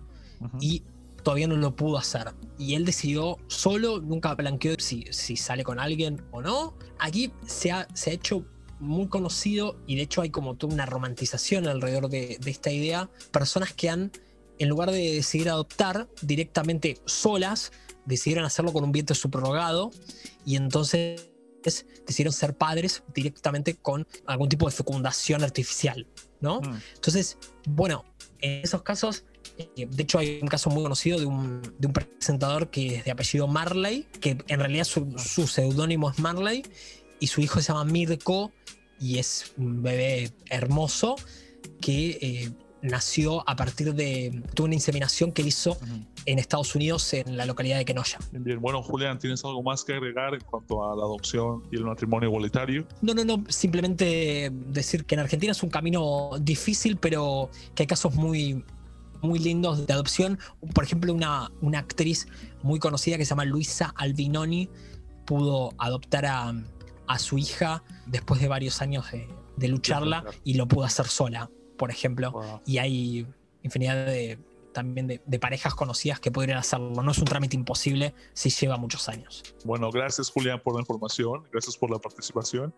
y 0.60 0.82
todavía 1.22 1.48
no 1.48 1.56
lo 1.56 1.74
pudo 1.74 1.98
hacer. 1.98 2.34
Y 2.58 2.74
él 2.74 2.84
decidió 2.84 3.38
solo, 3.48 4.00
nunca 4.00 4.34
blanqueó 4.34 4.76
si, 4.78 5.04
si 5.10 5.36
sale 5.36 5.64
con 5.64 5.80
alguien 5.80 6.22
o 6.30 6.40
no. 6.40 6.74
Aquí 6.98 7.32
se 7.46 7.72
ha, 7.72 7.88
se 7.94 8.10
ha 8.10 8.12
hecho 8.12 8.46
muy 8.78 9.08
conocido 9.08 9.76
y 9.86 9.96
de 9.96 10.02
hecho 10.02 10.22
hay 10.22 10.30
como 10.30 10.54
toda 10.54 10.74
una 10.74 10.86
romantización 10.86 11.66
alrededor 11.66 12.08
de, 12.08 12.38
de 12.40 12.50
esta 12.50 12.70
idea. 12.70 13.10
Personas 13.32 13.72
que 13.72 13.90
han, 13.90 14.12
en 14.58 14.68
lugar 14.68 14.90
de 14.90 15.14
decidir 15.14 15.48
adoptar 15.48 16.08
directamente 16.22 16.98
solas, 17.06 17.72
decidieron 18.04 18.44
hacerlo 18.44 18.72
con 18.72 18.84
un 18.84 18.92
vientre 18.92 19.16
subrogado 19.16 19.90
y 20.44 20.56
entonces 20.56 21.28
decidieron 22.06 22.32
ser 22.32 22.56
padres 22.56 23.02
directamente 23.12 23.74
con 23.74 24.06
algún 24.26 24.48
tipo 24.48 24.66
de 24.66 24.72
fecundación 24.72 25.42
artificial, 25.42 26.06
¿no? 26.40 26.60
Mm. 26.60 26.80
Entonces, 26.94 27.38
bueno, 27.68 28.04
en 28.40 28.62
esos 28.62 28.82
casos 28.82 29.24
de 29.76 30.02
hecho, 30.02 30.18
hay 30.18 30.38
un 30.40 30.48
caso 30.48 30.70
muy 30.70 30.82
conocido 30.82 31.18
de 31.18 31.26
un, 31.26 31.62
presentador 31.92 32.70
que 32.70 32.96
es 32.96 33.04
de 33.04 33.10
apellido 33.10 33.46
Marley, 33.46 34.06
que 34.20 34.38
en 34.48 34.58
realidad 34.58 34.84
su, 34.84 35.14
su 35.18 35.46
seudónimo 35.46 36.10
es 36.10 36.18
Marley, 36.18 36.62
y 37.20 37.28
su 37.28 37.40
hijo 37.40 37.60
se 37.60 37.68
llama 37.68 37.84
Mirko, 37.84 38.52
y 39.00 39.18
es 39.18 39.52
un 39.56 39.82
bebé 39.82 40.30
hermoso 40.50 41.16
que 41.80 42.18
eh, 42.20 42.50
nació 42.82 43.48
a 43.48 43.56
partir 43.56 43.94
de, 43.94 44.42
una 44.60 44.74
inseminación 44.74 45.32
que 45.32 45.42
hizo 45.42 45.78
en 46.24 46.38
Estados 46.38 46.74
Unidos, 46.74 47.12
en 47.14 47.36
la 47.36 47.46
localidad 47.46 47.78
de 47.78 47.84
Kenoya. 47.84 48.18
Bien, 48.32 48.60
bueno, 48.60 48.82
Julián, 48.82 49.18
¿tienes 49.18 49.44
algo 49.44 49.62
más 49.62 49.84
que 49.84 49.94
agregar 49.94 50.34
en 50.34 50.40
cuanto 50.40 50.84
a 50.84 50.96
la 50.96 51.02
adopción 51.02 51.62
y 51.70 51.76
el 51.76 51.84
matrimonio 51.84 52.28
igualitario? 52.28 52.86
No, 53.02 53.14
no, 53.14 53.24
no, 53.24 53.44
simplemente 53.48 54.50
decir 54.52 55.04
que 55.04 55.14
en 55.14 55.20
Argentina 55.20 55.52
es 55.52 55.62
un 55.62 55.70
camino 55.70 56.30
difícil, 56.40 56.96
pero 56.96 57.50
que 57.74 57.84
hay 57.84 57.86
casos 57.86 58.14
muy, 58.14 58.64
muy 59.22 59.38
lindos 59.38 59.86
de 59.86 59.92
adopción. 59.92 60.38
Por 60.74 60.84
ejemplo, 60.84 61.12
una, 61.12 61.50
una 61.60 61.78
actriz 61.78 62.26
muy 62.62 62.78
conocida 62.78 63.16
que 63.16 63.24
se 63.24 63.30
llama 63.30 63.44
Luisa 63.44 63.92
Albinoni 63.96 64.68
pudo 65.24 65.72
adoptar 65.78 66.26
a, 66.26 66.54
a 67.06 67.18
su 67.18 67.38
hija 67.38 67.82
después 68.06 68.40
de 68.40 68.48
varios 68.48 68.82
años 68.82 69.06
de, 69.56 69.68
lucharla 69.68 70.24
y 70.44 70.54
lo 70.54 70.68
pudo 70.68 70.84
hacer 70.84 71.06
sola, 71.06 71.50
por 71.76 71.90
ejemplo. 71.90 72.60
Y 72.66 72.78
hay 72.78 73.26
infinidad 73.62 74.06
de 74.06 74.38
también 74.72 75.06
de, 75.06 75.38
parejas 75.38 75.74
conocidas 75.74 76.20
que 76.20 76.30
podrían 76.30 76.58
hacerlo. 76.58 77.02
No 77.02 77.10
es 77.10 77.18
un 77.18 77.24
trámite 77.24 77.56
imposible 77.56 78.12
si 78.34 78.50
lleva 78.50 78.76
muchos 78.76 79.08
años. 79.08 79.42
Bueno, 79.64 79.90
gracias 79.90 80.30
Julián 80.30 80.60
por 80.62 80.74
la 80.74 80.80
información, 80.80 81.44
gracias 81.50 81.78
por 81.78 81.90
la 81.90 81.98
participación. 81.98 82.74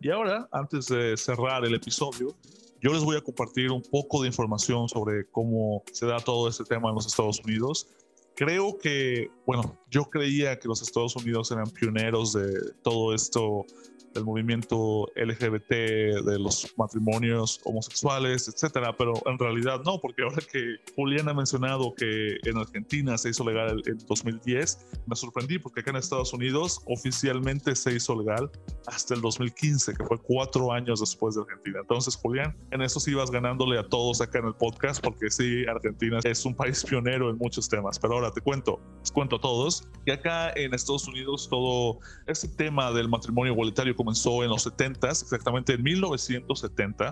Y 0.00 0.10
ahora, 0.10 0.48
antes 0.52 0.86
de 0.86 1.16
cerrar 1.16 1.64
el 1.64 1.74
episodio, 1.74 2.36
yo 2.80 2.92
les 2.92 3.04
voy 3.04 3.16
a 3.16 3.20
compartir 3.20 3.70
un 3.70 3.82
poco 3.82 4.22
de 4.22 4.28
información 4.28 4.88
sobre 4.88 5.26
cómo 5.30 5.82
se 5.92 6.06
da 6.06 6.18
todo 6.18 6.48
este 6.48 6.64
tema 6.64 6.88
en 6.88 6.94
los 6.94 7.06
Estados 7.06 7.40
Unidos. 7.44 7.88
Creo 8.34 8.78
que, 8.78 9.30
bueno, 9.46 9.78
yo 9.90 10.04
creía 10.04 10.58
que 10.58 10.66
los 10.66 10.80
Estados 10.80 11.14
Unidos 11.16 11.50
eran 11.50 11.68
pioneros 11.68 12.32
de 12.32 12.72
todo 12.82 13.14
esto 13.14 13.66
del 14.14 14.24
movimiento 14.24 15.06
LGBT, 15.16 15.70
de 15.70 16.38
los 16.38 16.72
matrimonios 16.76 17.60
homosexuales, 17.64 18.48
etcétera, 18.48 18.96
pero 18.96 19.14
en 19.26 19.38
realidad 19.38 19.80
no, 19.84 20.00
porque 20.00 20.22
ahora 20.22 20.42
que 20.50 20.76
Julián 20.94 21.28
ha 21.28 21.34
mencionado 21.34 21.94
que 21.94 22.36
en 22.44 22.56
Argentina 22.56 23.16
se 23.18 23.30
hizo 23.30 23.44
legal 23.44 23.82
en 23.86 23.98
2010, 24.06 24.86
me 25.06 25.16
sorprendí 25.16 25.58
porque 25.58 25.80
acá 25.80 25.90
en 25.90 25.96
Estados 25.96 26.32
Unidos 26.32 26.80
oficialmente 26.86 27.74
se 27.76 27.94
hizo 27.94 28.20
legal 28.20 28.50
hasta 28.86 29.14
el 29.14 29.20
2015, 29.20 29.94
que 29.94 30.04
fue 30.04 30.18
cuatro 30.18 30.72
años 30.72 31.00
después 31.00 31.34
de 31.34 31.42
Argentina. 31.42 31.78
Entonces, 31.80 32.16
Julián, 32.16 32.56
en 32.70 32.82
eso 32.82 33.00
sí 33.00 33.12
ibas 33.12 33.30
ganándole 33.30 33.78
a 33.78 33.88
todos 33.88 34.20
acá 34.20 34.38
en 34.38 34.46
el 34.46 34.54
podcast, 34.54 35.02
porque 35.02 35.30
sí, 35.30 35.64
Argentina 35.66 36.18
es 36.24 36.44
un 36.44 36.54
país 36.54 36.84
pionero 36.84 37.30
en 37.30 37.38
muchos 37.38 37.68
temas, 37.68 37.98
pero 37.98 38.14
ahora 38.14 38.30
te 38.30 38.40
cuento, 38.40 38.80
les 39.00 39.10
cuento 39.10 39.36
a 39.36 39.40
todos 39.40 39.84
que 40.04 40.12
acá 40.12 40.52
en 40.56 40.74
Estados 40.74 41.06
Unidos 41.06 41.48
todo 41.48 41.98
este 42.26 42.48
tema 42.48 42.92
del 42.92 43.08
matrimonio 43.08 43.52
igualitario 43.52 43.94
comenzó 44.00 44.42
en 44.42 44.48
los 44.48 44.62
70, 44.62 45.10
exactamente 45.10 45.74
en 45.74 45.82
1970, 45.82 47.10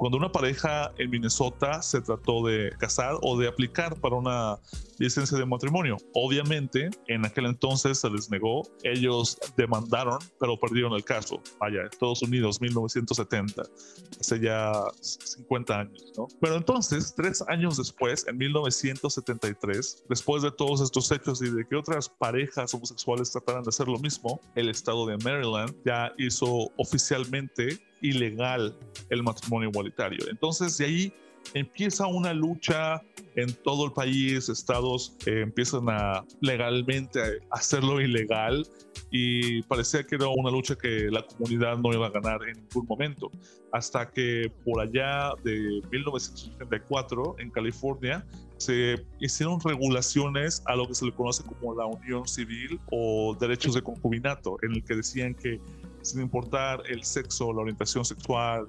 cuando 0.00 0.16
una 0.16 0.32
pareja 0.32 0.90
en 0.96 1.10
Minnesota 1.10 1.82
se 1.82 2.00
trató 2.00 2.46
de 2.46 2.70
casar 2.78 3.18
o 3.20 3.38
de 3.38 3.46
aplicar 3.46 4.00
para 4.00 4.16
una 4.16 4.58
licencia 4.98 5.36
de 5.36 5.44
matrimonio. 5.44 5.98
Obviamente, 6.14 6.88
en 7.06 7.26
aquel 7.26 7.44
entonces 7.44 8.00
se 8.00 8.08
les 8.08 8.30
negó, 8.30 8.62
ellos 8.82 9.38
demandaron, 9.58 10.18
pero 10.38 10.58
perdieron 10.58 10.94
el 10.94 11.04
caso. 11.04 11.42
Vaya, 11.58 11.82
Estados 11.82 12.22
Unidos, 12.22 12.62
1970, 12.62 13.62
hace 14.18 14.40
ya 14.40 14.72
50 15.02 15.80
años, 15.80 16.14
¿no? 16.16 16.28
Pero 16.40 16.56
entonces, 16.56 17.14
tres 17.14 17.44
años 17.48 17.76
después, 17.76 18.26
en 18.26 18.38
1973, 18.38 20.04
después 20.08 20.42
de 20.42 20.50
todos 20.50 20.80
estos 20.80 21.12
hechos 21.12 21.42
y 21.42 21.50
de 21.50 21.66
que 21.66 21.76
otras 21.76 22.08
parejas 22.08 22.72
homosexuales 22.72 23.32
trataran 23.32 23.64
de 23.64 23.68
hacer 23.68 23.86
lo 23.86 23.98
mismo, 23.98 24.40
el 24.54 24.70
estado 24.70 25.04
de 25.04 25.18
Maryland 25.18 25.74
ya 25.84 26.10
hizo 26.16 26.70
oficialmente 26.78 27.89
ilegal 28.00 28.76
el 29.08 29.22
matrimonio 29.22 29.68
igualitario. 29.68 30.26
Entonces, 30.30 30.76
de 30.78 30.84
ahí 30.84 31.12
empieza 31.54 32.06
una 32.06 32.32
lucha 32.32 33.02
en 33.36 33.52
todo 33.62 33.86
el 33.86 33.92
país, 33.92 34.48
estados 34.48 35.16
eh, 35.26 35.40
empiezan 35.42 35.88
a 35.88 36.24
legalmente 36.40 37.20
hacerlo 37.50 38.00
ilegal 38.00 38.66
y 39.10 39.62
parecía 39.62 40.04
que 40.04 40.16
era 40.16 40.28
una 40.28 40.50
lucha 40.50 40.76
que 40.76 41.08
la 41.10 41.24
comunidad 41.26 41.78
no 41.78 41.92
iba 41.92 42.06
a 42.06 42.10
ganar 42.10 42.40
en 42.48 42.58
ningún 42.58 42.86
momento, 42.86 43.30
hasta 43.72 44.10
que 44.10 44.52
por 44.64 44.80
allá 44.80 45.32
de 45.42 45.80
1984 45.90 47.36
en 47.38 47.50
California 47.50 48.24
se 48.58 49.04
hicieron 49.20 49.58
regulaciones 49.60 50.62
a 50.66 50.76
lo 50.76 50.86
que 50.86 50.94
se 50.94 51.06
le 51.06 51.12
conoce 51.12 51.42
como 51.44 51.74
la 51.74 51.86
unión 51.86 52.28
civil 52.28 52.78
o 52.90 53.34
derechos 53.40 53.74
de 53.74 53.82
concubinato, 53.82 54.58
en 54.62 54.72
el 54.72 54.84
que 54.84 54.96
decían 54.96 55.34
que 55.34 55.60
sin 56.02 56.20
importar 56.20 56.82
el 56.88 57.04
sexo, 57.04 57.52
la 57.52 57.62
orientación 57.62 58.04
sexual, 58.04 58.68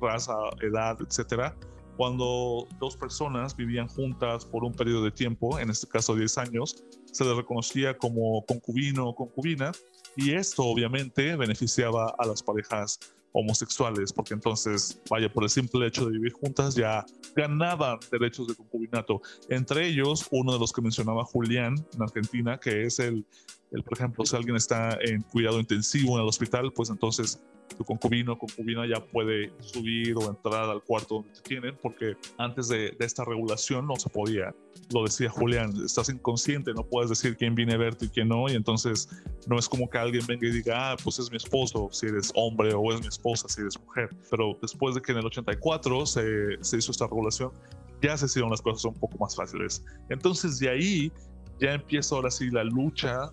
raza, 0.00 0.36
edad, 0.62 0.98
etcétera, 1.00 1.56
cuando 1.98 2.68
dos 2.78 2.96
personas 2.96 3.56
vivían 3.56 3.88
juntas 3.88 4.44
por 4.44 4.62
un 4.62 4.72
periodo 4.72 5.02
de 5.02 5.10
tiempo, 5.10 5.58
en 5.58 5.68
este 5.68 5.88
caso 5.88 6.14
10 6.14 6.38
años, 6.38 6.84
se 7.10 7.24
les 7.24 7.36
reconocía 7.36 7.98
como 7.98 8.44
concubino 8.46 9.08
o 9.08 9.14
concubina 9.16 9.72
y 10.14 10.32
esto 10.32 10.62
obviamente 10.62 11.34
beneficiaba 11.34 12.14
a 12.16 12.24
las 12.24 12.40
parejas 12.40 13.00
homosexuales, 13.32 14.12
porque 14.12 14.34
entonces, 14.34 15.00
vaya, 15.10 15.30
por 15.32 15.42
el 15.42 15.50
simple 15.50 15.88
hecho 15.88 16.06
de 16.06 16.12
vivir 16.12 16.32
juntas 16.32 16.76
ya 16.76 17.04
ganaban 17.34 17.98
derechos 18.12 18.46
de 18.46 18.54
concubinato. 18.54 19.20
Entre 19.48 19.88
ellos, 19.88 20.26
uno 20.30 20.52
de 20.52 20.58
los 20.58 20.72
que 20.72 20.80
mencionaba 20.80 21.24
Julián 21.24 21.74
en 21.94 22.02
Argentina, 22.02 22.58
que 22.58 22.84
es 22.84 23.00
el, 23.00 23.26
por 23.70 23.98
ejemplo, 23.98 24.24
si 24.24 24.36
alguien 24.36 24.56
está 24.56 24.98
en 25.00 25.22
cuidado 25.22 25.60
intensivo 25.60 26.16
en 26.16 26.22
el 26.22 26.28
hospital, 26.28 26.72
pues 26.72 26.90
entonces 26.90 27.40
tu 27.76 27.84
concubino 27.84 28.32
o 28.32 28.38
concubina 28.38 28.86
ya 28.86 29.04
puede 29.04 29.52
subir 29.60 30.16
o 30.16 30.28
entrar 30.28 30.68
al 30.70 30.82
cuarto 30.82 31.16
donde 31.16 31.32
te 31.32 31.40
tienen, 31.42 31.76
porque 31.80 32.16
antes 32.38 32.68
de, 32.68 32.96
esta 32.98 33.24
regulación 33.24 33.86
no 33.86 33.96
se 33.96 34.08
podía. 34.08 34.54
Lo 34.92 35.04
decía 35.04 35.28
Julián, 35.28 35.72
estás 35.84 36.08
inconsciente, 36.08 36.72
no 36.72 36.82
puedes 36.82 37.10
decir 37.10 37.36
quién 37.36 37.54
viene 37.54 37.74
a 37.74 37.76
verte 37.76 38.06
y 38.06 38.08
quién 38.08 38.28
no, 38.28 38.48
y 38.48 38.54
entonces 38.54 39.08
no 39.46 39.58
es 39.58 39.68
como 39.68 39.88
que 39.88 39.98
alguien 39.98 40.24
venga 40.26 40.46
y 40.46 40.50
diga, 40.50 40.92
ah, 40.92 40.96
pues 41.02 41.18
es 41.18 41.30
mi 41.30 41.36
esposo, 41.36 41.88
si 41.92 42.06
eres 42.06 42.32
hombre, 42.34 42.72
o 42.74 42.92
es 42.92 43.00
mi 43.00 43.08
esposa, 43.08 43.48
si 43.48 43.60
eres 43.60 43.78
mujer. 43.78 44.08
Pero 44.30 44.58
después 44.62 44.94
de 44.94 45.02
que 45.02 45.12
en 45.12 45.18
el 45.18 45.26
84 45.26 46.06
se, 46.06 46.24
se 46.62 46.78
hizo 46.78 46.90
esta 46.90 47.06
regulación, 47.06 47.52
ya 48.00 48.16
se 48.16 48.26
hicieron 48.26 48.50
las 48.50 48.62
cosas 48.62 48.84
un 48.86 48.94
poco 48.94 49.18
más 49.18 49.36
fáciles. 49.36 49.84
Entonces 50.08 50.58
de 50.58 50.70
ahí 50.70 51.12
ya 51.60 51.74
empieza 51.74 52.14
ahora 52.14 52.30
sí 52.30 52.50
la 52.50 52.64
lucha 52.64 53.32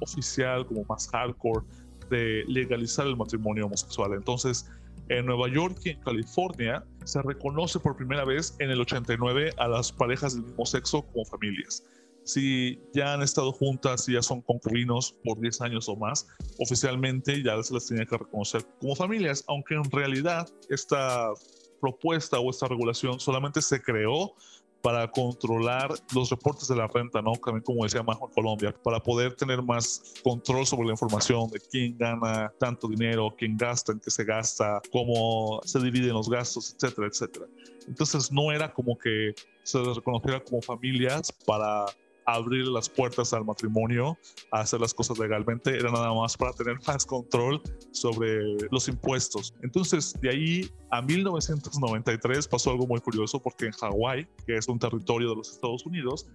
oficial, 0.00 0.66
como 0.66 0.84
más 0.84 1.08
hardcore, 1.08 1.64
de 2.10 2.44
legalizar 2.48 3.06
el 3.06 3.16
matrimonio 3.16 3.66
homosexual. 3.66 4.12
Entonces, 4.14 4.70
en 5.08 5.26
Nueva 5.26 5.48
York 5.48 5.78
y 5.84 5.90
en 5.90 6.00
California 6.00 6.84
se 7.04 7.20
reconoce 7.22 7.80
por 7.80 7.96
primera 7.96 8.24
vez 8.24 8.54
en 8.60 8.70
el 8.70 8.80
89 8.80 9.52
a 9.56 9.68
las 9.68 9.90
parejas 9.90 10.34
del 10.34 10.44
mismo 10.44 10.64
sexo 10.66 11.02
como 11.02 11.24
familias. 11.24 11.84
Si 12.24 12.80
ya 12.94 13.14
han 13.14 13.22
estado 13.22 13.50
juntas 13.50 14.08
y 14.08 14.12
ya 14.12 14.22
son 14.22 14.42
concubinos 14.42 15.16
por 15.24 15.40
10 15.40 15.62
años 15.62 15.88
o 15.88 15.96
más, 15.96 16.28
oficialmente 16.58 17.42
ya 17.42 17.60
se 17.62 17.74
les 17.74 17.86
tenía 17.86 18.06
que 18.06 18.18
reconocer 18.18 18.64
como 18.80 18.94
familias, 18.94 19.44
aunque 19.48 19.74
en 19.74 19.90
realidad 19.90 20.48
esta 20.68 21.32
propuesta 21.80 22.38
o 22.38 22.50
esta 22.50 22.68
regulación 22.68 23.18
solamente 23.18 23.62
se 23.62 23.82
creó 23.82 24.34
para 24.82 25.10
controlar 25.10 25.92
los 26.14 26.30
reportes 26.30 26.68
de 26.68 26.76
la 26.76 26.86
renta, 26.86 27.20
¿no? 27.20 27.32
También 27.32 27.62
como 27.62 27.84
decía 27.84 28.02
Majo 28.02 28.28
en 28.28 28.34
Colombia, 28.34 28.74
para 28.82 29.00
poder 29.00 29.34
tener 29.34 29.62
más 29.62 30.14
control 30.22 30.66
sobre 30.66 30.86
la 30.86 30.92
información 30.92 31.50
de 31.50 31.60
quién 31.60 31.96
gana 31.98 32.52
tanto 32.58 32.88
dinero, 32.88 33.34
quién 33.36 33.56
gasta, 33.56 33.92
en 33.92 34.00
qué 34.00 34.10
se 34.10 34.24
gasta, 34.24 34.80
cómo 34.90 35.60
se 35.64 35.78
dividen 35.80 36.14
los 36.14 36.28
gastos, 36.28 36.74
etcétera, 36.74 37.08
etcétera. 37.08 37.46
Entonces 37.86 38.30
no 38.32 38.52
era 38.52 38.72
como 38.72 38.96
que 38.96 39.34
se 39.62 39.78
les 39.78 39.96
reconociera 39.96 40.40
como 40.40 40.62
familias 40.62 41.32
para 41.46 41.86
abrir 42.26 42.66
las 42.66 42.88
puertas 42.88 43.32
al 43.32 43.44
matrimonio, 43.44 44.18
hacer 44.50 44.80
las 44.80 44.94
cosas 44.94 45.18
legalmente, 45.18 45.76
era 45.76 45.90
nada 45.90 46.12
más 46.14 46.36
para 46.36 46.52
tener 46.52 46.78
más 46.86 47.04
control 47.04 47.60
sobre 47.92 48.40
los 48.70 48.88
impuestos. 48.88 49.54
Entonces, 49.62 50.14
de 50.20 50.30
ahí 50.30 50.70
a 50.90 51.02
1993 51.02 52.48
pasó 52.48 52.70
algo 52.70 52.86
muy 52.86 53.00
curioso 53.00 53.40
porque 53.40 53.66
en 53.66 53.72
Hawái, 53.72 54.26
que 54.46 54.56
es 54.56 54.68
un 54.68 54.78
territorio 54.78 55.30
de 55.30 55.36
los 55.36 55.52
Estados 55.52 55.84
Unidos, 55.86 56.26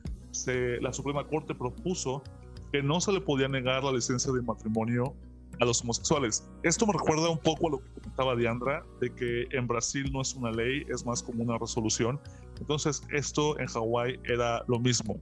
la 0.82 0.92
Suprema 0.92 1.26
Corte 1.26 1.56
propuso 1.56 2.22
que 2.72 2.82
no 2.82 3.00
se 3.00 3.12
le 3.12 3.22
podía 3.22 3.48
negar 3.48 3.84
la 3.84 3.92
licencia 3.92 4.32
de 4.34 4.42
matrimonio 4.42 5.16
a 5.62 5.66
los 5.66 5.82
homosexuales. 5.82 6.50
Esto 6.64 6.86
me 6.86 6.94
recuerda 6.94 7.30
un 7.30 7.38
poco 7.38 7.68
a 7.68 7.72
lo 7.72 7.78
que 7.80 7.90
comentaba 8.02 8.36
Diandra, 8.36 8.86
de 9.00 9.14
que 9.14 9.48
en 9.52 9.68
Brasil 9.68 10.12
no 10.12 10.22
es 10.22 10.34
una 10.34 10.52
ley, 10.52 10.84
es 10.90 11.06
más 11.06 11.24
como 11.24 11.44
una 11.44 11.58
resolución. 11.58 12.20
Entonces, 12.60 13.04
esto 13.12 13.58
en 13.60 13.68
Hawái 13.68 14.20
era 14.26 14.64
lo 14.68 14.80
mismo 14.80 15.20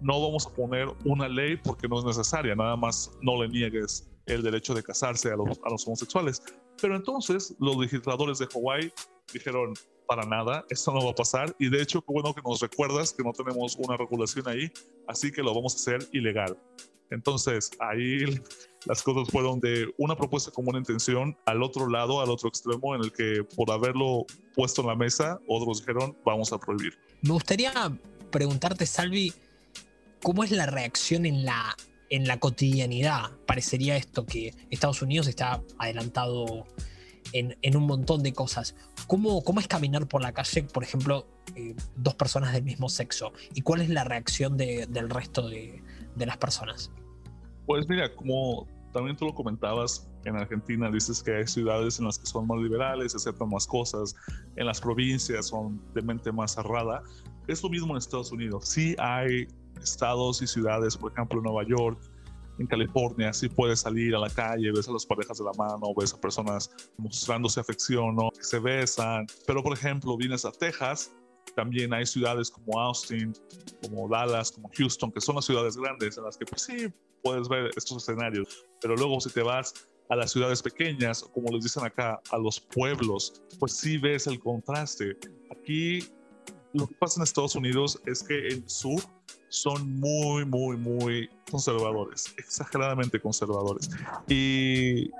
no 0.00 0.20
vamos 0.20 0.46
a 0.46 0.50
poner 0.50 0.88
una 1.04 1.28
ley 1.28 1.56
porque 1.56 1.88
no 1.88 1.98
es 1.98 2.04
necesaria, 2.04 2.54
nada 2.54 2.76
más 2.76 3.10
no 3.22 3.42
le 3.42 3.48
niegues 3.48 4.08
el 4.26 4.42
derecho 4.42 4.74
de 4.74 4.82
casarse 4.82 5.30
a 5.30 5.36
los, 5.36 5.86
homosexuales. 5.86 6.42
Pero 6.80 6.96
entonces 6.96 7.54
los 7.58 7.76
legisladores 7.76 8.38
de 8.38 8.46
Hawái 8.46 8.92
dijeron, 9.32 9.74
para 10.06 10.24
nada, 10.24 10.64
esto 10.70 10.92
no 10.92 11.04
va 11.04 11.10
a 11.10 11.14
pasar 11.14 11.54
y 11.58 11.68
de 11.68 11.82
hecho, 11.82 12.00
qué 12.00 12.12
bueno 12.12 12.34
que 12.34 12.42
nos 12.42 12.60
recuerdas 12.60 13.12
que 13.12 13.22
no 13.22 13.32
tenemos 13.32 13.76
una 13.76 13.96
regulación 13.96 14.48
ahí, 14.48 14.70
así 15.06 15.30
que 15.30 15.42
lo 15.42 15.54
vamos 15.54 15.74
a 15.74 15.76
hacer 15.76 16.08
ilegal. 16.12 16.56
Entonces, 17.10 17.70
ahí 17.80 18.24
las 18.86 19.02
cosas 19.02 19.30
fueron 19.30 19.60
de 19.60 19.86
una 19.96 20.14
propuesta 20.14 20.50
con 20.50 20.68
una 20.68 20.78
intención 20.78 21.36
al 21.46 21.62
otro 21.62 21.88
lado, 21.88 22.20
al 22.20 22.30
otro 22.30 22.48
extremo, 22.48 22.94
en 22.94 23.02
el 23.02 23.12
que 23.12 23.44
por 23.56 23.70
haberlo 23.70 24.26
puesto 24.54 24.82
en 24.82 24.88
la 24.88 24.94
mesa, 24.94 25.40
otros 25.48 25.80
dijeron, 25.80 26.16
vamos 26.24 26.52
a 26.52 26.58
prohibir. 26.58 26.98
Me 27.22 27.30
gustaría 27.30 27.72
preguntarte, 28.30 28.84
Salvi, 28.84 29.32
¿Cómo 30.22 30.44
es 30.44 30.50
la 30.50 30.66
reacción 30.66 31.26
en 31.26 31.44
la, 31.44 31.76
en 32.10 32.26
la 32.26 32.38
cotidianidad? 32.38 33.30
Parecería 33.46 33.96
esto 33.96 34.26
que 34.26 34.54
Estados 34.70 35.02
Unidos 35.02 35.26
está 35.26 35.62
adelantado 35.78 36.66
en, 37.32 37.76
un 37.76 37.86
montón 37.86 38.22
de 38.22 38.32
cosas. 38.32 38.74
¿Cómo, 39.06 39.42
¿Cómo, 39.42 39.60
es 39.60 39.68
caminar 39.68 40.06
por 40.08 40.22
la 40.22 40.32
calle, 40.32 40.62
por 40.64 40.82
ejemplo, 40.82 41.26
eh, 41.54 41.74
dos 41.96 42.14
personas 42.14 42.52
del 42.52 42.64
mismo 42.64 42.88
sexo? 42.88 43.32
¿Y 43.54 43.62
cuál 43.62 43.80
es 43.80 43.88
la 43.88 44.04
reacción 44.04 44.56
del 44.56 45.10
resto 45.10 45.48
de, 45.48 45.82
de, 46.16 46.26
las 46.26 46.36
personas? 46.38 46.90
Pues 47.66 47.88
mira, 47.88 48.14
como 48.14 48.66
también 48.92 49.16
tú 49.16 49.26
lo 49.26 49.34
comentabas, 49.34 50.08
en 50.24 50.36
Argentina 50.36 50.90
dices 50.90 51.22
que 51.22 51.36
hay 51.36 51.46
ciudades 51.46 51.98
en 51.98 52.06
las 52.06 52.18
que 52.18 52.26
son 52.26 52.46
más 52.46 52.58
liberales, 52.58 53.14
aceptan 53.14 53.48
más 53.48 53.66
cosas, 53.66 54.14
en 54.56 54.66
las 54.66 54.80
provincias 54.80 55.46
son 55.46 55.80
de 55.94 56.02
mente 56.02 56.32
más 56.32 56.54
cerrada. 56.54 57.02
Es 57.46 57.62
lo 57.62 57.70
mismo 57.70 57.92
en 57.92 57.98
Estados 57.98 58.32
Unidos. 58.32 58.68
Sí 58.68 58.94
hay 58.98 59.46
estados 59.82 60.42
y 60.42 60.46
ciudades, 60.46 60.96
por 60.96 61.12
ejemplo, 61.12 61.40
Nueva 61.40 61.64
York, 61.64 61.98
en 62.58 62.66
California, 62.66 63.32
sí 63.32 63.48
puedes 63.48 63.80
salir 63.80 64.14
a 64.14 64.18
la 64.18 64.30
calle, 64.30 64.72
ves 64.72 64.88
a 64.88 64.92
las 64.92 65.06
parejas 65.06 65.38
de 65.38 65.44
la 65.44 65.52
mano, 65.52 65.94
ves 65.96 66.12
a 66.12 66.20
personas 66.20 66.70
mostrándose 66.96 67.60
afección, 67.60 68.16
¿no? 68.16 68.30
que 68.30 68.42
se 68.42 68.58
besan. 68.58 69.26
Pero, 69.46 69.62
por 69.62 69.72
ejemplo, 69.72 70.16
vienes 70.16 70.44
a 70.44 70.50
Texas, 70.50 71.12
también 71.54 71.92
hay 71.94 72.06
ciudades 72.06 72.50
como 72.50 72.80
Austin, 72.80 73.32
como 73.82 74.08
Dallas, 74.08 74.52
como 74.52 74.70
Houston, 74.76 75.12
que 75.12 75.20
son 75.20 75.36
las 75.36 75.44
ciudades 75.44 75.76
grandes 75.76 76.18
en 76.18 76.24
las 76.24 76.36
que 76.36 76.46
pues 76.46 76.62
sí 76.62 76.92
puedes 77.22 77.48
ver 77.48 77.70
estos 77.76 78.02
escenarios. 78.02 78.66
Pero 78.80 78.96
luego 78.96 79.20
si 79.20 79.30
te 79.30 79.42
vas 79.42 79.88
a 80.10 80.16
las 80.16 80.32
ciudades 80.32 80.62
pequeñas, 80.62 81.22
como 81.34 81.50
les 81.52 81.64
dicen 81.64 81.84
acá, 81.84 82.20
a 82.30 82.38
los 82.38 82.60
pueblos, 82.60 83.42
pues 83.58 83.72
sí 83.72 83.98
ves 83.98 84.26
el 84.26 84.38
contraste. 84.40 85.16
Aquí 85.50 86.00
lo 86.78 86.86
que 86.86 86.94
pasa 86.94 87.20
en 87.20 87.24
Estados 87.24 87.54
Unidos 87.56 88.00
es 88.06 88.22
que 88.22 88.48
el 88.48 88.68
sur 88.68 89.02
son 89.48 89.98
muy, 89.98 90.44
muy, 90.44 90.76
muy 90.76 91.28
conservadores, 91.50 92.34
exageradamente 92.36 93.20
conservadores. 93.20 93.90
Y 94.28 95.10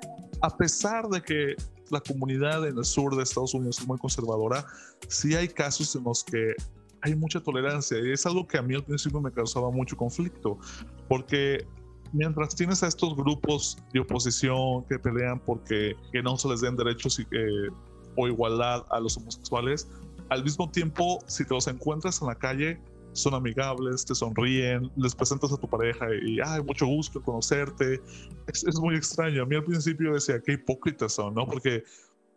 a 0.40 0.56
pesar 0.56 1.08
de 1.08 1.22
que 1.22 1.56
la 1.90 2.00
comunidad 2.00 2.66
en 2.66 2.76
el 2.76 2.84
sur 2.84 3.16
de 3.16 3.22
Estados 3.22 3.54
Unidos 3.54 3.80
es 3.80 3.86
muy 3.86 3.98
conservadora, 3.98 4.64
sí 5.08 5.34
hay 5.34 5.48
casos 5.48 5.96
en 5.96 6.04
los 6.04 6.22
que 6.22 6.54
hay 7.02 7.14
mucha 7.14 7.40
tolerancia 7.40 7.98
y 7.98 8.12
es 8.12 8.26
algo 8.26 8.46
que 8.46 8.58
a 8.58 8.62
mí 8.62 8.74
al 8.74 8.84
principio 8.84 9.20
me 9.20 9.30
causaba 9.30 9.70
mucho 9.70 9.96
conflicto, 9.96 10.58
porque 11.08 11.66
mientras 12.12 12.54
tienes 12.54 12.82
a 12.82 12.88
estos 12.88 13.16
grupos 13.16 13.78
de 13.92 14.00
oposición 14.00 14.84
que 14.84 14.98
pelean 14.98 15.40
porque 15.40 15.94
que 16.12 16.22
no 16.22 16.36
se 16.36 16.48
les 16.48 16.60
den 16.60 16.76
derechos 16.76 17.18
y 17.20 17.24
que 17.24 17.68
o 18.18 18.26
igualdad 18.26 18.84
a 18.90 19.00
los 19.00 19.16
homosexuales. 19.16 19.88
Al 20.30 20.44
mismo 20.44 20.70
tiempo, 20.70 21.18
si 21.26 21.44
te 21.44 21.54
los 21.54 21.66
encuentras 21.66 22.20
en 22.20 22.28
la 22.28 22.34
calle, 22.34 22.80
son 23.12 23.34
amigables, 23.34 24.04
te 24.04 24.14
sonríen, 24.14 24.90
les 24.96 25.14
presentas 25.14 25.52
a 25.52 25.56
tu 25.56 25.68
pareja 25.68 26.06
y, 26.22 26.38
ay, 26.40 26.62
mucho 26.62 26.86
gusto 26.86 27.22
conocerte. 27.22 28.00
Es, 28.46 28.64
es 28.64 28.78
muy 28.78 28.96
extraño. 28.96 29.42
A 29.42 29.46
mí 29.46 29.56
al 29.56 29.64
principio 29.64 30.12
decía, 30.12 30.40
qué 30.40 30.52
hipócritas 30.52 31.14
son, 31.14 31.34
¿no? 31.34 31.46
Porque 31.46 31.82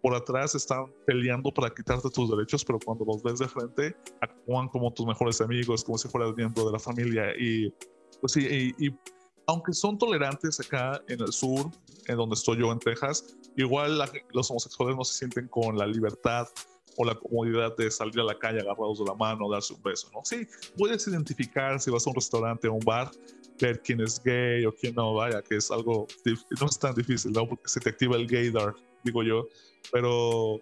por 0.02 0.16
atrás 0.16 0.56
están 0.56 0.86
peleando 1.06 1.54
para 1.54 1.70
quitarte 1.70 2.10
tus 2.10 2.30
derechos, 2.30 2.66
pero 2.66 2.80
cuando 2.84 3.06
los 3.06 3.22
ves 3.22 3.40
de 3.40 3.48
frente, 3.48 3.96
actúan 4.22 4.68
como 4.70 4.92
tus 4.92 5.06
mejores 5.06 5.40
amigos, 5.42 5.84
como 5.84 5.98
si 5.98 6.08
fueras 6.08 6.36
miembro 6.36 6.66
de 6.66 6.72
la 6.72 6.80
familia. 6.80 7.26
Y 7.38 7.74
pues 8.20 8.34
sí, 8.34 8.74
y, 8.78 8.90
aunque 9.48 9.74
son 9.74 9.98
tolerantes 9.98 10.60
acá 10.60 11.02
en 11.08 11.22
el 11.22 11.32
sur, 11.32 11.70
en 12.08 12.16
donde 12.16 12.36
estoy 12.36 12.60
yo 12.60 12.72
en 12.72 12.80
Texas, 12.80 13.38
igual 13.58 14.02
los 14.34 14.50
homosexuales 14.50 14.96
no 14.96 15.04
se 15.04 15.20
sienten 15.20 15.48
con 15.48 15.78
la 15.78 15.86
libertad 15.86 16.48
o 16.98 17.06
la 17.06 17.16
comodidad 17.16 17.76
de 17.78 17.90
salir 17.90 18.20
a 18.20 18.24
la 18.24 18.38
calle 18.38 18.60
agarrados 18.62 19.00
de 19.00 19.06
la 19.06 19.16
mano, 19.16 19.50
darse 19.50 19.74
un 19.74 19.82
beso, 19.82 20.10
¿no? 20.14 20.22
Sí, 20.24 20.48
puedes 20.78 21.08
identificar 21.08 21.80
si 21.80 21.90
vas 21.92 22.06
a 22.06 22.10
un 22.10 22.16
restaurante 22.16 22.68
o 22.68 22.74
un 22.74 22.86
bar, 22.86 23.12
ver 23.60 23.82
quién 23.82 24.02
es 24.02 24.22
gay 24.24 24.66
o 24.66 24.74
quién 24.74 24.96
no, 24.96 25.14
vaya, 25.14 25.42
que 25.42 25.58
es 25.58 25.72
algo, 25.72 26.08
no 26.60 26.66
es 26.68 26.80
tan 26.80 26.96
difícil, 26.96 27.32
¿no? 27.32 27.48
Porque 27.48 27.68
se 27.68 27.80
te 27.80 27.90
activa 27.90 28.16
el 28.18 28.28
gaydar, 28.28 28.74
digo 29.04 29.24
yo, 29.24 29.48
pero 29.92 30.60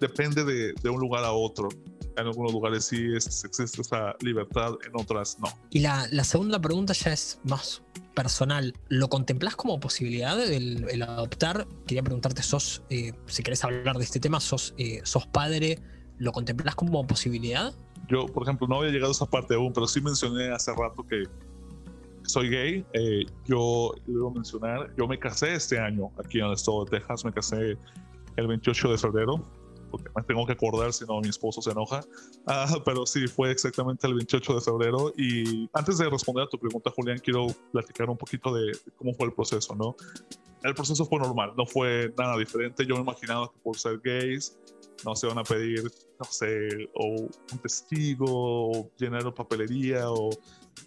depende 0.00 0.44
de, 0.44 0.74
de, 0.82 0.90
un 0.90 1.00
lugar 1.00 1.24
a 1.24 1.32
otro. 1.32 1.68
En 2.16 2.26
algunos 2.26 2.52
lugares 2.52 2.84
sí 2.84 3.14
existe 3.14 3.80
esa 3.80 4.14
libertad, 4.20 4.74
en 4.86 4.92
otras 4.94 5.38
no. 5.40 5.48
Y 5.70 5.80
la, 5.80 6.06
la 6.10 6.24
segunda 6.24 6.60
pregunta 6.60 6.92
ya 6.92 7.12
es 7.12 7.40
más 7.44 7.82
personal. 8.14 8.74
¿Lo 8.88 9.08
contemplas 9.08 9.56
como 9.56 9.80
posibilidad 9.80 10.38
el, 10.40 10.86
el 10.90 11.02
adoptar? 11.02 11.66
Quería 11.86 12.02
preguntarte, 12.02 12.42
sos, 12.42 12.82
eh, 12.90 13.12
si 13.26 13.42
querés 13.42 13.64
hablar 13.64 13.96
de 13.96 14.04
este 14.04 14.20
tema, 14.20 14.40
sos, 14.40 14.74
eh, 14.78 15.00
sos 15.04 15.26
padre, 15.26 15.78
¿lo 16.18 16.32
contemplas 16.32 16.74
como 16.74 17.06
posibilidad? 17.06 17.72
Yo, 18.08 18.26
por 18.26 18.42
ejemplo, 18.42 18.66
no 18.66 18.78
había 18.78 18.90
llegado 18.90 19.10
a 19.10 19.14
esa 19.14 19.26
parte 19.26 19.54
aún, 19.54 19.72
pero 19.72 19.86
sí 19.86 20.00
mencioné 20.00 20.50
hace 20.50 20.72
rato 20.74 21.06
que 21.06 21.24
soy 22.22 22.48
gay. 22.48 22.84
Eh, 22.92 23.24
yo 23.46 23.92
debo 24.06 24.30
mencionar, 24.30 24.92
yo 24.96 25.06
me 25.06 25.18
casé 25.18 25.54
este 25.54 25.78
año 25.78 26.10
aquí 26.22 26.40
en 26.40 26.46
el 26.46 26.52
estado 26.52 26.84
de 26.84 26.98
Texas, 26.98 27.24
me 27.24 27.32
casé 27.32 27.76
el 28.36 28.46
28 28.46 28.92
de 28.92 28.98
febrero, 28.98 29.44
porque 29.90 30.10
me 30.14 30.22
tengo 30.22 30.46
que 30.46 30.52
acordar, 30.52 30.92
si 30.92 31.04
no 31.04 31.20
mi 31.20 31.28
esposo 31.28 31.60
se 31.60 31.70
enoja. 31.70 32.00
Ah, 32.46 32.76
pero 32.84 33.06
sí, 33.06 33.26
fue 33.26 33.50
exactamente 33.50 34.06
el 34.06 34.14
28 34.14 34.54
de 34.54 34.60
febrero. 34.60 35.12
Y 35.16 35.68
antes 35.72 35.98
de 35.98 36.08
responder 36.08 36.44
a 36.44 36.48
tu 36.48 36.58
pregunta, 36.58 36.90
Julián, 36.94 37.18
quiero 37.18 37.48
platicar 37.72 38.08
un 38.08 38.16
poquito 38.16 38.54
de, 38.54 38.72
cómo 38.96 39.14
fue 39.14 39.26
el 39.26 39.32
proceso, 39.32 39.74
¿no? 39.74 39.96
El 40.62 40.74
proceso 40.74 41.06
fue 41.06 41.18
normal, 41.18 41.52
no 41.56 41.64
fue 41.64 42.12
nada 42.18 42.36
diferente. 42.36 42.84
Yo 42.86 42.94
me 42.96 43.00
imaginaba 43.00 43.50
que 43.50 43.58
por 43.62 43.78
ser 43.78 43.98
gays, 44.02 44.58
no 45.04 45.16
se 45.16 45.26
van 45.26 45.38
a 45.38 45.44
pedir, 45.44 45.82
no 46.18 46.24
sé, 46.26 46.68
o 46.94 47.28
un 47.52 47.58
testigo, 47.62 48.26
o 48.28 48.90
llenar 48.98 49.32
papelería, 49.34 50.10
o 50.10 50.30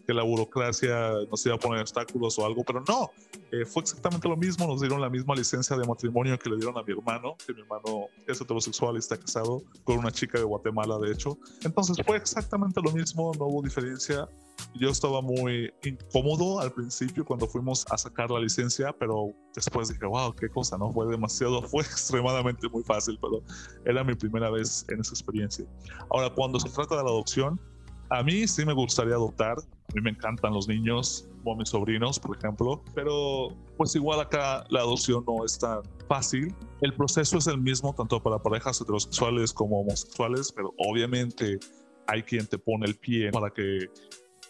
que 0.06 0.14
la 0.14 0.24
burocracia 0.24 1.12
nos 1.30 1.46
iba 1.46 1.56
a 1.56 1.60
poner 1.60 1.82
obstáculos 1.82 2.38
o 2.40 2.46
algo, 2.46 2.64
pero 2.64 2.84
no, 2.88 3.12
eh, 3.52 3.66
fue 3.66 3.84
exactamente 3.84 4.28
lo 4.28 4.36
mismo, 4.36 4.68
nos 4.68 4.82
dieron 4.82 5.00
la 5.00 5.10
misma 5.10 5.36
licencia 5.36 5.78
de 5.78 5.86
matrimonio 5.88 6.38
que 6.38 6.50
le 6.50 6.58
dieron 6.58 6.78
a 6.78 6.84
mi 6.84 6.94
hermano, 6.94 7.36
que 7.46 7.54
mi 7.54 7.62
hermano 7.62 8.08
es 8.28 8.42
heterosexual 8.42 8.96
y 8.96 9.00
está 9.00 9.18
casado 9.18 9.64
con 9.84 10.00
una 10.00 10.12
chica 10.12 10.38
de 10.38 10.44
Guatemala, 10.44 10.98
de 10.98 11.12
hecho. 11.12 11.38
Entonces 11.64 11.98
fue 12.06 12.18
exactamente 12.18 12.82
lo 12.84 12.92
mismo, 12.92 13.32
no 13.38 13.46
hubo 13.46 13.62
diferencia. 13.62 14.28
Yo 14.76 14.90
estaba 14.90 15.22
muy 15.22 15.72
incómodo 15.84 16.60
al 16.60 16.72
principio 16.72 17.26
cuando 17.26 17.48
fuimos 17.48 17.86
a 17.92 17.98
sacar 17.98 18.32
la 18.32 18.40
licencia, 18.40 18.94
pero 18.98 19.34
después 19.56 19.90
dije, 19.90 20.06
wow, 20.06 20.34
qué 20.34 20.50
cosa, 20.50 20.78
¿no? 20.78 20.92
Fue 20.92 21.06
demasiado, 21.08 21.62
fue 21.70 21.84
extremadamente 21.84 22.68
muy 22.70 22.84
fácil, 22.84 23.18
pero 23.22 23.42
era 23.86 24.04
mi 24.04 24.16
primera 24.16 24.50
vez 24.50 24.86
en 24.90 25.02
esa 25.02 25.12
experiencia. 25.12 25.66
Ahora, 26.10 26.30
cuando 26.30 26.60
se 26.60 26.70
trata 26.70 26.98
de 26.98 27.04
la 27.04 27.10
adopción, 27.10 27.60
a 28.14 28.22
mí 28.22 28.48
sí 28.48 28.64
me 28.64 28.74
gustaría 28.74 29.16
adoptar. 29.16 29.58
A 29.58 29.94
mí 29.96 30.02
me 30.02 30.12
encantan 30.12 30.54
los 30.54 30.68
niños, 30.68 31.28
como 31.44 31.58
mis 31.58 31.70
sobrinos, 31.70 32.20
por 32.20 32.38
ejemplo. 32.38 32.84
Pero 32.94 33.50
pues 33.76 33.96
igual 33.96 34.20
acá 34.20 34.66
la 34.70 34.82
adopción 34.82 35.24
no 35.28 35.44
es 35.44 35.58
tan 35.58 35.82
fácil. 36.08 36.54
El 36.82 36.94
proceso 36.94 37.40
es 37.40 37.48
el 37.48 37.60
mismo 37.60 37.94
tanto 37.96 38.22
para 38.22 38.38
parejas 38.38 38.80
heterosexuales 38.80 39.52
como 39.52 39.82
homosexuales, 39.82 40.52
pero 40.52 40.74
obviamente 40.78 41.60
hay 42.06 42.22
quien 42.22 42.46
te 42.46 42.60
pone 42.60 42.86
el 42.86 42.96
pie 42.96 43.32
para 43.32 43.50
que 43.50 43.90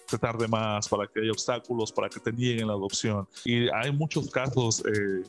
se 0.07 0.17
tarde 0.17 0.47
más, 0.49 0.89
para 0.89 1.07
que 1.07 1.21
haya 1.21 1.31
obstáculos, 1.31 1.93
para 1.93 2.09
que 2.09 2.19
te 2.19 2.33
nieguen 2.33 2.67
la 2.67 2.73
adopción. 2.73 3.27
Y 3.45 3.69
hay 3.69 3.93
muchos 3.93 4.29
casos 4.29 4.83
eh, 4.85 5.23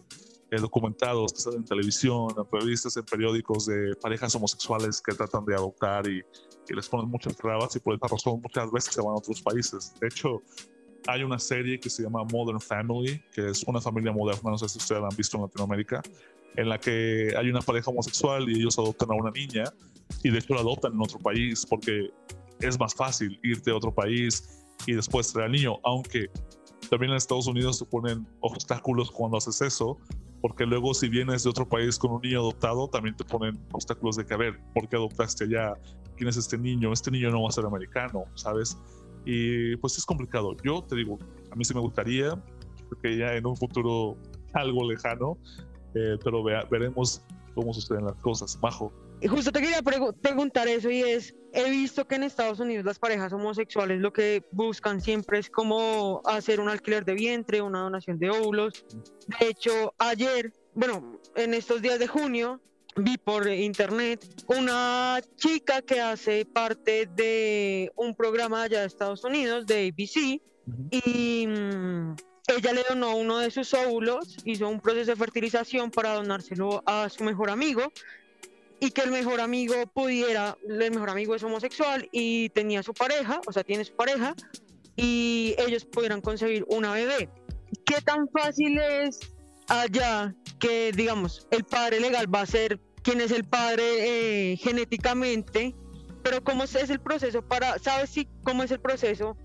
eh, 0.50 0.56
documentados 0.60 1.46
en 1.46 1.64
televisión, 1.64 2.34
en 2.36 2.44
revistas, 2.60 2.96
en 2.96 3.04
periódicos 3.04 3.66
de 3.66 3.94
parejas 4.02 4.34
homosexuales 4.34 5.00
que 5.00 5.14
tratan 5.14 5.44
de 5.44 5.54
adoptar 5.54 6.08
y, 6.08 6.20
les 6.72 6.88
ponen 6.88 7.10
muchas 7.10 7.36
trabas 7.36 7.74
y 7.76 7.80
por 7.80 7.94
esa 7.94 8.06
razón 8.06 8.40
muchas 8.40 8.70
veces 8.70 8.94
se 8.94 9.02
van 9.02 9.10
a 9.10 9.16
otros 9.16 9.42
países. 9.42 9.92
De 10.00 10.06
hecho, 10.06 10.42
hay 11.06 11.22
una 11.22 11.38
serie 11.38 11.78
que 11.78 11.90
se 11.90 12.02
llama 12.02 12.24
Modern 12.24 12.60
Family, 12.60 13.22
que 13.34 13.50
es 13.50 13.62
una 13.64 13.80
familia 13.80 14.12
moderna, 14.12 14.50
no 14.50 14.58
sé 14.58 14.68
si 14.68 14.78
ustedes 14.78 15.02
la 15.02 15.08
han 15.08 15.16
visto 15.16 15.36
en 15.36 15.42
Latinoamérica, 15.42 16.00
en 16.56 16.68
la 16.68 16.78
que 16.78 17.34
hay 17.36 17.50
una 17.50 17.60
pareja 17.60 17.90
homosexual 17.90 18.48
y 18.48 18.60
ellos 18.60 18.78
adoptan 18.78 19.10
a 19.10 19.14
una 19.14 19.30
niña 19.30 19.64
y 20.22 20.30
de 20.30 20.38
hecho 20.38 20.54
la 20.54 20.60
adoptan 20.60 20.92
en 20.92 21.00
otro 21.00 21.18
país 21.18 21.66
porque 21.68 22.10
es 22.60 22.78
más 22.78 22.94
fácil 22.94 23.38
irte 23.42 23.70
a 23.70 23.76
otro 23.76 23.92
país 23.92 24.64
y 24.86 24.92
después 24.92 25.32
traer 25.32 25.46
al 25.46 25.52
niño, 25.52 25.78
aunque 25.84 26.30
también 26.90 27.10
en 27.10 27.16
Estados 27.16 27.46
Unidos 27.46 27.78
se 27.78 27.84
ponen 27.84 28.26
obstáculos 28.40 29.10
cuando 29.10 29.38
haces 29.38 29.60
eso, 29.60 29.98
porque 30.44 30.66
luego 30.66 30.92
si 30.92 31.08
vienes 31.08 31.42
de 31.42 31.48
otro 31.48 31.66
país 31.66 31.98
con 31.98 32.10
un 32.12 32.20
niño 32.20 32.40
adoptado, 32.40 32.86
también 32.86 33.16
te 33.16 33.24
ponen 33.24 33.58
obstáculos 33.72 34.16
de 34.16 34.26
que, 34.26 34.34
a 34.34 34.36
ver, 34.36 34.60
¿por 34.74 34.86
qué 34.86 34.96
adoptaste 34.96 35.44
allá? 35.44 35.72
¿Quién 36.18 36.28
es 36.28 36.36
este 36.36 36.58
niño? 36.58 36.92
Este 36.92 37.10
niño 37.10 37.30
no 37.30 37.44
va 37.44 37.48
a 37.48 37.50
ser 37.50 37.64
americano, 37.64 38.24
¿sabes? 38.34 38.76
Y 39.24 39.74
pues 39.76 39.96
es 39.96 40.04
complicado. 40.04 40.54
Yo 40.62 40.82
te 40.82 40.96
digo, 40.96 41.18
a 41.50 41.56
mí 41.56 41.64
sí 41.64 41.72
me 41.72 41.80
gustaría, 41.80 42.38
que 43.02 43.16
ya 43.16 43.34
en 43.34 43.46
un 43.46 43.56
futuro 43.56 44.18
algo 44.52 44.86
lejano, 44.86 45.38
eh, 45.94 46.18
pero 46.22 46.44
veremos 46.44 47.24
cómo 47.54 47.72
suceden 47.72 48.04
las 48.04 48.16
cosas. 48.16 48.60
Bajo. 48.60 48.92
Y 49.22 49.28
justo 49.28 49.50
te 49.50 49.62
quería 49.62 49.80
preguntar 50.20 50.68
eso 50.68 50.90
y 50.90 51.00
es, 51.00 51.34
he 51.54 51.70
visto 51.70 52.06
que 52.06 52.16
en 52.16 52.24
Estados 52.24 52.58
Unidos 52.58 52.84
las 52.84 52.98
parejas 52.98 53.32
homosexuales 53.32 54.00
lo 54.00 54.12
que 54.12 54.42
buscan 54.50 55.00
siempre 55.00 55.38
es 55.38 55.48
como 55.48 56.20
hacer 56.24 56.58
un 56.58 56.68
alquiler 56.68 57.04
de 57.04 57.14
vientre, 57.14 57.62
una 57.62 57.80
donación 57.80 58.18
de 58.18 58.30
óvulos. 58.30 58.84
De 59.38 59.48
hecho, 59.48 59.94
ayer, 59.98 60.52
bueno, 60.74 61.20
en 61.36 61.54
estos 61.54 61.80
días 61.80 62.00
de 62.00 62.08
junio, 62.08 62.60
vi 62.96 63.16
por 63.18 63.48
internet 63.48 64.26
una 64.48 65.20
chica 65.36 65.80
que 65.80 66.00
hace 66.00 66.44
parte 66.44 67.08
de 67.14 67.92
un 67.94 68.16
programa 68.16 68.64
allá 68.64 68.80
de 68.80 68.86
Estados 68.86 69.22
Unidos, 69.24 69.64
de 69.66 69.88
ABC, 69.88 70.42
y 70.90 71.46
mm, 71.46 72.16
ella 72.48 72.72
le 72.72 72.84
donó 72.88 73.16
uno 73.16 73.38
de 73.38 73.52
sus 73.52 73.72
óvulos, 73.74 74.36
hizo 74.44 74.68
un 74.68 74.80
proceso 74.80 75.12
de 75.12 75.16
fertilización 75.16 75.90
para 75.90 76.14
donárselo 76.14 76.82
a 76.84 77.08
su 77.08 77.22
mejor 77.22 77.50
amigo 77.50 77.92
y 78.80 78.90
que 78.90 79.02
el 79.02 79.10
mejor 79.10 79.40
amigo 79.40 79.74
pudiera, 79.92 80.56
el 80.68 80.90
mejor 80.90 81.10
amigo 81.10 81.34
es 81.34 81.42
homosexual 81.42 82.08
y 82.12 82.50
tenía 82.50 82.82
su 82.82 82.92
pareja, 82.92 83.40
o 83.46 83.52
sea, 83.52 83.64
tiene 83.64 83.84
su 83.84 83.94
pareja, 83.94 84.34
y 84.96 85.54
ellos 85.58 85.84
pudieran 85.84 86.20
conseguir 86.20 86.64
una 86.68 86.92
bebé. 86.92 87.28
¿Qué 87.84 88.00
tan 88.02 88.28
fácil 88.28 88.78
es 88.78 89.20
allá 89.68 90.34
que, 90.58 90.92
digamos, 90.92 91.46
el 91.50 91.64
padre 91.64 92.00
legal 92.00 92.32
va 92.32 92.42
a 92.42 92.46
ser 92.46 92.80
quien 93.02 93.20
es 93.20 93.30
el 93.30 93.44
padre 93.44 94.52
eh, 94.52 94.56
genéticamente, 94.56 95.74
pero 96.22 96.42
cómo 96.42 96.64
es 96.64 96.74
el 96.74 97.00
proceso 97.00 97.42
para, 97.42 97.78
¿sabes 97.78 98.10
si 98.10 98.28
cómo 98.42 98.62
es 98.62 98.70
el 98.70 98.80
proceso 98.80 99.36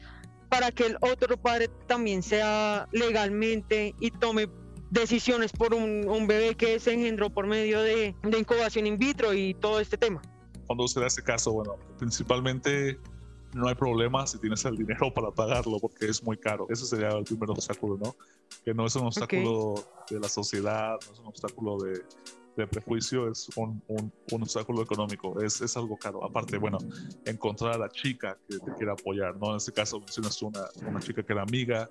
para 0.49 0.71
que 0.71 0.85
el 0.85 0.97
otro 1.01 1.37
padre 1.37 1.69
también 1.87 2.23
sea 2.23 2.87
legalmente 2.91 3.93
y 3.99 4.11
tome 4.11 4.47
decisiones 4.89 5.51
por 5.51 5.73
un, 5.73 6.27
bebé 6.27 6.55
que 6.55 6.79
se 6.79 6.93
engendró 6.93 7.29
por 7.29 7.47
medio 7.47 7.81
de, 7.81 8.15
incubación 8.37 8.87
in 8.87 8.97
vitro 8.97 9.33
y 9.33 9.53
todo 9.53 9.79
este 9.79 9.97
tema. 9.97 10.21
Cuando 10.67 10.87
se 10.87 10.99
da 10.99 11.07
ese 11.07 11.23
caso, 11.23 11.53
bueno, 11.53 11.75
principalmente 11.97 12.99
no 13.53 13.67
hay 13.67 13.75
problema 13.75 14.27
si 14.27 14.37
tienes 14.37 14.63
el 14.65 14.77
dinero 14.77 15.11
para 15.13 15.31
pagarlo 15.31 15.79
porque 15.79 16.07
es 16.07 16.23
muy 16.23 16.37
caro. 16.37 16.67
Ese 16.69 16.85
sería 16.85 17.09
el 17.09 17.23
primer 17.23 17.49
obstáculo, 17.49 17.97
¿no? 17.97 18.15
Que 18.63 18.73
no 18.73 18.85
es 18.85 18.95
un 18.95 19.07
obstáculo 19.07 19.75
de 20.09 20.19
la 20.19 20.29
sociedad, 20.29 20.97
no 21.07 21.13
es 21.13 21.19
un 21.19 21.27
obstáculo 21.27 21.77
de, 21.77 22.03
prejuicio, 22.67 23.31
es 23.31 23.47
un, 23.55 23.81
un, 23.87 24.11
obstáculo 24.41 24.81
económico, 24.81 25.41
es, 25.41 25.61
es, 25.61 25.77
algo 25.77 25.95
caro. 25.95 26.25
Aparte, 26.25 26.57
bueno, 26.57 26.77
encontrar 27.23 27.75
a 27.75 27.77
la 27.77 27.89
chica 27.89 28.37
que 28.49 28.59
te 28.59 28.73
quiera 28.73 28.91
apoyar, 28.91 29.37
¿no? 29.37 29.51
En 29.51 29.55
este 29.55 29.71
caso 29.71 29.97
mencionas 29.97 30.41
una, 30.41 30.65
una 30.85 30.99
chica 30.99 31.23
que 31.23 31.31
era 31.31 31.43
amiga 31.43 31.89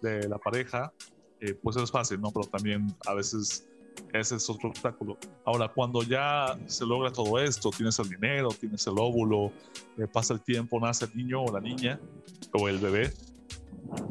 de 0.00 0.26
la 0.26 0.38
pareja 0.38 0.94
eh, 1.40 1.54
pues 1.62 1.76
es 1.76 1.90
fácil, 1.90 2.20
¿no? 2.20 2.30
Pero 2.30 2.46
también 2.46 2.94
a 3.06 3.14
veces 3.14 3.66
ese 4.12 4.36
es 4.36 4.50
otro 4.50 4.70
obstáculo. 4.70 5.18
Ahora, 5.44 5.68
cuando 5.68 6.02
ya 6.02 6.58
se 6.66 6.86
logra 6.86 7.12
todo 7.12 7.38
esto, 7.38 7.70
tienes 7.70 7.98
el 7.98 8.08
dinero, 8.08 8.48
tienes 8.48 8.86
el 8.86 8.94
óvulo, 8.98 9.52
eh, 9.96 10.06
pasa 10.12 10.34
el 10.34 10.40
tiempo, 10.40 10.80
nace 10.80 11.06
el 11.06 11.16
niño 11.16 11.42
o 11.42 11.52
la 11.52 11.60
niña 11.60 12.00
o 12.52 12.68
el 12.68 12.78
bebé, 12.78 13.12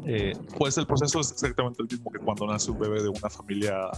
eh, 0.06 0.32
pues 0.56 0.76
el 0.78 0.86
proceso 0.86 1.20
es 1.20 1.32
exactamente 1.32 1.82
el 1.82 1.88
mismo 1.88 2.10
que 2.10 2.18
cuando 2.18 2.46
nace 2.46 2.70
un 2.70 2.78
bebé 2.78 3.02
de 3.02 3.08
una 3.08 3.30
familia 3.30 3.90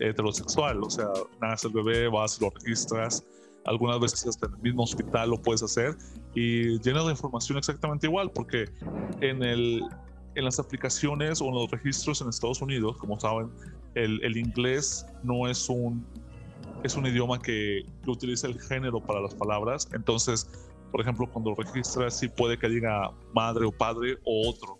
heterosexual. 0.00 0.82
O 0.82 0.90
sea, 0.90 1.08
nace 1.40 1.68
el 1.68 1.74
bebé, 1.74 2.08
vas, 2.08 2.40
lo 2.40 2.50
registras, 2.50 3.24
algunas 3.64 4.00
veces 4.00 4.26
hasta 4.26 4.46
en 4.46 4.54
el 4.54 4.60
mismo 4.60 4.82
hospital 4.82 5.30
lo 5.30 5.42
puedes 5.42 5.62
hacer 5.62 5.96
y 6.34 6.78
llenas 6.80 7.04
la 7.04 7.10
información 7.10 7.58
exactamente 7.58 8.06
igual, 8.06 8.30
porque 8.30 8.70
en, 9.20 9.42
el, 9.42 9.82
en 10.38 10.44
las 10.44 10.58
aplicaciones 10.60 11.40
o 11.40 11.46
en 11.46 11.54
los 11.54 11.70
registros 11.70 12.20
en 12.20 12.28
Estados 12.28 12.62
Unidos, 12.62 12.96
como 12.96 13.18
saben, 13.18 13.50
el, 13.94 14.22
el 14.24 14.36
inglés 14.36 15.04
no 15.24 15.48
es 15.48 15.68
un, 15.68 16.06
es 16.84 16.94
un 16.94 17.06
idioma 17.06 17.40
que, 17.40 17.84
que, 18.04 18.10
utiliza 18.10 18.46
el 18.46 18.60
género 18.60 19.00
para 19.00 19.20
las 19.20 19.34
palabras, 19.34 19.88
entonces, 19.92 20.48
por 20.92 21.00
ejemplo, 21.00 21.28
cuando 21.30 21.54
registras 21.56 22.18
sí 22.18 22.28
puede 22.28 22.56
que 22.56 22.68
diga 22.68 23.10
madre 23.34 23.66
o 23.66 23.72
padre 23.72 24.16
o 24.24 24.48
otro. 24.48 24.78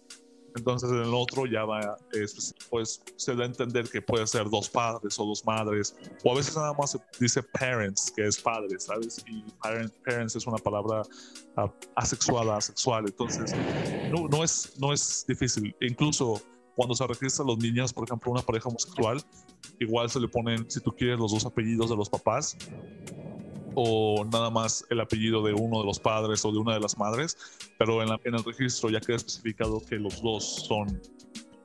Entonces 0.59 0.91
en 0.91 0.99
el 0.99 1.15
otro 1.15 1.47
ya 1.47 1.65
va, 1.65 1.97
pues 2.69 3.03
se 3.17 3.35
da 3.35 3.45
a 3.45 3.47
entender 3.47 3.89
que 3.89 4.03
puede 4.03 4.27
ser 4.27 4.51
dos 4.51 4.69
padres 4.69 5.19
o 5.19 5.25
dos 5.25 5.45
madres, 5.45 5.97
o 6.25 6.33
a 6.33 6.37
veces 6.37 6.57
nada 6.57 6.75
más 6.79 6.91
se 6.91 6.99
dice 7.21 7.43
parents, 7.43 8.13
que 8.15 8.27
es 8.27 8.41
padre, 8.41 8.79
¿sabes? 8.79 9.25
Y 9.27 9.45
parents 10.05 10.37
es 10.37 10.47
una 10.47 10.59
palabra 10.59 11.03
uh, 11.57 11.71
asexual, 11.95 13.05
entonces 13.07 13.55
no, 14.13 14.29
no, 14.29 14.43
es, 14.43 14.73
no 14.79 14.93
es 14.93 15.25
difícil. 15.29 15.75
Incluso 15.81 16.43
cuando 16.75 16.95
se 16.95 17.07
registran 17.07 17.47
los 17.47 17.59
niños, 17.59 17.93
por 17.93 18.05
ejemplo, 18.05 18.33
una 18.33 18.43
pareja 18.43 18.69
homosexual, 18.69 19.23
igual 19.79 20.11
se 20.11 20.21
le 20.21 20.29
ponen, 20.29 20.69
si 20.71 20.81
tú 20.81 20.93
quieres, 20.93 21.19
los 21.19 21.33
dos 21.33 21.47
apellidos 21.47 21.89
de 21.91 21.97
los 21.97 22.09
papás 22.09 22.57
o 23.81 24.25
nada 24.25 24.51
más 24.51 24.85
el 24.91 25.01
apellido 25.01 25.43
de 25.43 25.53
uno 25.53 25.79
de 25.79 25.87
los 25.87 26.01
padres 26.01 26.45
o 26.45 26.51
de 26.51 26.59
una 26.59 26.75
de 26.75 26.81
las 26.81 26.99
madres, 26.99 27.37
pero 27.79 28.03
en, 28.03 28.09
en 28.25 28.35
el 28.35 28.43
registro 28.45 28.91
ya 28.91 29.01
queda 29.01 29.17
especificado 29.17 29.81
que 29.81 29.97
los 29.97 30.21
dos 30.21 30.67
son 30.67 31.01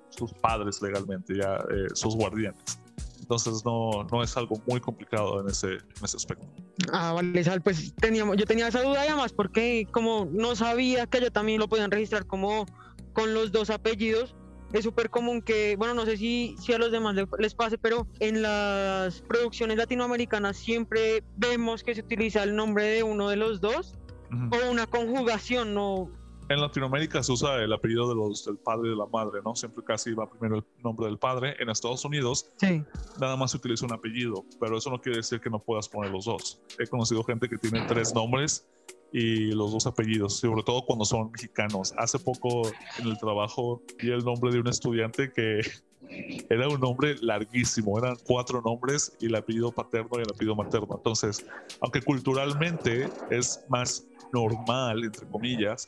sus 0.09 0.31
padres 0.33 0.79
legalmente, 0.81 1.35
ya 1.35 1.55
eh, 1.55 1.87
sus 1.93 2.15
guardianes. 2.15 2.79
Entonces 3.19 3.65
no, 3.65 4.05
no 4.11 4.21
es 4.21 4.37
algo 4.37 4.61
muy 4.67 4.79
complicado 4.79 5.41
en 5.41 5.47
ese, 5.47 5.71
en 5.71 6.03
ese 6.03 6.17
aspecto. 6.17 6.45
Ah, 6.91 7.13
vale, 7.13 7.43
Sal, 7.43 7.61
pues 7.61 7.95
teníamos, 7.95 8.37
yo 8.37 8.45
tenía 8.45 8.67
esa 8.67 8.83
duda 8.83 9.01
además 9.01 9.33
porque 9.33 9.87
como 9.91 10.27
no 10.31 10.55
sabía 10.55 11.07
que 11.07 11.19
yo 11.19 11.31
también 11.31 11.59
lo 11.59 11.67
podían 11.67 11.89
registrar 11.89 12.27
como 12.27 12.65
con 13.13 13.33
los 13.33 13.51
dos 13.51 13.69
apellidos, 13.69 14.35
es 14.73 14.83
súper 14.83 15.09
común 15.09 15.41
que, 15.41 15.75
bueno, 15.77 15.93
no 15.93 16.05
sé 16.05 16.17
si, 16.17 16.55
si 16.59 16.73
a 16.73 16.79
los 16.79 16.91
demás 16.91 17.15
les 17.37 17.53
pase, 17.53 17.77
pero 17.77 18.07
en 18.19 18.41
las 18.41 19.21
producciones 19.21 19.77
latinoamericanas 19.77 20.57
siempre 20.57 21.23
vemos 21.37 21.83
que 21.83 21.93
se 21.93 22.01
utiliza 22.01 22.43
el 22.43 22.55
nombre 22.55 22.85
de 22.85 23.03
uno 23.03 23.29
de 23.29 23.35
los 23.35 23.61
dos 23.61 23.95
o 24.31 24.71
una 24.71 24.87
conjugación, 24.87 25.75
no. 25.75 26.09
En 26.49 26.59
Latinoamérica 26.59 27.23
se 27.23 27.31
usa 27.31 27.63
el 27.63 27.71
apellido 27.71 28.09
de 28.09 28.15
los, 28.15 28.45
del 28.45 28.57
padre 28.57 28.87
y 28.87 28.91
de 28.91 28.97
la 28.97 29.05
madre, 29.05 29.41
¿no? 29.45 29.55
Siempre 29.55 29.83
casi 29.83 30.13
va 30.13 30.29
primero 30.29 30.57
el 30.57 30.63
nombre 30.83 31.05
del 31.05 31.17
padre. 31.17 31.55
En 31.59 31.69
Estados 31.69 32.03
Unidos 32.03 32.51
sí. 32.57 32.83
nada 33.19 33.37
más 33.37 33.51
se 33.51 33.57
utiliza 33.57 33.85
un 33.85 33.93
apellido, 33.93 34.43
pero 34.59 34.77
eso 34.77 34.89
no 34.89 34.99
quiere 34.99 35.19
decir 35.19 35.39
que 35.39 35.49
no 35.49 35.59
puedas 35.59 35.87
poner 35.87 36.11
los 36.11 36.25
dos. 36.25 36.61
He 36.79 36.87
conocido 36.87 37.23
gente 37.23 37.47
que 37.47 37.57
tiene 37.57 37.85
tres 37.87 38.13
nombres 38.13 38.67
y 39.13 39.51
los 39.51 39.71
dos 39.71 39.85
apellidos, 39.85 40.37
sobre 40.37 40.63
todo 40.63 40.83
cuando 40.85 41.05
son 41.05 41.31
mexicanos. 41.31 41.93
Hace 41.97 42.17
poco 42.17 42.63
en 42.99 43.07
el 43.07 43.17
trabajo 43.19 43.81
vi 43.99 44.11
el 44.11 44.25
nombre 44.25 44.51
de 44.51 44.59
un 44.59 44.67
estudiante 44.67 45.31
que 45.31 45.61
era 46.49 46.67
un 46.67 46.79
nombre 46.79 47.15
larguísimo, 47.21 47.97
eran 47.99 48.17
cuatro 48.25 48.61
nombres 48.61 49.15
y 49.21 49.27
el 49.27 49.35
apellido 49.35 49.71
paterno 49.71 50.09
y 50.17 50.23
el 50.23 50.31
apellido 50.33 50.55
materno. 50.55 50.95
Entonces, 50.97 51.45
aunque 51.79 52.01
culturalmente 52.01 53.07
es 53.29 53.63
más 53.69 54.03
normal, 54.33 55.03
entre 55.03 55.27
comillas, 55.27 55.87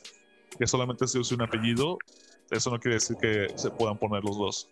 que 0.56 0.66
solamente 0.66 1.08
se 1.08 1.18
use 1.18 1.34
un 1.34 1.42
apellido, 1.42 1.98
eso 2.50 2.70
no 2.70 2.78
quiere 2.78 2.94
decir 2.94 3.16
que 3.16 3.48
se 3.56 3.70
puedan 3.70 3.98
poner 3.98 4.22
los 4.22 4.38
dos. 4.38 4.68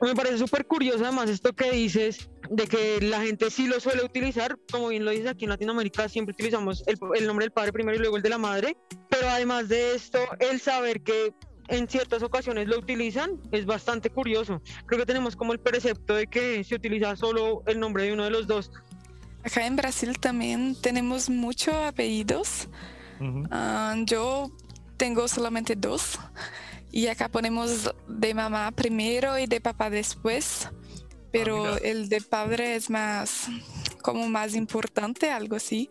Me 0.00 0.14
parece 0.14 0.38
súper 0.38 0.66
curioso 0.66 1.04
además 1.04 1.28
esto 1.28 1.52
que 1.52 1.70
dices 1.72 2.30
de 2.48 2.66
que 2.66 3.00
la 3.02 3.20
gente 3.20 3.50
sí 3.50 3.66
lo 3.66 3.78
suele 3.80 4.02
utilizar, 4.02 4.56
como 4.72 4.88
bien 4.88 5.04
lo 5.04 5.10
dices 5.10 5.28
aquí 5.28 5.44
en 5.44 5.50
Latinoamérica 5.50 6.08
siempre 6.08 6.32
utilizamos 6.32 6.82
el, 6.86 6.98
el, 7.14 7.26
nombre 7.26 7.44
del 7.44 7.52
padre 7.52 7.72
primero 7.72 7.96
y 7.96 8.00
luego 8.00 8.16
el 8.16 8.22
de 8.22 8.30
la 8.30 8.38
madre, 8.38 8.76
pero 9.10 9.28
además 9.28 9.68
de 9.68 9.94
esto, 9.94 10.18
el 10.38 10.58
saber 10.58 11.02
que 11.02 11.34
en 11.68 11.88
ciertas 11.88 12.22
ocasiones 12.22 12.66
lo 12.66 12.78
utilizan 12.78 13.38
es 13.52 13.64
bastante 13.66 14.10
curioso. 14.10 14.60
Creo 14.86 15.00
que 15.00 15.06
tenemos 15.06 15.36
como 15.36 15.52
el 15.52 15.60
precepto 15.60 16.14
de 16.14 16.26
que 16.26 16.64
se 16.64 16.74
utiliza 16.74 17.14
solo 17.16 17.62
el 17.66 17.78
nombre 17.78 18.04
de 18.04 18.12
uno 18.12 18.24
de 18.24 18.30
los 18.30 18.46
dos. 18.46 18.70
Acá 19.44 19.66
en 19.66 19.76
Brasil 19.76 20.18
también 20.18 20.76
tenemos 20.80 21.30
muchos 21.30 21.74
apellidos. 21.74 22.68
Uh 23.20 23.24
-huh. 23.24 24.00
uh, 24.00 24.04
yo 24.04 24.50
tengo 24.96 25.28
solamente 25.28 25.76
dos. 25.76 26.18
Y 26.92 27.06
acá 27.06 27.28
ponemos 27.28 27.90
de 28.08 28.34
mamá 28.34 28.72
primero 28.72 29.38
y 29.38 29.46
de 29.46 29.60
papá 29.60 29.90
después, 29.90 30.68
pero 31.30 31.74
ah, 31.74 31.78
el 31.82 32.08
de 32.08 32.20
padre 32.20 32.74
es 32.74 32.90
más, 32.90 33.46
como 34.02 34.28
más 34.28 34.54
importante, 34.54 35.30
algo 35.30 35.56
así. 35.56 35.88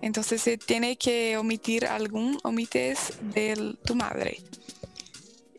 Entonces 0.00 0.40
se 0.42 0.56
tiene 0.56 0.96
que 0.96 1.36
omitir 1.36 1.86
algún, 1.86 2.38
omites 2.44 3.14
de 3.20 3.76
tu 3.84 3.94
madre. 3.94 4.38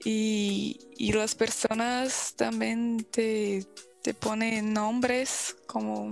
Y, 0.04 0.80
y 0.98 1.14
las 1.14 1.36
personas 1.36 2.34
también 2.36 3.06
te, 3.10 3.66
te 4.02 4.14
ponen 4.14 4.74
nombres 4.74 5.56
como 5.68 6.10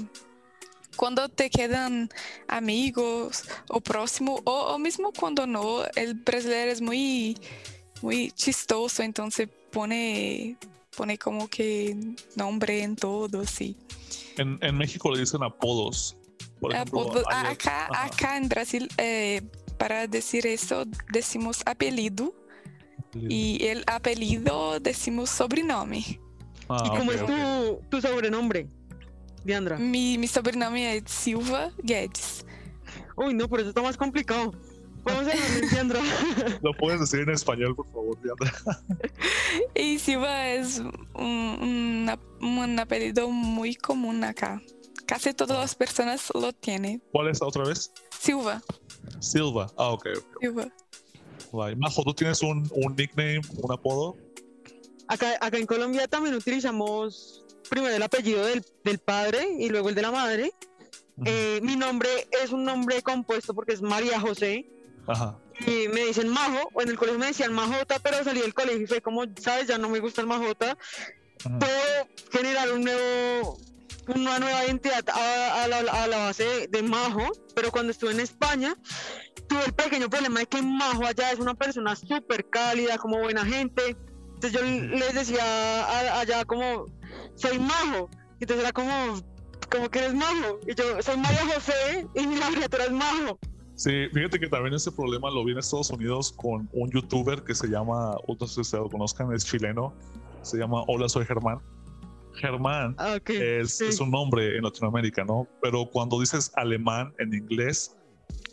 cuando 0.95 1.29
te 1.29 1.49
quedan 1.49 2.09
amigos 2.47 3.45
o 3.69 3.81
próximo, 3.81 4.41
o, 4.45 4.73
o 4.73 4.77
mismo 4.77 5.11
cuando 5.11 5.47
no, 5.47 5.83
el 5.95 6.13
brasileño 6.13 6.71
es 6.71 6.81
muy 6.81 7.37
muy 8.01 8.31
chistoso, 8.31 9.03
entonces 9.03 9.49
pone, 9.71 10.57
pone 10.95 11.17
como 11.17 11.47
que 11.47 11.95
nombre 12.35 12.83
en 12.83 12.95
todo, 12.95 13.45
sí. 13.45 13.77
En, 14.37 14.57
en 14.61 14.77
México 14.77 15.11
le 15.11 15.19
dicen 15.19 15.43
apodos. 15.43 16.17
Por 16.59 16.73
ejemplo, 16.73 17.01
apodos. 17.01 17.23
Acá, 17.27 17.89
acá 17.91 18.37
en 18.37 18.49
Brasil, 18.49 18.87
eh, 18.97 19.41
para 19.77 20.07
decir 20.07 20.45
eso, 20.45 20.85
decimos 21.11 21.61
apellido. 21.65 22.33
Y 23.27 23.65
el 23.65 23.83
apellido 23.87 24.79
decimos 24.79 25.29
sobrenombre. 25.29 26.21
Ah, 26.69 26.83
¿Y 26.85 26.89
cómo 26.89 27.11
okay, 27.11 27.15
es 27.15 27.25
tu, 27.25 27.33
okay. 27.33 27.89
tu, 27.89 28.01
sobrenombre, 28.01 28.69
Diandra? 29.43 29.77
Mi, 29.77 30.17
mi 30.17 30.27
sobrenombre 30.27 30.95
es 30.95 31.11
Silva 31.11 31.71
Guedes. 31.83 32.45
Uy, 33.17 33.33
no, 33.33 33.49
pero 33.49 33.63
eso 33.63 33.69
está 33.69 33.81
más 33.81 33.97
complicado. 33.97 34.53
¿Cómo 35.03 35.23
se 35.23 35.35
llama 35.35 35.67
Diandra? 35.71 36.01
Lo 36.61 36.73
puedes 36.73 36.99
decir 36.99 37.21
en 37.21 37.29
español, 37.29 37.75
por 37.75 37.87
favor, 37.87 38.21
Diandra. 38.21 38.53
Y 39.75 39.99
Silva 39.99 40.49
es 40.49 40.79
un, 40.79 41.07
un, 41.13 42.19
un, 42.41 42.79
apellido 42.79 43.29
muy 43.29 43.75
común 43.75 44.23
acá. 44.23 44.61
Casi 45.05 45.33
todas 45.33 45.57
las 45.57 45.75
personas 45.75 46.31
lo 46.33 46.53
tienen. 46.53 47.01
¿Cuál 47.11 47.29
es 47.29 47.41
otra 47.41 47.63
vez? 47.65 47.91
Silva. 48.17 48.61
Silva, 49.19 49.67
ah, 49.77 49.89
ok. 49.89 49.99
okay. 49.99 50.13
Silva. 50.39 50.67
Vale. 51.51 51.75
Majo, 51.75 52.03
¿tú 52.03 52.13
tienes 52.13 52.41
un, 52.41 52.69
un 52.73 52.95
nickname, 52.95 53.41
un 53.57 53.71
apodo? 53.71 54.15
Acá, 55.07 55.37
acá 55.41 55.57
en 55.57 55.65
Colombia 55.65 56.07
también 56.07 56.35
utilizamos 56.35 57.43
primero 57.69 57.95
el 57.95 58.03
apellido 58.03 58.45
del, 58.45 58.63
del 58.83 58.99
padre 58.99 59.47
y 59.59 59.69
luego 59.69 59.89
el 59.89 59.95
de 59.95 60.01
la 60.01 60.11
madre. 60.11 60.51
Uh 61.17 61.23
-huh. 61.23 61.27
eh, 61.27 61.59
mi 61.61 61.75
nombre 61.75 62.09
es 62.43 62.51
un 62.51 62.63
nombre 62.63 63.01
compuesto 63.01 63.53
porque 63.53 63.73
es 63.73 63.81
María 63.81 64.19
José. 64.19 64.65
Ajá. 65.07 65.37
Y 65.67 65.87
me 65.89 66.05
dicen 66.05 66.29
Majo, 66.29 66.69
o 66.73 66.81
en 66.81 66.89
el 66.89 66.97
colegio 66.97 67.19
me 67.19 67.27
decían 67.27 67.53
Majota, 67.53 67.99
pero 67.99 68.23
salí 68.23 68.41
del 68.41 68.53
colegio 68.53 68.81
y 68.83 68.87
fue 68.87 69.01
como, 69.01 69.23
sabes, 69.39 69.67
ya 69.67 69.77
no 69.77 69.89
me 69.89 69.99
gusta 69.99 70.21
el 70.21 70.27
Majota. 70.27 70.77
Ajá. 71.45 71.59
Puedo 71.59 72.07
generar 72.31 72.71
un 72.71 72.83
nuevo, 72.83 73.57
una 74.07 74.39
nueva 74.39 74.65
identidad 74.65 75.07
a, 75.09 75.63
a, 75.63 75.67
la, 75.67 75.77
a 75.79 76.07
la, 76.07 76.17
base 76.17 76.67
de 76.69 76.83
Majo, 76.83 77.31
pero 77.55 77.71
cuando 77.71 77.91
estuve 77.91 78.11
en 78.11 78.19
España 78.19 78.75
tuve 79.51 79.65
el 79.65 79.73
pequeño 79.73 80.09
problema 80.09 80.39
de 80.39 80.45
que 80.45 80.61
Majo 80.61 81.05
allá 81.05 81.31
es 81.31 81.39
una 81.39 81.53
persona 81.53 81.95
súper 81.95 82.49
cálida, 82.49 82.97
como 82.97 83.19
buena 83.19 83.45
gente. 83.45 83.97
Entonces 84.35 84.53
yo 84.53 84.61
les 84.63 85.13
decía 85.13 86.19
allá 86.19 86.45
como, 86.45 86.85
soy 87.35 87.59
Majo. 87.59 88.09
Entonces 88.39 88.63
era 88.63 88.71
como, 88.71 89.21
como 89.69 89.89
que 89.89 89.99
eres 89.99 90.13
Majo. 90.13 90.59
Y 90.65 90.73
yo 90.73 91.01
soy 91.01 91.17
María 91.17 91.45
José 91.53 92.07
y 92.15 92.27
mi 92.27 92.41
abreviatura 92.41 92.85
es 92.85 92.91
Majo. 92.91 93.39
Sí, 93.81 94.07
fíjate 94.13 94.39
que 94.39 94.47
también 94.47 94.75
ese 94.75 94.91
problema 94.91 95.31
lo 95.31 95.43
vi 95.43 95.53
en 95.53 95.57
Estados 95.57 95.89
Unidos 95.89 96.31
con 96.33 96.69
un 96.71 96.91
youtuber 96.91 97.41
que 97.41 97.55
se 97.55 97.67
llama, 97.67 98.15
no 98.27 98.47
sé 98.47 98.63
si 98.63 98.77
lo 98.77 98.87
conozcan, 98.87 99.33
es 99.33 99.43
chileno, 99.43 99.91
se 100.43 100.59
llama 100.59 100.83
Hola, 100.87 101.09
soy 101.09 101.25
Germán. 101.25 101.57
Germán 102.35 102.93
ah, 102.99 103.15
okay. 103.19 103.37
es, 103.41 103.79
sí. 103.79 103.85
es, 103.85 103.99
un 103.99 104.11
nombre 104.11 104.55
en 104.55 104.65
Latinoamérica, 104.65 105.25
¿no? 105.25 105.47
Pero 105.63 105.89
cuando 105.89 106.19
dices 106.19 106.51
alemán 106.57 107.11
en 107.17 107.33
inglés 107.33 107.97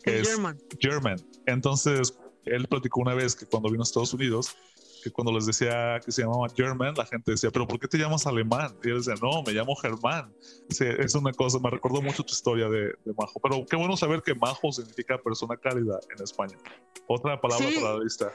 es 0.04 0.30
German. 0.30 0.56
German. 0.80 1.16
Entonces, 1.44 2.18
él 2.46 2.66
platicó 2.66 3.02
una 3.02 3.12
vez 3.12 3.36
que 3.36 3.44
cuando 3.44 3.68
vino 3.68 3.82
a 3.82 3.84
Estados 3.84 4.14
Unidos, 4.14 4.56
que 5.02 5.10
cuando 5.10 5.32
les 5.32 5.46
decía 5.46 6.00
que 6.04 6.12
se 6.12 6.22
llamaba 6.22 6.48
German, 6.54 6.94
la 6.96 7.06
gente 7.06 7.32
decía, 7.32 7.50
pero 7.50 7.66
¿por 7.66 7.78
qué 7.78 7.88
te 7.88 7.98
llamas 7.98 8.26
alemán? 8.26 8.76
Y 8.82 8.90
él 8.90 8.98
decía, 8.98 9.14
no, 9.20 9.42
me 9.42 9.52
llamo 9.52 9.74
Germán. 9.76 10.32
Sí, 10.70 10.84
es 10.86 11.14
una 11.14 11.32
cosa, 11.32 11.58
me 11.58 11.70
recordó 11.70 12.02
mucho 12.02 12.22
tu 12.22 12.32
historia 12.32 12.68
de, 12.68 12.94
de, 13.04 13.14
Majo. 13.16 13.40
Pero 13.40 13.64
qué 13.66 13.76
bueno 13.76 13.96
saber 13.96 14.22
que 14.22 14.34
Majo 14.34 14.72
significa 14.72 15.18
persona 15.18 15.56
cálida 15.56 15.98
en 16.16 16.22
España. 16.22 16.56
Otra 17.06 17.40
palabra 17.40 17.68
sí. 17.68 17.74
para 17.76 17.94
la 17.94 18.04
lista. 18.04 18.32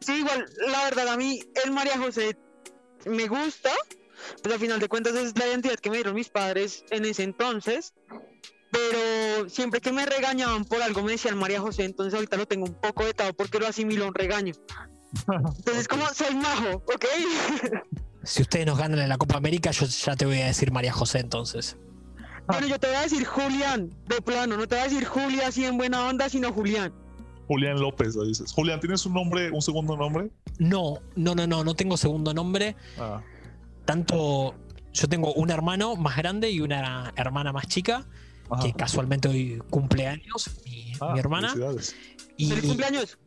Sí, 0.00 0.18
igual, 0.18 0.46
la 0.66 0.84
verdad, 0.84 1.08
a 1.08 1.16
mí 1.16 1.40
el 1.64 1.70
María 1.72 1.98
José 1.98 2.36
me 3.06 3.28
gusta, 3.28 3.70
pues 4.42 4.54
al 4.54 4.60
final 4.60 4.80
de 4.80 4.88
cuentas 4.88 5.14
es 5.14 5.38
la 5.38 5.46
identidad 5.46 5.76
que 5.76 5.90
me 5.90 5.96
dieron 5.96 6.14
mis 6.14 6.28
padres 6.28 6.84
en 6.90 7.04
ese 7.04 7.22
entonces, 7.22 7.94
pero 8.70 9.48
siempre 9.48 9.80
que 9.80 9.92
me 9.92 10.04
regañaban 10.04 10.64
por 10.64 10.82
algo 10.82 11.02
me 11.02 11.12
decían 11.12 11.38
María 11.38 11.60
José, 11.60 11.84
entonces 11.84 12.14
ahorita 12.14 12.36
lo 12.36 12.46
tengo 12.46 12.66
un 12.66 12.74
poco 12.74 13.04
vetado 13.04 13.32
porque 13.32 13.58
lo 13.58 13.66
asimilo 13.66 14.04
a 14.04 14.08
un 14.08 14.14
regaño. 14.14 14.54
Entonces, 15.12 15.88
como 15.88 16.06
soy 16.08 16.34
majo, 16.34 16.82
¿ok? 16.86 17.04
Si 18.24 18.42
ustedes 18.42 18.66
nos 18.66 18.76
ganan 18.76 18.98
en 18.98 19.08
la 19.08 19.16
Copa 19.16 19.36
América, 19.36 19.70
yo 19.70 19.86
ya 19.86 20.14
te 20.14 20.26
voy 20.26 20.40
a 20.40 20.46
decir 20.46 20.70
María 20.70 20.92
José 20.92 21.20
entonces. 21.20 21.78
Bueno, 22.46 22.66
yo 22.66 22.78
te 22.78 22.88
voy 22.88 22.96
a 22.96 23.02
decir 23.02 23.24
Julián, 23.24 23.90
de 24.06 24.20
plano, 24.20 24.56
no 24.56 24.66
te 24.66 24.74
voy 24.74 24.84
a 24.84 24.88
decir 24.88 25.04
Julia 25.06 25.48
así 25.48 25.64
en 25.64 25.78
buena 25.78 26.06
onda, 26.06 26.28
sino 26.28 26.52
Julián. 26.52 26.92
Julián 27.46 27.80
López, 27.80 28.14
lo 28.16 28.24
dices. 28.24 28.52
Julián, 28.52 28.80
¿tienes 28.80 29.06
un 29.06 29.14
nombre, 29.14 29.50
un 29.50 29.62
segundo 29.62 29.96
nombre? 29.96 30.30
No, 30.58 30.98
no, 31.16 31.34
no, 31.34 31.46
no, 31.46 31.64
no 31.64 31.74
tengo 31.74 31.96
segundo 31.96 32.34
nombre. 32.34 32.76
Ah. 32.98 33.22
Tanto, 33.86 34.54
yo 34.92 35.08
tengo 35.08 35.32
un 35.32 35.50
hermano 35.50 35.96
más 35.96 36.16
grande 36.16 36.50
y 36.50 36.60
una 36.60 37.12
hermana 37.16 37.52
más 37.52 37.66
chica, 37.66 38.06
que 38.62 38.72
casualmente 38.72 39.28
hoy 39.28 39.62
cumpleaños, 39.70 40.50
mi, 40.64 40.92
ah, 41.00 41.12
mi 41.14 41.20
hermana. 41.20 41.54
Y, 42.36 42.48
¿Feliz 42.50 42.66
cumpleaños? 42.66 43.18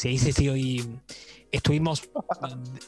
Sí, 0.00 0.16
sí, 0.16 0.32
sí, 0.32 0.48
hoy 0.48 0.82
estuvimos 1.52 2.08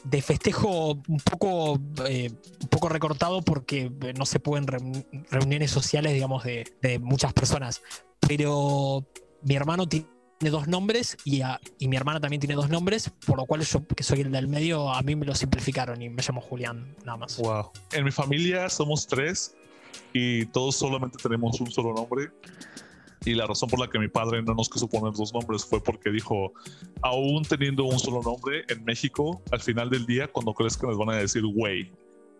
de 0.03 0.19
festejo 0.23 0.93
un 1.07 1.19
poco, 1.23 1.79
eh, 2.07 2.31
un 2.59 2.67
poco 2.69 2.89
recortado 2.89 3.43
porque 3.43 3.91
no 4.17 4.25
se 4.25 4.39
pueden 4.39 4.65
reuniones 5.29 5.69
sociales, 5.69 6.13
digamos, 6.13 6.43
de, 6.43 6.99
muchas 7.03 7.31
personas. 7.31 7.83
Pero 8.19 9.05
mi 9.43 9.53
hermano 9.53 9.87
tiene 9.87 10.07
dos 10.39 10.67
nombres 10.67 11.15
y, 11.23 11.43
y, 11.77 11.87
mi 11.87 11.97
hermana 11.97 12.19
también 12.19 12.39
tiene 12.39 12.55
dos 12.55 12.69
nombres, 12.69 13.11
por 13.27 13.37
lo 13.37 13.45
cual 13.45 13.61
yo, 13.61 13.85
que 13.85 14.01
soy 14.01 14.21
el 14.21 14.31
del 14.31 14.47
medio, 14.47 14.91
a 14.91 15.03
mí 15.03 15.15
me 15.15 15.27
lo 15.27 15.35
simplificaron 15.35 16.01
y 16.01 16.09
me 16.09 16.23
llamo 16.23 16.41
Julián, 16.41 16.95
nada 17.05 17.19
más. 17.19 17.37
Wow. 17.37 17.73
En 17.91 18.05
mi 18.05 18.11
familia 18.11 18.69
somos 18.69 19.05
tres 19.05 19.55
y 20.13 20.47
todos 20.47 20.77
solamente 20.77 21.19
tenemos 21.21 21.61
un 21.61 21.69
solo 21.69 21.93
nombre. 21.93 22.31
Y 23.25 23.35
la 23.35 23.47
razón 23.47 23.69
por 23.69 23.79
la 23.79 23.89
que 23.89 23.99
mi 23.99 24.09
padre 24.09 24.41
no 24.43 24.53
nos 24.53 24.69
quiso 24.69 24.87
poner 24.87 25.13
dos 25.13 25.33
nombres 25.33 25.65
fue 25.65 25.81
porque 25.81 26.09
dijo, 26.09 26.51
aún 27.01 27.43
teniendo 27.43 27.85
un 27.85 27.97
solo 27.97 28.21
nombre 28.21 28.63
en 28.67 28.83
México, 28.83 29.41
al 29.51 29.61
final 29.61 29.89
del 29.89 30.05
día, 30.05 30.27
cuando 30.27 30.53
que 30.53 30.63
les 30.63 30.77
van 30.79 31.09
a 31.09 31.15
decir 31.15 31.43
güey. 31.45 31.89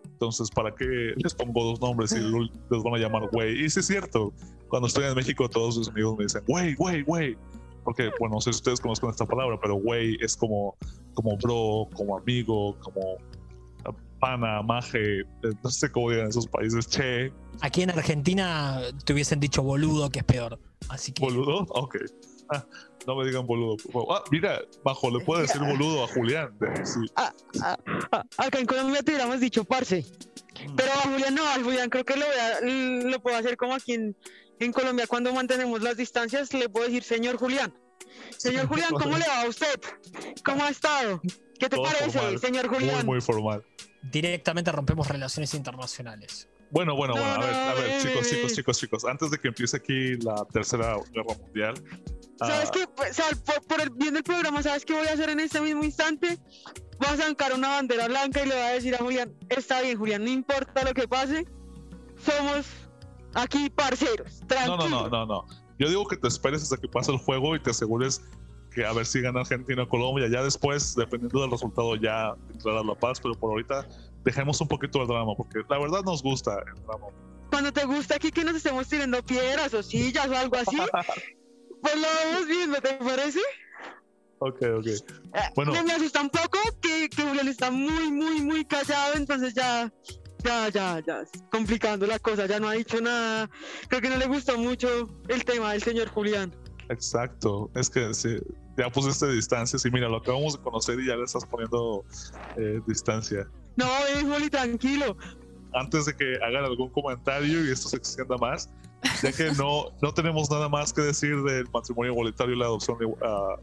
Entonces, 0.05 0.49
¿para 0.51 0.73
qué 0.75 1.13
les 1.15 1.33
pongo 1.33 1.63
dos 1.63 1.81
nombres 1.81 2.11
y 2.11 2.19
les 2.19 2.83
van 2.83 2.95
a 2.95 2.97
llamar 2.97 3.29
güey? 3.31 3.63
Y 3.63 3.69
sí 3.69 3.79
es 3.79 3.87
cierto, 3.87 4.33
cuando 4.67 4.87
estoy 4.87 5.05
en 5.05 5.15
México 5.15 5.47
todos 5.49 5.77
mis 5.77 5.87
amigos 5.87 6.17
me 6.17 6.23
dicen, 6.25 6.43
güey, 6.47 6.75
güey, 6.75 7.01
güey. 7.03 7.37
Porque, 7.83 8.11
bueno, 8.19 8.35
no 8.35 8.41
sé 8.41 8.53
si 8.53 8.57
ustedes 8.57 8.79
conocen 8.79 9.09
esta 9.09 9.25
palabra, 9.25 9.59
pero 9.61 9.75
güey 9.75 10.17
es 10.21 10.37
como, 10.37 10.75
como 11.13 11.37
bro, 11.37 11.89
como 11.95 12.17
amigo, 12.17 12.77
como 12.79 13.17
pana, 14.23 14.61
maje, 14.61 15.19
eh, 15.19 15.25
no 15.61 15.69
sé 15.69 15.91
cómo 15.91 16.09
digan 16.09 16.29
esos 16.29 16.47
países, 16.47 16.87
che. 16.87 17.33
Aquí 17.59 17.81
en 17.81 17.89
Argentina 17.89 18.79
te 19.03 19.11
hubiesen 19.11 19.41
dicho 19.41 19.61
boludo, 19.61 20.09
que 20.09 20.19
es 20.19 20.25
peor. 20.25 20.57
Así 20.87 21.11
que... 21.11 21.21
¿Boludo? 21.21 21.65
Ok. 21.71 21.97
Ah, 22.49 22.65
no 23.05 23.17
me 23.17 23.25
digan 23.25 23.45
boludo. 23.45 23.75
Ah, 24.09 24.23
mira, 24.31 24.61
bajo, 24.81 25.11
le 25.11 25.19
puedo 25.25 25.41
decir 25.41 25.59
boludo 25.59 26.05
a 26.05 26.07
Julián. 26.07 26.57
Ah, 27.17 27.33
acá 28.37 28.59
en 28.59 28.65
Colombia 28.65 29.03
te 29.03 29.11
hubiéramos 29.11 29.41
dicho 29.41 29.65
parce. 29.65 30.05
Mm. 30.69 30.75
Pero 30.77 30.91
a 30.93 31.01
Julián 31.01 31.35
no, 31.35 31.45
a 31.45 31.55
Julián 31.55 31.89
creo 31.89 32.05
que 32.05 32.15
lo, 32.15 32.25
voy 32.25 32.35
a, 32.37 33.09
lo 33.09 33.19
puedo 33.21 33.35
hacer 33.35 33.57
como 33.57 33.73
aquí 33.73 33.93
en, 33.93 34.15
en 34.59 34.71
Colombia 34.71 35.05
cuando 35.05 35.33
mantenemos 35.33 35.81
las 35.81 35.97
distancias, 35.97 36.53
le 36.53 36.69
puedo 36.69 36.85
decir 36.85 37.03
señor 37.03 37.35
Julián. 37.35 37.73
Señor 38.37 38.67
Julián, 38.67 38.91
¿cómo 38.91 39.17
le 39.17 39.27
va 39.27 39.41
a 39.41 39.49
usted? 39.49 39.81
¿Cómo 40.45 40.63
ha 40.63 40.69
estado? 40.69 41.21
¿Qué 41.59 41.67
te 41.67 41.77
parece, 41.77 42.37
señor 42.37 42.67
Julián? 42.69 43.05
Muy, 43.05 43.15
muy 43.15 43.21
formal 43.21 43.65
directamente 44.11 44.71
rompemos 44.71 45.07
relaciones 45.07 45.53
internacionales. 45.53 46.49
Bueno, 46.69 46.95
bueno, 46.95 47.13
bueno, 47.13 47.29
a 47.29 47.37
ver, 47.37 47.53
a 47.53 47.73
ver, 47.75 48.01
chicos, 48.01 48.27
chicos, 48.27 48.53
chicos, 48.53 48.79
chicos, 48.79 49.05
antes 49.05 49.29
de 49.29 49.37
que 49.37 49.49
empiece 49.49 49.77
aquí 49.77 50.17
la 50.17 50.43
tercera 50.51 50.97
guerra 51.11 51.35
mundial. 51.39 51.75
¿Sabes 52.39 52.71
qué? 52.71 52.87
Pues, 52.87 53.15
por, 53.67 53.79
el 53.79 53.91
bien 53.91 54.15
del 54.15 54.23
programa, 54.23 54.63
¿sabes 54.63 54.83
qué 54.83 54.93
voy 54.93 55.07
a 55.07 55.13
hacer 55.13 55.29
en 55.29 55.39
este 55.39 55.61
mismo 55.61 55.83
instante? 55.83 56.39
Voy 56.97 57.09
a 57.09 57.17
sacar 57.17 57.53
una 57.53 57.69
bandera 57.69 58.07
blanca 58.07 58.43
y 58.43 58.47
le 58.47 58.55
voy 58.55 58.63
a 58.63 58.69
decir 58.69 58.95
a 58.95 58.97
Julián, 58.97 59.35
está 59.49 59.81
bien, 59.81 59.97
Julián, 59.97 60.23
no 60.23 60.31
importa 60.31 60.83
lo 60.83 60.93
que 60.93 61.07
pase, 61.07 61.45
somos 62.25 62.65
aquí 63.35 63.69
parceros. 63.69 64.41
No, 64.65 64.77
no, 64.77 64.89
no, 64.89 65.09
no, 65.09 65.25
no. 65.27 65.45
Yo 65.77 65.89
digo 65.89 66.07
que 66.07 66.17
te 66.17 66.27
esperes 66.27 66.63
hasta 66.63 66.77
que 66.77 66.87
pase 66.87 67.11
el 67.11 67.17
juego 67.19 67.55
y 67.55 67.59
te 67.59 67.69
asegures 67.69 68.21
que 68.73 68.85
a 68.85 68.93
ver 68.93 69.05
si 69.05 69.21
gana 69.21 69.41
Argentina 69.41 69.83
o 69.83 69.87
Colombia. 69.87 70.27
Ya 70.27 70.43
después, 70.43 70.95
dependiendo 70.95 71.41
del 71.41 71.51
resultado, 71.51 71.95
ya 71.95 72.35
declarar 72.53 72.85
la 72.85 72.95
paz. 72.95 73.19
Pero 73.21 73.35
por 73.35 73.51
ahorita, 73.51 73.87
dejemos 74.23 74.59
un 74.61 74.67
poquito 74.67 75.01
el 75.01 75.07
drama, 75.07 75.33
porque 75.35 75.61
la 75.69 75.79
verdad 75.79 76.03
nos 76.03 76.21
gusta 76.21 76.63
el 76.67 76.83
drama. 76.83 77.07
Cuando 77.49 77.71
te 77.71 77.85
gusta 77.85 78.15
aquí 78.15 78.31
que 78.31 78.43
nos 78.43 78.55
estemos 78.55 78.87
tirando 78.87 79.23
piedras 79.23 79.73
o 79.73 79.83
sillas 79.83 80.27
o 80.27 80.35
algo 80.35 80.55
así, 80.57 80.75
pues 81.81 81.95
lo 81.95 82.07
vamos 82.23 82.47
viendo, 82.47 82.81
¿te 82.81 82.93
parece? 82.93 83.39
Ok, 84.39 84.61
ok. 84.79 84.87
Eh, 84.87 85.01
bueno. 85.55 85.71
Me 85.83 85.93
asusta 85.93 86.21
un 86.21 86.29
poco 86.29 86.57
que, 86.81 87.09
que 87.09 87.23
Julián 87.23 87.47
está 87.47 87.71
muy, 87.71 88.11
muy, 88.11 88.41
muy 88.41 88.65
callado, 88.65 89.13
entonces 89.15 89.53
ya 89.53 89.91
ya, 90.43 90.69
ya, 90.69 91.01
ya, 91.05 91.23
complicando 91.49 92.05
la 92.05 92.19
cosa, 92.19 92.45
ya 92.45 92.59
no 92.59 92.67
ha 92.67 92.73
dicho 92.73 92.99
nada. 92.99 93.49
Creo 93.87 94.01
que 94.01 94.09
no 94.09 94.17
le 94.17 94.27
gustó 94.27 94.57
mucho 94.57 95.09
el 95.29 95.45
tema 95.45 95.71
del 95.71 95.81
señor 95.81 96.09
Julián. 96.09 96.53
Exacto, 96.93 97.71
es 97.75 97.89
que 97.89 98.13
sí, 98.13 98.37
ya 98.77 98.89
pusiste 98.89 99.31
distancia, 99.31 99.79
y 99.83 99.91
mira, 99.91 100.07
lo 100.07 100.17
acabamos 100.17 100.57
de 100.57 100.63
conocer 100.63 100.99
y 100.99 101.07
ya 101.07 101.15
le 101.15 101.23
estás 101.23 101.45
poniendo 101.45 102.05
eh, 102.57 102.79
distancia. 102.87 103.47
No, 103.75 103.87
Juli, 104.21 104.49
tranquilo. 104.49 105.17
Antes 105.73 106.05
de 106.05 106.15
que 106.15 106.35
hagan 106.43 106.65
algún 106.65 106.89
comentario 106.89 107.65
y 107.65 107.71
esto 107.71 107.89
se 107.89 107.97
extienda 107.97 108.37
más, 108.37 108.69
ya 109.23 109.31
que 109.31 109.51
no, 109.53 109.87
no 110.01 110.13
tenemos 110.13 110.51
nada 110.51 110.69
más 110.69 110.93
que 110.93 111.01
decir 111.01 111.41
del 111.41 111.67
matrimonio 111.73 112.11
igualitario 112.11 112.55
y 112.55 112.59
la 112.59 112.65
adopción 112.65 112.97
uh, 113.03 113.57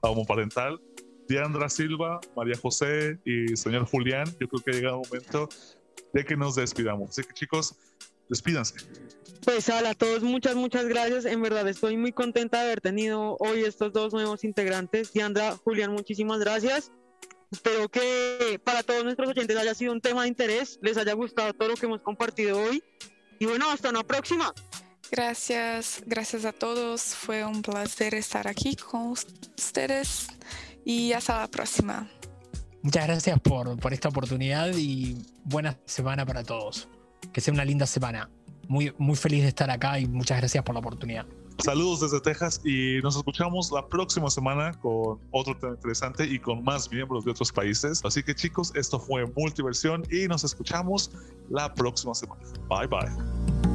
homoparental, 0.00 0.80
Diandra 1.28 1.68
Silva, 1.68 2.20
María 2.36 2.56
José 2.60 3.20
y 3.24 3.56
señor 3.56 3.86
Julián, 3.86 4.26
yo 4.40 4.48
creo 4.48 4.62
que 4.62 4.70
ha 4.72 4.74
llegado 4.74 5.02
el 5.02 5.08
momento 5.08 5.48
de 6.12 6.24
que 6.24 6.36
nos 6.36 6.56
despidamos. 6.56 7.10
Así 7.10 7.22
que 7.22 7.32
chicos, 7.32 7.76
despídanse. 8.32 8.74
Pues 9.44 9.68
a 9.68 9.94
todos 9.94 10.22
muchas, 10.22 10.54
muchas 10.54 10.86
gracias. 10.86 11.24
En 11.24 11.42
verdad 11.42 11.68
estoy 11.68 11.96
muy 11.96 12.12
contenta 12.12 12.58
de 12.58 12.64
haber 12.64 12.80
tenido 12.80 13.36
hoy 13.40 13.64
estos 13.64 13.92
dos 13.92 14.12
nuevos 14.12 14.44
integrantes. 14.44 15.12
Diandra, 15.12 15.56
Julián, 15.64 15.92
muchísimas 15.92 16.38
gracias. 16.38 16.92
Espero 17.50 17.88
que 17.88 18.60
para 18.64 18.82
todos 18.82 19.04
nuestros 19.04 19.28
oyentes 19.28 19.56
haya 19.56 19.74
sido 19.74 19.92
un 19.92 20.00
tema 20.00 20.22
de 20.22 20.28
interés, 20.28 20.78
les 20.80 20.96
haya 20.96 21.12
gustado 21.12 21.52
todo 21.52 21.68
lo 21.68 21.74
que 21.74 21.86
hemos 21.86 22.00
compartido 22.00 22.58
hoy. 22.58 22.82
Y 23.38 23.46
bueno, 23.46 23.70
hasta 23.70 23.90
una 23.90 24.04
próxima. 24.04 24.54
Gracias, 25.10 26.02
gracias 26.06 26.44
a 26.44 26.52
todos. 26.52 27.02
Fue 27.02 27.44
un 27.44 27.60
placer 27.60 28.14
estar 28.14 28.48
aquí 28.48 28.76
con 28.76 29.08
ustedes 29.10 30.28
y 30.84 31.12
hasta 31.12 31.40
la 31.40 31.48
próxima. 31.48 32.08
Muchas 32.80 33.06
gracias 33.06 33.40
por, 33.40 33.78
por 33.78 33.92
esta 33.92 34.08
oportunidad 34.08 34.72
y 34.74 35.18
buena 35.44 35.78
semana 35.84 36.24
para 36.24 36.42
todos. 36.44 36.88
Que 37.32 37.40
sea 37.40 37.54
una 37.54 37.64
linda 37.64 37.86
semana 37.86 38.30
muy, 38.68 38.92
muy 38.98 39.16
feliz 39.16 39.42
de 39.42 39.48
estar 39.48 39.70
acá 39.70 39.98
y 39.98 40.06
muchas 40.06 40.38
gracias 40.38 40.64
por 40.64 40.74
la 40.74 40.80
oportunidad. 40.80 41.26
Saludos 41.58 42.00
desde 42.00 42.20
Texas 42.20 42.60
y 42.64 43.00
nos 43.02 43.16
escuchamos 43.16 43.70
la 43.70 43.86
próxima 43.86 44.30
semana 44.30 44.72
con 44.80 45.20
otro 45.30 45.56
tema 45.56 45.74
interesante 45.74 46.24
y 46.24 46.38
con 46.38 46.64
más 46.64 46.90
miembros 46.90 47.24
de 47.24 47.30
otros 47.30 47.52
países. 47.52 48.00
Así 48.04 48.22
que 48.22 48.34
chicos, 48.34 48.72
esto 48.74 48.98
fue 48.98 49.26
Multiversión 49.36 50.02
y 50.10 50.26
nos 50.26 50.42
escuchamos 50.44 51.10
la 51.50 51.72
próxima 51.72 52.14
semana. 52.14 52.42
Bye 52.68 52.86
bye. 52.86 53.71